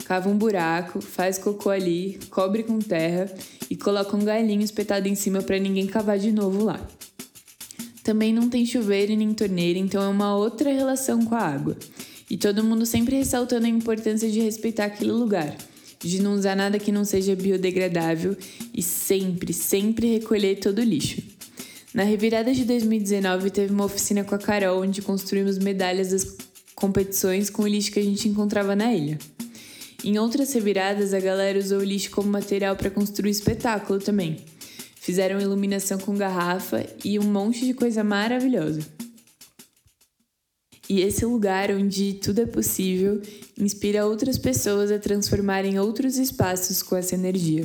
cava 0.04 0.28
um 0.28 0.36
buraco, 0.36 1.00
faz 1.00 1.38
cocô 1.38 1.70
ali, 1.70 2.18
cobre 2.30 2.62
com 2.62 2.78
terra 2.78 3.32
e 3.68 3.76
coloca 3.76 4.16
um 4.16 4.24
galinho 4.24 4.62
espetado 4.62 5.08
em 5.08 5.14
cima 5.14 5.42
para 5.42 5.58
ninguém 5.58 5.86
cavar 5.86 6.18
de 6.18 6.32
novo 6.32 6.64
lá. 6.64 6.80
Também 8.02 8.32
não 8.32 8.48
tem 8.48 8.64
chuveiro 8.64 9.14
nem 9.16 9.34
torneira, 9.34 9.78
então 9.78 10.00
é 10.02 10.06
uma 10.06 10.36
outra 10.36 10.72
relação 10.72 11.24
com 11.24 11.34
a 11.34 11.40
água. 11.40 11.76
E 12.30 12.36
todo 12.36 12.62
mundo 12.62 12.86
sempre 12.86 13.16
ressaltando 13.16 13.66
a 13.66 13.68
importância 13.68 14.30
de 14.30 14.40
respeitar 14.40 14.84
aquele 14.84 15.12
lugar, 15.12 15.56
de 15.98 16.22
não 16.22 16.34
usar 16.34 16.54
nada 16.54 16.78
que 16.78 16.92
não 16.92 17.04
seja 17.04 17.34
biodegradável 17.34 18.36
e 18.72 18.82
sempre, 18.82 19.52
sempre 19.52 20.12
recolher 20.12 20.56
todo 20.56 20.78
o 20.78 20.84
lixo. 20.84 21.20
Na 21.92 22.02
revirada 22.02 22.52
de 22.52 22.64
2019 22.64 23.50
teve 23.50 23.72
uma 23.72 23.86
oficina 23.86 24.22
com 24.22 24.34
a 24.34 24.38
Carol 24.38 24.82
onde 24.82 25.02
construímos 25.02 25.58
medalhas 25.58 26.10
das 26.10 26.24
competições 26.76 27.50
com 27.50 27.62
o 27.62 27.66
lixo 27.66 27.90
que 27.90 27.98
a 27.98 28.04
gente 28.04 28.28
encontrava 28.28 28.76
na 28.76 28.94
ilha. 28.94 29.18
Em 30.04 30.18
outras 30.18 30.52
reviradas, 30.52 31.12
a 31.12 31.18
galera 31.18 31.58
usou 31.58 31.78
o 31.78 31.84
lixo 31.84 32.10
como 32.10 32.28
material 32.28 32.76
para 32.76 32.90
construir 32.90 33.30
espetáculo 33.30 33.98
também. 33.98 34.36
Fizeram 35.00 35.40
iluminação 35.40 35.98
com 35.98 36.14
garrafa 36.16 36.86
e 37.04 37.18
um 37.18 37.24
monte 37.24 37.64
de 37.64 37.74
coisa 37.74 38.04
maravilhosa. 38.04 38.80
E 40.88 41.00
esse 41.00 41.24
lugar 41.24 41.72
onde 41.72 42.14
tudo 42.14 42.42
é 42.42 42.46
possível 42.46 43.20
inspira 43.58 44.06
outras 44.06 44.38
pessoas 44.38 44.92
a 44.92 44.98
transformarem 44.98 45.80
outros 45.80 46.16
espaços 46.16 46.82
com 46.82 46.94
essa 46.94 47.14
energia. 47.14 47.64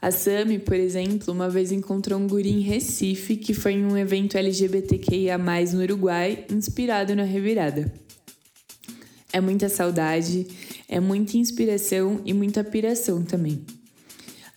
A 0.00 0.10
Sami, 0.10 0.58
por 0.58 0.74
exemplo, 0.74 1.32
uma 1.32 1.48
vez 1.48 1.70
encontrou 1.70 2.18
um 2.18 2.26
guri 2.26 2.50
em 2.50 2.60
Recife 2.60 3.36
que 3.36 3.54
foi 3.54 3.74
em 3.74 3.84
um 3.84 3.96
evento 3.96 4.36
LGBTQIA+, 4.36 5.38
no 5.38 5.80
Uruguai, 5.80 6.44
inspirado 6.50 7.14
na 7.14 7.22
revirada. 7.22 8.01
É 9.32 9.40
muita 9.40 9.70
saudade, 9.70 10.46
é 10.86 11.00
muita 11.00 11.38
inspiração 11.38 12.20
e 12.22 12.34
muita 12.34 12.62
piração 12.62 13.22
também. 13.22 13.64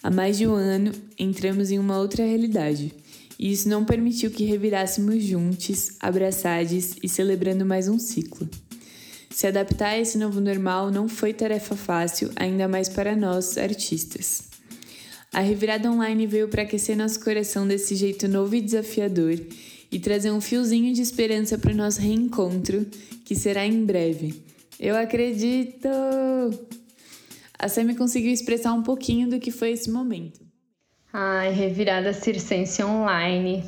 Há 0.04 0.12
mais 0.12 0.38
de 0.38 0.46
um 0.46 0.54
ano, 0.54 0.92
entramos 1.18 1.72
em 1.72 1.80
uma 1.80 1.98
outra 1.98 2.26
realidade, 2.26 2.94
e 3.40 3.54
isso 3.54 3.70
não 3.70 3.86
permitiu 3.86 4.30
que 4.30 4.44
revirássemos 4.44 5.24
juntos, 5.24 5.92
abraçados 6.00 6.96
e 7.02 7.08
celebrando 7.08 7.66
mais 7.66 7.88
um 7.88 7.98
ciclo. 7.98 8.50
Se 9.30 9.48
adaptar 9.48 9.92
a 9.92 10.00
esse 10.00 10.18
novo 10.18 10.42
normal 10.42 10.92
não 10.92 11.08
foi 11.08 11.34
tarefa 11.34 11.76
fácil, 11.76 12.30
ainda 12.36 12.68
mais 12.68 12.90
para 12.90 13.16
nós, 13.16 13.58
artistas. 13.58 14.44
A 15.32 15.40
revirada 15.40 15.90
online 15.90 16.28
veio 16.28 16.50
para 16.50 16.64
aquecer 16.64 16.98
nosso 16.98 17.20
coração 17.22 17.66
desse 17.66 17.96
jeito 17.96 18.28
novo 18.28 18.56
e 18.56 18.62
desafiador 18.62 19.40
e 19.92 20.00
trazer 20.00 20.32
um 20.32 20.42
fiozinho 20.42 20.94
de 20.94 21.02
esperança 21.02 21.58
para 21.58 21.72
o 21.72 21.76
nosso 21.76 22.02
reencontro, 22.02 22.86
que 23.24 23.36
será 23.36 23.66
em 23.66 23.86
breve 23.86 24.45
eu 24.80 24.96
acredito! 24.96 25.88
A 27.58 27.68
Sammy 27.68 27.96
conseguiu 27.96 28.32
expressar 28.32 28.74
um 28.74 28.84
pouquinho 28.84 29.30
do 29.30 29.40
que 29.40 29.52
foi 29.52 29.72
esse 29.72 29.90
momento. 29.90 30.40
Ai, 31.12 31.52
revirada 31.52 32.12
circense 32.14 32.84
online. 32.84 33.64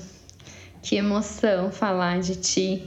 Que 0.81 0.97
emoção 0.97 1.71
falar 1.71 2.19
de 2.19 2.35
ti, 2.35 2.83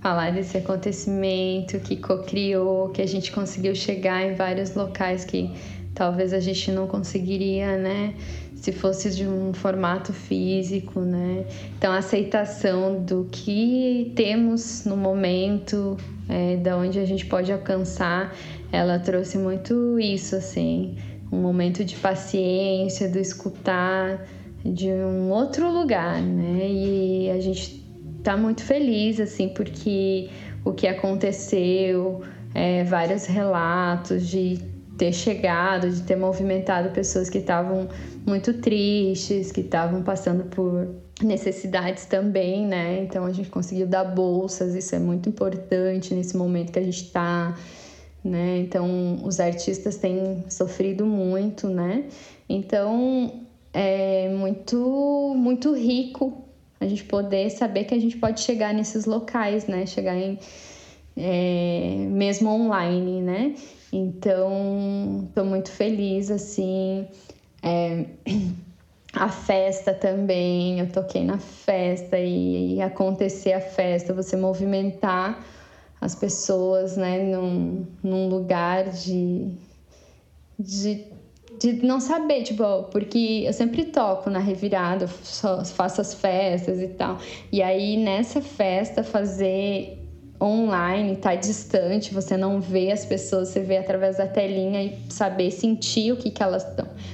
falar 0.00 0.32
desse 0.32 0.56
acontecimento 0.56 1.78
que 1.80 1.96
co-criou, 1.96 2.88
que 2.88 3.02
a 3.02 3.06
gente 3.06 3.30
conseguiu 3.30 3.74
chegar 3.74 4.22
em 4.22 4.34
vários 4.34 4.74
locais 4.74 5.24
que 5.24 5.50
talvez 5.94 6.32
a 6.32 6.40
gente 6.40 6.70
não 6.72 6.86
conseguiria, 6.86 7.76
né? 7.76 8.14
Se 8.62 8.70
fosse 8.70 9.10
de 9.10 9.26
um 9.26 9.52
formato 9.52 10.12
físico, 10.12 11.00
né? 11.00 11.44
Então, 11.76 11.90
a 11.90 11.96
aceitação 11.96 13.02
do 13.02 13.26
que 13.28 14.12
temos 14.14 14.84
no 14.84 14.96
momento, 14.96 15.96
é, 16.28 16.56
da 16.58 16.76
onde 16.76 17.00
a 17.00 17.04
gente 17.04 17.26
pode 17.26 17.50
alcançar, 17.50 18.32
ela 18.70 19.00
trouxe 19.00 19.36
muito 19.36 19.98
isso, 19.98 20.36
assim, 20.36 20.96
um 21.32 21.38
momento 21.38 21.84
de 21.84 21.96
paciência, 21.96 23.08
do 23.08 23.18
escutar 23.18 24.24
de 24.64 24.90
um 24.90 25.30
outro 25.30 25.68
lugar, 25.68 26.22
né? 26.22 26.70
E 26.70 27.30
a 27.30 27.40
gente 27.40 27.84
tá 28.22 28.36
muito 28.36 28.62
feliz, 28.62 29.18
assim, 29.18 29.48
porque 29.48 30.30
o 30.64 30.72
que 30.72 30.86
aconteceu, 30.86 32.22
é, 32.54 32.84
vários 32.84 33.26
relatos 33.26 34.28
de 34.28 34.70
ter 35.02 35.12
chegado, 35.12 35.90
de 35.90 36.00
ter 36.02 36.14
movimentado 36.14 36.90
pessoas 36.90 37.28
que 37.28 37.38
estavam 37.38 37.88
muito 38.24 38.54
tristes, 38.54 39.50
que 39.50 39.60
estavam 39.60 40.00
passando 40.00 40.44
por 40.44 40.94
necessidades 41.20 42.06
também, 42.06 42.64
né? 42.64 43.02
Então 43.02 43.24
a 43.26 43.32
gente 43.32 43.48
conseguiu 43.48 43.88
dar 43.88 44.04
bolsas, 44.04 44.76
isso 44.76 44.94
é 44.94 45.00
muito 45.00 45.28
importante 45.28 46.14
nesse 46.14 46.36
momento 46.36 46.70
que 46.70 46.78
a 46.78 46.84
gente 46.84 47.02
está, 47.02 47.58
né? 48.22 48.58
Então 48.58 49.18
os 49.24 49.40
artistas 49.40 49.96
têm 49.96 50.44
sofrido 50.48 51.04
muito, 51.04 51.68
né? 51.68 52.04
Então 52.48 53.40
é 53.74 54.28
muito 54.28 55.34
muito 55.36 55.74
rico 55.74 56.44
a 56.78 56.86
gente 56.86 57.02
poder 57.02 57.50
saber 57.50 57.86
que 57.86 57.94
a 57.94 58.00
gente 58.00 58.18
pode 58.18 58.40
chegar 58.40 58.72
nesses 58.72 59.04
locais, 59.04 59.66
né? 59.66 59.84
Chegar 59.84 60.16
em 60.16 60.38
é, 61.16 62.06
mesmo 62.08 62.50
online, 62.50 63.20
né? 63.20 63.54
Então, 63.92 65.26
estou 65.28 65.44
muito 65.44 65.70
feliz, 65.70 66.30
assim. 66.30 67.06
É, 67.62 68.06
a 69.12 69.28
festa 69.28 69.92
também, 69.92 70.80
eu 70.80 70.90
toquei 70.90 71.22
na 71.22 71.38
festa 71.38 72.18
e, 72.18 72.76
e, 72.76 72.82
acontecer 72.82 73.52
a 73.52 73.60
festa, 73.60 74.14
você 74.14 74.36
movimentar 74.36 75.44
as 76.00 76.14
pessoas, 76.14 76.96
né, 76.96 77.22
num, 77.22 77.86
num 78.02 78.28
lugar 78.28 78.88
de, 78.88 79.52
de, 80.58 81.04
de 81.60 81.72
não 81.84 82.00
saber, 82.00 82.42
tipo, 82.42 82.64
porque 82.84 83.44
eu 83.46 83.52
sempre 83.52 83.84
toco 83.84 84.30
na 84.30 84.40
revirada, 84.40 85.06
faço 85.06 86.00
as 86.00 86.14
festas 86.14 86.80
e 86.80 86.88
tal, 86.88 87.18
e 87.52 87.62
aí 87.62 87.96
nessa 87.96 88.40
festa 88.40 89.04
fazer 89.04 90.01
online, 90.42 91.16
tá 91.16 91.34
distante, 91.34 92.12
você 92.12 92.36
não 92.36 92.60
vê 92.60 92.90
as 92.90 93.04
pessoas, 93.04 93.48
você 93.48 93.60
vê 93.60 93.78
através 93.78 94.16
da 94.16 94.26
telinha 94.26 94.82
e 94.82 94.98
saber 95.08 95.50
sentir 95.52 96.12
o 96.12 96.16
que, 96.16 96.30
que 96.30 96.42
elas 96.42 96.66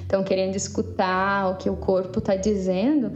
estão 0.03 0.25
querendo 0.25 0.57
escutar, 0.57 1.51
o 1.51 1.57
que 1.57 1.69
o 1.69 1.77
corpo 1.77 2.21
está 2.21 2.35
dizendo, 2.35 3.13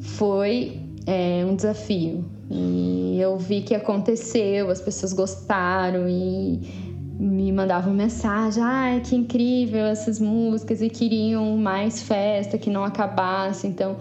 foi 0.00 0.80
é, 1.06 1.44
um 1.44 1.54
desafio. 1.54 2.24
E 2.50 3.18
eu 3.20 3.38
vi 3.38 3.60
que 3.60 3.74
aconteceu, 3.74 4.70
as 4.70 4.80
pessoas 4.80 5.12
gostaram 5.12 6.08
e 6.08 6.88
me 7.18 7.50
mandavam 7.52 7.92
mensagem, 7.92 8.62
ai, 8.62 9.00
que 9.00 9.14
incrível 9.16 9.84
essas 9.84 10.20
músicas 10.20 10.80
e 10.80 10.88
queriam 10.88 11.56
mais 11.56 12.00
festa, 12.02 12.56
que 12.56 12.70
não 12.70 12.84
acabasse. 12.84 13.66
Então, 13.66 13.96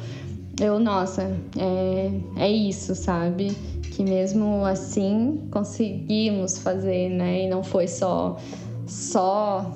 eu, 0.60 0.80
nossa, 0.80 1.24
é, 1.58 2.12
é 2.36 2.50
isso, 2.50 2.96
sabe? 2.96 3.52
Que 3.92 4.04
mesmo 4.04 4.66
assim 4.66 5.48
conseguimos 5.52 6.58
fazer, 6.58 7.10
né? 7.10 7.46
E 7.46 7.50
não 7.50 7.64
foi 7.64 7.88
só, 7.88 8.38
só 8.86 9.72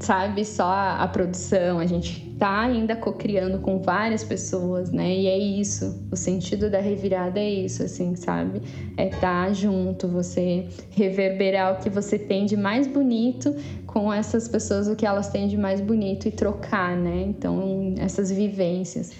sabe, 0.00 0.44
só 0.44 0.64
a, 0.64 1.02
a 1.02 1.08
produção, 1.08 1.78
a 1.78 1.86
gente 1.86 2.30
tá 2.38 2.60
ainda 2.62 2.96
co-criando 2.96 3.58
com 3.58 3.80
várias 3.80 4.24
pessoas, 4.24 4.90
né? 4.90 5.14
E 5.14 5.26
é 5.26 5.38
isso, 5.38 6.02
o 6.10 6.16
sentido 6.16 6.70
da 6.70 6.80
revirada 6.80 7.38
é 7.38 7.50
isso, 7.50 7.82
assim, 7.82 8.16
sabe? 8.16 8.62
É 8.96 9.08
estar 9.08 9.46
tá 9.46 9.52
junto, 9.52 10.08
você 10.08 10.66
reverberar 10.90 11.74
o 11.74 11.82
que 11.82 11.90
você 11.90 12.18
tem 12.18 12.46
de 12.46 12.56
mais 12.56 12.86
bonito 12.86 13.54
com 13.86 14.10
essas 14.10 14.48
pessoas, 14.48 14.88
o 14.88 14.96
que 14.96 15.04
elas 15.04 15.28
têm 15.28 15.48
de 15.48 15.58
mais 15.58 15.80
bonito 15.80 16.28
e 16.28 16.30
trocar, 16.30 16.96
né? 16.96 17.24
Então, 17.26 17.94
essas 17.98 18.30
vivências. 18.30 19.12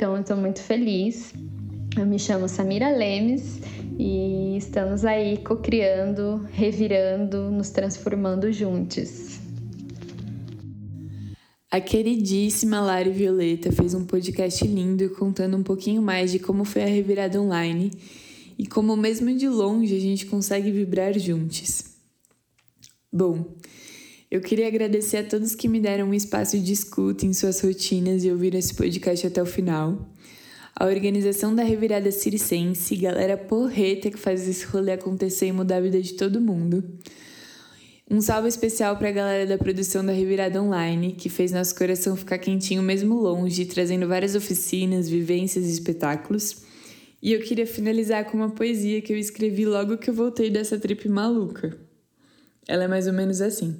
Então, 0.00 0.16
eu 0.16 0.24
tô 0.24 0.34
muito 0.34 0.62
feliz. 0.62 1.34
Eu 1.94 2.06
me 2.06 2.18
chamo 2.18 2.48
Samira 2.48 2.88
Lemes 2.88 3.60
e 3.98 4.56
estamos 4.56 5.04
aí 5.04 5.36
co-criando, 5.36 6.48
revirando, 6.52 7.50
nos 7.50 7.68
transformando 7.68 8.50
juntos. 8.50 9.38
A 11.70 11.82
queridíssima 11.82 12.80
Lari 12.80 13.10
Violeta 13.10 13.70
fez 13.70 13.92
um 13.92 14.06
podcast 14.06 14.66
lindo 14.66 15.10
contando 15.10 15.58
um 15.58 15.62
pouquinho 15.62 16.00
mais 16.00 16.32
de 16.32 16.38
como 16.38 16.64
foi 16.64 16.82
a 16.82 16.86
revirada 16.86 17.38
online 17.38 17.90
e 18.58 18.66
como, 18.66 18.96
mesmo 18.96 19.36
de 19.36 19.50
longe, 19.50 19.94
a 19.94 20.00
gente 20.00 20.24
consegue 20.24 20.70
vibrar 20.70 21.18
juntos. 21.18 21.84
Bom, 23.12 23.54
eu 24.30 24.40
queria 24.40 24.68
agradecer 24.68 25.16
a 25.16 25.24
todos 25.24 25.56
que 25.56 25.66
me 25.66 25.80
deram 25.80 26.08
um 26.08 26.14
espaço 26.14 26.56
de 26.56 26.72
escuta 26.72 27.26
em 27.26 27.32
suas 27.32 27.60
rotinas 27.60 28.22
e 28.22 28.30
ouviram 28.30 28.58
esse 28.58 28.72
podcast 28.74 29.26
até 29.26 29.42
o 29.42 29.46
final. 29.46 30.08
A 30.76 30.86
organização 30.86 31.52
da 31.52 31.64
Revirada 31.64 32.12
Circense, 32.12 32.94
galera 32.94 33.36
porreta 33.36 34.08
que 34.08 34.16
faz 34.16 34.48
esse 34.48 34.64
rolê 34.66 34.92
acontecer 34.92 35.46
e 35.46 35.52
mudar 35.52 35.78
a 35.78 35.80
vida 35.80 36.00
de 36.00 36.14
todo 36.14 36.40
mundo. 36.40 36.84
Um 38.08 38.20
salve 38.20 38.48
especial 38.48 38.96
para 38.96 39.08
a 39.08 39.12
galera 39.12 39.46
da 39.46 39.58
produção 39.58 40.04
da 40.04 40.12
Revirada 40.12 40.62
Online, 40.62 41.12
que 41.12 41.28
fez 41.28 41.50
nosso 41.50 41.74
coração 41.74 42.16
ficar 42.16 42.38
quentinho 42.38 42.82
mesmo 42.82 43.16
longe, 43.20 43.66
trazendo 43.66 44.06
várias 44.06 44.36
oficinas, 44.36 45.08
vivências 45.08 45.66
e 45.66 45.72
espetáculos. 45.72 46.62
E 47.20 47.32
eu 47.32 47.40
queria 47.40 47.66
finalizar 47.66 48.24
com 48.30 48.36
uma 48.36 48.50
poesia 48.50 49.02
que 49.02 49.12
eu 49.12 49.18
escrevi 49.18 49.64
logo 49.66 49.98
que 49.98 50.08
eu 50.08 50.14
voltei 50.14 50.50
dessa 50.50 50.78
trip 50.78 51.08
maluca. 51.08 51.76
Ela 52.66 52.84
é 52.84 52.88
mais 52.88 53.08
ou 53.08 53.12
menos 53.12 53.40
assim. 53.40 53.76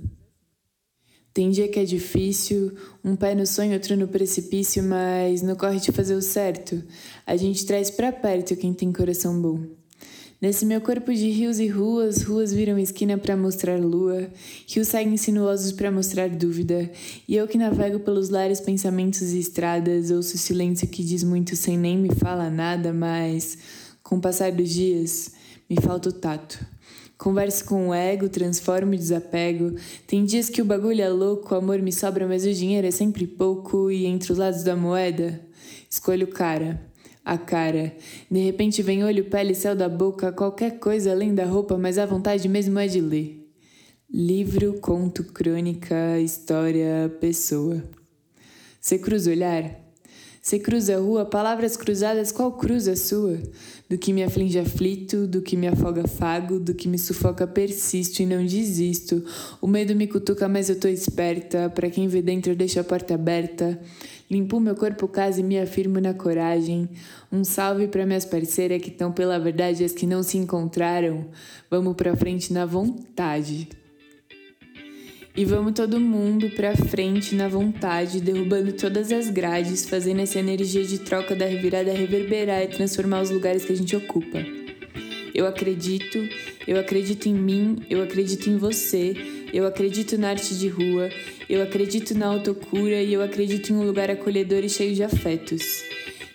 Tem 1.33 1.51
dia 1.51 1.68
que 1.68 1.78
é 1.78 1.85
difícil, 1.85 2.72
um 3.05 3.14
pé 3.14 3.37
no 3.37 3.47
sonho, 3.47 3.74
outro 3.74 3.97
no 3.97 4.09
precipício, 4.09 4.83
mas 4.83 5.43
no 5.43 5.55
corre 5.55 5.78
de 5.78 5.93
fazer 5.93 6.14
o 6.14 6.22
certo, 6.22 6.83
a 7.24 7.37
gente 7.37 7.64
traz 7.64 7.89
para 7.89 8.11
perto 8.11 8.57
quem 8.57 8.74
tem 8.74 8.93
coração 8.93 9.41
bom. 9.41 9.61
Nesse 10.43 10.64
meu 10.64 10.81
corpo 10.81 11.12
de 11.12 11.31
rios 11.31 11.61
e 11.61 11.68
ruas, 11.68 12.22
ruas 12.22 12.53
viram 12.53 12.78
esquina 12.78 13.16
para 13.18 13.37
mostrar 13.37 13.78
lua, 13.78 14.28
rios 14.66 14.89
seguem 14.89 15.16
sinuosos 15.16 15.70
para 15.70 15.93
mostrar 15.93 16.31
dúvida, 16.31 16.91
e 17.28 17.37
eu 17.37 17.47
que 17.47 17.59
navego 17.59 18.01
pelos 18.01 18.31
lares 18.31 18.59
pensamentos 18.59 19.33
e 19.33 19.39
estradas, 19.39 20.11
ouço 20.11 20.35
o 20.35 20.39
silêncio 20.39 20.89
que 20.89 21.05
diz 21.05 21.22
muito 21.22 21.55
sem 21.55 21.78
nem 21.78 21.97
me 21.97 22.12
fala 22.14 22.51
nada, 22.51 22.93
mas 22.93 23.59
com 24.03 24.16
o 24.16 24.20
passar 24.20 24.51
dos 24.51 24.70
dias 24.70 25.31
me 25.68 25.76
falta 25.81 26.09
o 26.09 26.12
tato. 26.12 26.59
Converso 27.20 27.66
com 27.66 27.88
o 27.88 27.94
ego, 27.94 28.30
transformo 28.30 28.94
e 28.94 28.96
desapego. 28.96 29.76
Tem 30.06 30.24
dias 30.24 30.48
que 30.48 30.62
o 30.62 30.64
bagulho 30.64 31.02
é 31.02 31.08
louco, 31.10 31.54
o 31.54 31.58
amor 31.58 31.82
me 31.82 31.92
sobra, 31.92 32.26
mas 32.26 32.46
o 32.46 32.54
dinheiro 32.54 32.86
é 32.86 32.90
sempre 32.90 33.26
pouco, 33.26 33.90
e 33.90 34.06
entre 34.06 34.32
os 34.32 34.38
lados 34.38 34.62
da 34.62 34.74
moeda, 34.74 35.38
escolho 35.90 36.26
o 36.26 36.30
cara 36.30 36.80
a 37.22 37.36
cara. 37.36 37.94
De 38.30 38.40
repente 38.40 38.82
vem 38.82 39.04
olho, 39.04 39.26
pele, 39.26 39.54
céu 39.54 39.76
da 39.76 39.86
boca, 39.86 40.32
qualquer 40.32 40.78
coisa 40.78 41.12
além 41.12 41.34
da 41.34 41.44
roupa, 41.44 41.76
mas 41.76 41.98
a 41.98 42.06
vontade 42.06 42.48
mesmo 42.48 42.78
é 42.78 42.86
de 42.86 43.02
ler. 43.02 43.46
Livro, 44.10 44.80
conto, 44.80 45.22
crônica, 45.22 46.18
história, 46.18 47.14
pessoa. 47.20 47.84
Você 48.80 48.98
cruza 48.98 49.28
o 49.28 49.32
olhar? 49.34 49.89
Você 50.43 50.59
cruza 50.59 50.97
a 50.97 50.99
rua, 50.99 51.26
palavras 51.26 51.76
cruzadas, 51.76 52.32
qual 52.32 52.53
cruza 52.53 52.93
a 52.93 52.97
sua? 52.97 53.38
Do 53.91 53.99
que 53.99 54.11
me 54.11 54.22
aflige 54.22 54.59
aflito, 54.59 55.26
do 55.26 55.43
que 55.43 55.55
me 55.55 55.68
afoga 55.68 56.09
fago, 56.09 56.59
do 56.59 56.72
que 56.72 56.88
me 56.88 56.99
sufoca 56.99 57.47
persisto 57.47 58.20
e 58.20 58.26
não 58.26 58.45
desisto. 58.45 59.22
O 59.61 59.66
medo 59.66 59.95
me 59.95 60.07
cutuca, 60.07 60.49
mas 60.49 60.70
eu 60.70 60.80
tô 60.80 60.88
esperta. 60.88 61.68
Para 61.68 61.91
quem 61.91 62.09
vê 62.09 62.22
dentro, 62.22 62.53
eu 62.53 62.57
deixo 62.57 62.80
a 62.80 62.84
porta 62.84 63.14
aberta. 63.14 63.78
Limpo 64.30 64.59
meu 64.59 64.74
corpo 64.74 65.07
casa 65.07 65.41
e 65.41 65.43
me 65.43 65.59
afirmo 65.59 66.01
na 66.01 66.14
coragem. 66.14 66.88
Um 67.30 67.45
salve 67.45 67.86
para 67.86 68.07
minhas 68.07 68.24
parceiras 68.24 68.80
que 68.80 68.88
estão 68.88 69.12
pela 69.12 69.38
verdade, 69.38 69.84
as 69.84 69.93
que 69.93 70.07
não 70.07 70.22
se 70.22 70.38
encontraram. 70.38 71.26
Vamos 71.70 71.95
para 71.97 72.16
frente 72.16 72.51
na 72.51 72.64
vontade. 72.64 73.68
E 75.37 75.45
vamos 75.45 75.74
todo 75.74 76.01
mundo 76.01 76.51
pra 76.51 76.76
frente 76.76 77.37
na 77.37 77.47
vontade, 77.47 78.20
derrubando 78.20 78.72
todas 78.72 79.12
as 79.12 79.31
grades, 79.31 79.89
fazendo 79.89 80.20
essa 80.20 80.41
energia 80.41 80.83
de 80.83 80.99
troca 80.99 81.37
da 81.37 81.47
revirada 81.47 81.93
reverberar 81.93 82.62
e 82.62 82.66
transformar 82.66 83.22
os 83.22 83.31
lugares 83.31 83.64
que 83.64 83.72
a 83.72 83.76
gente 83.76 83.95
ocupa. 83.95 84.45
Eu 85.33 85.47
acredito, 85.47 86.18
eu 86.66 86.78
acredito 86.78 87.28
em 87.28 87.35
mim, 87.35 87.76
eu 87.89 88.03
acredito 88.03 88.51
em 88.51 88.57
você, 88.57 89.14
eu 89.53 89.64
acredito 89.66 90.18
na 90.18 90.31
arte 90.31 90.57
de 90.57 90.68
rua, 90.68 91.09
eu 91.49 91.62
acredito 91.62 92.12
na 92.12 92.26
autocura 92.26 93.01
e 93.01 93.12
eu 93.12 93.22
acredito 93.22 93.72
em 93.72 93.76
um 93.76 93.85
lugar 93.85 94.11
acolhedor 94.11 94.64
e 94.64 94.68
cheio 94.68 94.95
de 94.95 95.05
afetos. 95.05 95.85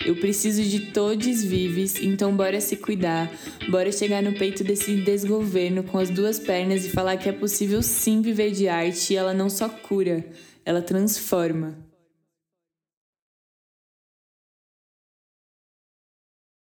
Eu 0.05 0.15
preciso 0.15 0.61
de 0.61 0.91
todos 0.91 1.43
vives, 1.43 1.95
então 1.99 2.35
bora 2.35 2.61
se 2.61 2.77
cuidar, 2.77 3.31
bora 3.69 3.91
chegar 3.91 4.21
no 4.21 4.33
peito 4.33 4.63
desse 4.63 4.97
desgoverno 4.97 5.81
com 5.83 5.97
as 5.97 6.11
duas 6.11 6.37
pernas 6.37 6.85
e 6.85 6.89
falar 6.89 7.17
que 7.17 7.27
é 7.27 7.31
possível 7.31 7.81
sim 7.81 8.21
viver 8.21 8.51
de 8.51 8.67
arte 8.67 9.13
e 9.13 9.17
ela 9.17 9.33
não 9.33 9.49
só 9.49 9.67
cura, 9.67 10.23
ela 10.63 10.81
transforma. 10.81 11.84